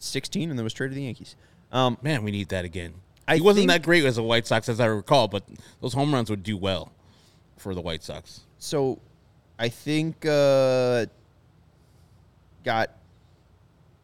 16, 0.00 0.50
and 0.50 0.58
then 0.58 0.64
was 0.64 0.72
traded 0.72 0.92
to 0.92 0.96
the 0.96 1.04
Yankees. 1.04 1.36
Um, 1.72 1.98
Man, 2.02 2.22
we 2.22 2.30
need 2.30 2.50
that 2.50 2.64
again. 2.64 2.94
I 3.26 3.36
he 3.36 3.40
wasn't 3.40 3.68
that 3.68 3.82
great 3.82 4.04
as 4.04 4.18
a 4.18 4.22
White 4.22 4.46
Sox 4.46 4.68
as 4.68 4.78
I 4.78 4.86
recall, 4.86 5.28
but 5.28 5.44
those 5.80 5.94
home 5.94 6.12
runs 6.12 6.28
would 6.28 6.42
do 6.42 6.56
well 6.56 6.92
for 7.56 7.74
the 7.74 7.80
White 7.80 8.02
Sox. 8.02 8.40
so 8.58 8.98
I 9.58 9.68
think 9.68 10.26
uh, 10.26 11.06
got 12.64 12.90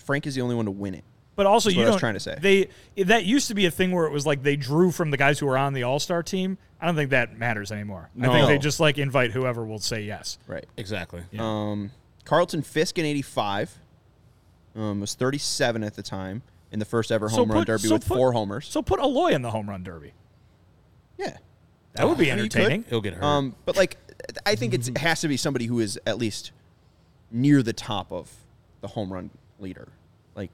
Frank 0.04 0.26
is 0.26 0.34
the 0.34 0.40
only 0.40 0.54
one 0.54 0.66
to 0.66 0.70
win 0.70 0.94
it. 0.94 1.04
But 1.34 1.46
also, 1.46 1.70
you 1.70 1.78
what 1.78 1.86
I 1.86 1.90
was 1.90 2.00
trying 2.00 2.14
to 2.14 2.20
say. 2.20 2.36
They 2.40 3.04
that 3.04 3.24
used 3.24 3.48
to 3.48 3.54
be 3.54 3.66
a 3.66 3.70
thing 3.70 3.92
where 3.92 4.06
it 4.06 4.12
was 4.12 4.26
like 4.26 4.42
they 4.42 4.56
drew 4.56 4.90
from 4.90 5.10
the 5.10 5.16
guys 5.16 5.38
who 5.38 5.46
were 5.46 5.58
on 5.58 5.72
the 5.72 5.84
All 5.84 6.00
Star 6.00 6.22
team. 6.22 6.58
I 6.80 6.86
don't 6.86 6.96
think 6.96 7.10
that 7.10 7.36
matters 7.38 7.70
anymore. 7.70 8.10
I 8.20 8.28
think 8.28 8.48
they 8.48 8.58
just 8.58 8.80
like 8.80 8.98
invite 8.98 9.32
whoever 9.32 9.64
will 9.64 9.78
say 9.78 10.02
yes. 10.02 10.38
Right. 10.46 10.64
Exactly. 10.76 11.22
Um, 11.38 11.90
Carlton 12.24 12.62
Fisk 12.62 12.98
in 12.98 13.04
85 13.04 13.78
um, 14.76 15.00
was 15.00 15.14
37 15.14 15.82
at 15.84 15.94
the 15.94 16.02
time 16.02 16.42
in 16.72 16.78
the 16.78 16.84
first 16.84 17.10
ever 17.10 17.28
home 17.28 17.48
run 17.50 17.60
put- 17.60 17.66
derby 17.66 17.88
so 17.88 17.94
with 17.94 18.06
put- 18.06 18.16
four 18.16 18.32
homers. 18.32 18.66
So 18.68 18.82
put 18.82 19.00
Eloy 19.00 19.28
in 19.32 19.42
the 19.42 19.50
home 19.50 19.68
run 19.68 19.82
derby. 19.82 20.12
yeah. 21.16 21.36
That 21.94 22.08
would 22.08 22.18
be 22.18 22.30
I 22.30 22.36
mean, 22.36 22.44
entertaining. 22.44 22.84
He'll 22.88 23.00
get 23.00 23.14
hurt. 23.14 23.24
Um, 23.24 23.56
but 23.64 23.76
like, 23.76 23.96
I 24.46 24.54
think 24.54 24.72
it's, 24.72 24.86
it 24.86 24.98
has 24.98 25.20
to 25.22 25.28
be 25.28 25.36
somebody 25.36 25.66
who 25.66 25.80
is 25.80 25.98
at 26.06 26.16
least 26.18 26.52
near 27.32 27.60
the 27.62 27.72
top 27.72 28.12
of 28.12 28.30
the 28.82 28.88
home 28.88 29.12
run 29.12 29.30
leader, 29.58 29.88
like 30.36 30.52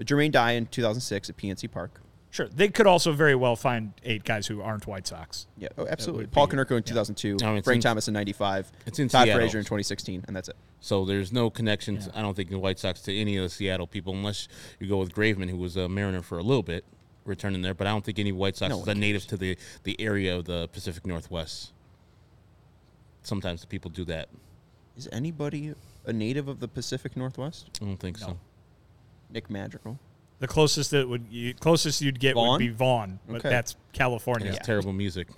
Jermaine 0.00 0.30
Dye 0.32 0.52
in 0.52 0.66
2006 0.66 1.30
at 1.30 1.36
PNC 1.38 1.70
Park. 1.70 2.02
Sure, 2.34 2.48
they 2.48 2.66
could 2.68 2.88
also 2.88 3.12
very 3.12 3.36
well 3.36 3.54
find 3.54 3.92
eight 4.02 4.24
guys 4.24 4.48
who 4.48 4.60
aren't 4.60 4.88
White 4.88 5.06
Sox. 5.06 5.46
Yeah, 5.56 5.68
oh, 5.78 5.86
absolutely. 5.88 6.26
Paul 6.26 6.48
be- 6.48 6.56
Konerko 6.56 6.76
in 6.76 6.82
2002, 6.82 7.36
No, 7.40 7.54
it's 7.54 7.64
Frank 7.64 7.76
in- 7.76 7.82
Thomas 7.82 8.08
in 8.08 8.14
95, 8.14 8.72
it's 8.86 8.98
in 8.98 9.08
Todd 9.08 9.26
Seattle. 9.26 9.40
Frazier 9.40 9.58
in 9.58 9.64
2016, 9.64 10.24
and 10.26 10.34
that's 10.34 10.48
it. 10.48 10.56
so 10.80 11.04
there's 11.04 11.32
no 11.32 11.48
connections, 11.48 12.08
I 12.12 12.22
don't 12.22 12.34
think, 12.34 12.48
in 12.48 12.54
the 12.54 12.58
White 12.58 12.80
Sox 12.80 13.02
to 13.02 13.16
any 13.16 13.36
of 13.36 13.44
the 13.44 13.50
Seattle 13.50 13.86
people, 13.86 14.14
unless 14.14 14.48
you 14.80 14.88
go 14.88 14.96
with 14.98 15.14
Graveman, 15.14 15.48
who 15.48 15.56
was 15.56 15.76
a 15.76 15.88
Mariner 15.88 16.22
for 16.22 16.38
a 16.38 16.42
little 16.42 16.64
bit, 16.64 16.84
returning 17.24 17.62
there. 17.62 17.72
But 17.72 17.86
I 17.86 17.90
don't 17.90 18.04
think 18.04 18.18
any 18.18 18.32
White 18.32 18.56
Sox 18.56 18.68
No 18.70 18.80
is 18.80 18.88
a 18.88 18.96
native 18.96 19.28
to 19.28 19.36
the, 19.36 19.56
the 19.84 19.94
area 20.00 20.36
of 20.36 20.44
the 20.46 20.66
Pacific 20.72 21.06
Northwest. 21.06 21.72
Sometimes 23.22 23.60
the 23.60 23.68
people 23.68 23.92
do 23.92 24.04
that. 24.06 24.28
Is 24.96 25.08
anybody 25.12 25.72
a 26.04 26.12
native 26.12 26.48
of 26.48 26.58
the 26.58 26.66
Pacific 26.66 27.16
Northwest? 27.16 27.70
I 27.80 27.84
don't 27.84 27.96
think 27.96 28.18
so. 28.18 28.36
Nick 29.30 29.48
Madrigal. 29.48 30.00
The 30.44 30.48
closest 30.52 30.90
that 30.90 31.08
would 31.08 31.24
you, 31.30 31.54
closest 31.54 32.02
you'd 32.02 32.20
get 32.20 32.34
Vaughn? 32.34 32.50
would 32.50 32.58
be 32.58 32.68
Vaughn, 32.68 33.18
but 33.26 33.36
Okay. 33.36 33.48
that's 33.48 33.76
California. 33.94 34.50
It's 34.52 34.66
terrible 34.66 34.92
music. 34.92 35.28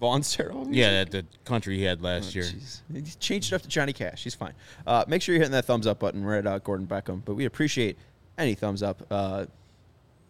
Vaughn 0.00 0.22
Serrell? 0.22 0.66
Yeah, 0.72 1.04
that 1.04 1.12
the 1.12 1.24
country 1.44 1.76
he 1.78 1.84
had 1.84 2.02
last 2.02 2.30
Oh, 2.34 2.40
year. 2.40 2.42
jeez. 2.48 2.80
He's 2.92 3.14
changed 3.14 3.52
it 3.52 3.54
up 3.54 3.62
to 3.62 3.68
Johnny 3.68 3.92
Cash. 3.92 4.24
He's 4.24 4.34
fine. 4.34 4.54
Uh, 4.84 5.04
make 5.06 5.22
sure 5.22 5.36
you're 5.36 5.40
hitting 5.42 5.52
that 5.52 5.66
thumbs 5.66 5.86
up 5.86 6.00
button. 6.00 6.24
We're 6.24 6.38
at 6.38 6.46
uh, 6.48 6.58
Gordon 6.58 6.88
Beckham, 6.88 7.22
but 7.24 7.34
we 7.36 7.44
appreciate 7.44 7.96
any 8.36 8.56
thumbs 8.56 8.82
up 8.82 9.06
uh, 9.08 9.46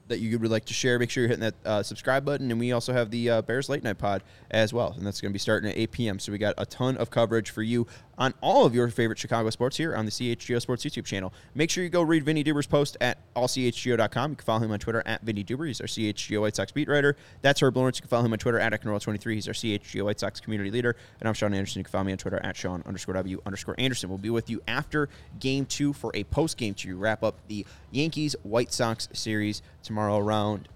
that 0.08 0.20
you 0.20 0.38
would 0.38 0.50
like 0.50 0.64
to 0.66 0.74
share. 0.74 0.98
Make 0.98 1.10
sure 1.10 1.22
you're 1.22 1.28
hitting 1.28 1.40
that 1.40 1.54
uh, 1.64 1.82
subscribe 1.82 2.24
button, 2.24 2.50
and 2.50 2.60
we 2.60 2.72
also 2.72 2.92
have 2.92 3.10
the 3.10 3.30
uh, 3.30 3.42
Bears 3.42 3.68
Late 3.68 3.82
Night 3.82 3.98
Pod 3.98 4.22
as 4.50 4.72
well, 4.72 4.94
and 4.96 5.06
that's 5.06 5.20
going 5.20 5.30
to 5.30 5.32
be 5.32 5.38
starting 5.38 5.70
at 5.70 5.76
8 5.76 5.90
p.m. 5.90 6.18
So 6.18 6.32
we 6.32 6.38
got 6.38 6.54
a 6.58 6.66
ton 6.66 6.96
of 6.96 7.10
coverage 7.10 7.50
for 7.50 7.62
you 7.62 7.86
on 8.18 8.34
all 8.40 8.64
of 8.64 8.74
your 8.74 8.88
favorite 8.88 9.18
Chicago 9.18 9.50
sports 9.50 9.76
here 9.76 9.94
on 9.94 10.04
the 10.04 10.10
CHGO 10.10 10.60
Sports 10.60 10.84
YouTube 10.84 11.04
channel. 11.04 11.32
Make 11.54 11.70
sure 11.70 11.82
you 11.82 11.90
go 11.90 12.02
read 12.02 12.24
Vinnie 12.24 12.44
Duber's 12.44 12.66
post 12.66 12.96
at 13.00 13.18
allchgo.com. 13.34 14.30
You 14.30 14.36
can 14.36 14.44
follow 14.44 14.60
him 14.64 14.70
on 14.70 14.78
Twitter 14.78 15.02
at 15.06 15.22
Vinnie 15.22 15.44
Duber. 15.44 15.66
He's 15.66 15.80
our 15.80 15.86
CHGO 15.86 16.42
White 16.42 16.56
Sox 16.56 16.72
beat 16.72 16.88
writer. 16.88 17.16
That's 17.42 17.60
Herb 17.60 17.76
Lawrence. 17.76 17.98
You 17.98 18.02
can 18.02 18.08
follow 18.08 18.24
him 18.24 18.32
on 18.32 18.38
Twitter 18.38 18.58
at 18.58 18.72
Ecknerall23. 18.72 19.34
He's 19.34 19.48
our 19.48 19.54
CHGO 19.54 20.04
White 20.04 20.20
Sox 20.20 20.40
community 20.40 20.70
leader. 20.70 20.96
And 21.20 21.28
I'm 21.28 21.34
Sean 21.34 21.54
Anderson. 21.54 21.80
You 21.80 21.84
can 21.84 21.92
follow 21.92 22.04
me 22.04 22.12
on 22.12 22.18
Twitter 22.18 22.40
at 22.42 22.56
Sean 22.56 22.82
underscore 22.86 23.14
W 23.14 23.40
underscore 23.46 23.74
Anderson. 23.78 24.08
We'll 24.08 24.18
be 24.18 24.30
with 24.30 24.48
you 24.48 24.62
after 24.68 25.08
game 25.40 25.66
two 25.66 25.92
for 25.92 26.10
a 26.14 26.24
post 26.24 26.56
game 26.56 26.74
to 26.74 26.96
wrap 26.96 27.22
up 27.22 27.36
the 27.48 27.66
Yankees 27.90 28.36
White 28.42 28.72
Sox 28.72 29.08
series 29.12 29.62
tomorrow 29.82 29.93
around 29.98 30.68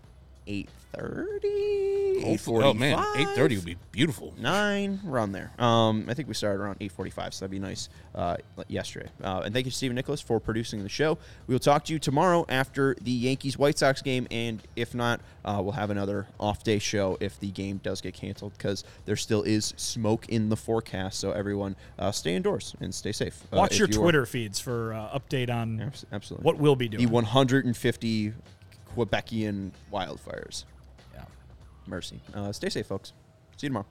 eight 0.47 0.69
thirty. 0.93 1.77
Eight 2.21 2.41
Oh 2.49 2.75
man, 2.75 2.99
eight 3.17 3.29
thirty 3.37 3.55
would 3.55 3.65
be 3.65 3.77
beautiful. 3.93 4.35
nine 4.41 4.99
around 5.07 5.31
there. 5.31 5.53
Um, 5.59 6.07
I 6.09 6.15
think 6.15 6.27
we 6.27 6.35
started 6.35 6.61
around 6.61 6.79
eight 6.81 6.91
forty-five, 6.91 7.33
so 7.33 7.45
that'd 7.45 7.51
be 7.53 7.61
nice. 7.61 7.89
Uh, 8.13 8.37
yesterday, 8.67 9.09
uh, 9.23 9.43
and 9.45 9.55
thank 9.55 9.67
you, 9.67 9.71
Stephen 9.71 9.95
Nicholas, 9.95 10.21
for 10.21 10.41
producing 10.41 10.83
the 10.83 10.89
show. 10.89 11.17
We 11.47 11.55
will 11.55 11.61
talk 11.61 11.85
to 11.85 11.93
you 11.93 12.01
tomorrow 12.01 12.45
after 12.49 12.97
the 13.01 13.13
Yankees 13.13 13.57
White 13.57 13.79
Sox 13.79 14.03
game, 14.03 14.27
and 14.33 14.61
if 14.75 14.97
not, 14.97 15.21
uh, 15.45 15.61
we'll 15.63 15.73
have 15.73 15.91
another 15.91 16.27
off-day 16.41 16.81
show 16.81 17.17
if 17.21 17.39
the 17.39 17.53
game 17.53 17.79
does 17.85 18.01
get 18.01 18.15
canceled 18.15 18.53
because 18.59 18.83
there 19.05 19.15
still 19.15 19.45
is 19.45 19.73
smoke 19.77 20.29
in 20.29 20.49
the 20.49 20.57
forecast. 20.57 21.21
So 21.21 21.31
everyone, 21.31 21.77
uh, 22.01 22.11
stay 22.11 22.35
indoors 22.35 22.75
and 22.81 22.93
stay 22.93 23.13
safe. 23.13 23.41
Uh, 23.53 23.59
Watch 23.59 23.75
if 23.75 23.79
your 23.79 23.89
you 23.89 23.99
are- 24.01 24.03
Twitter 24.03 24.27
feeds 24.27 24.59
for 24.59 24.93
uh, 24.93 25.17
update 25.17 25.51
on 25.55 25.81
Abs- 25.81 26.05
Absolutely. 26.11 26.45
what 26.45 26.59
we'll 26.59 26.75
be 26.75 26.89
doing. 26.89 26.99
the 26.99 27.07
doing. 27.07 27.13
150 27.15 28.33
Quebecian 28.99 29.71
wildfires. 29.93 30.65
Yeah. 31.15 31.25
Mercy. 31.87 32.21
Uh, 32.35 32.51
stay 32.53 32.69
safe, 32.69 32.87
folks. 32.87 33.13
See 33.57 33.67
you 33.67 33.71
tomorrow. 33.71 33.87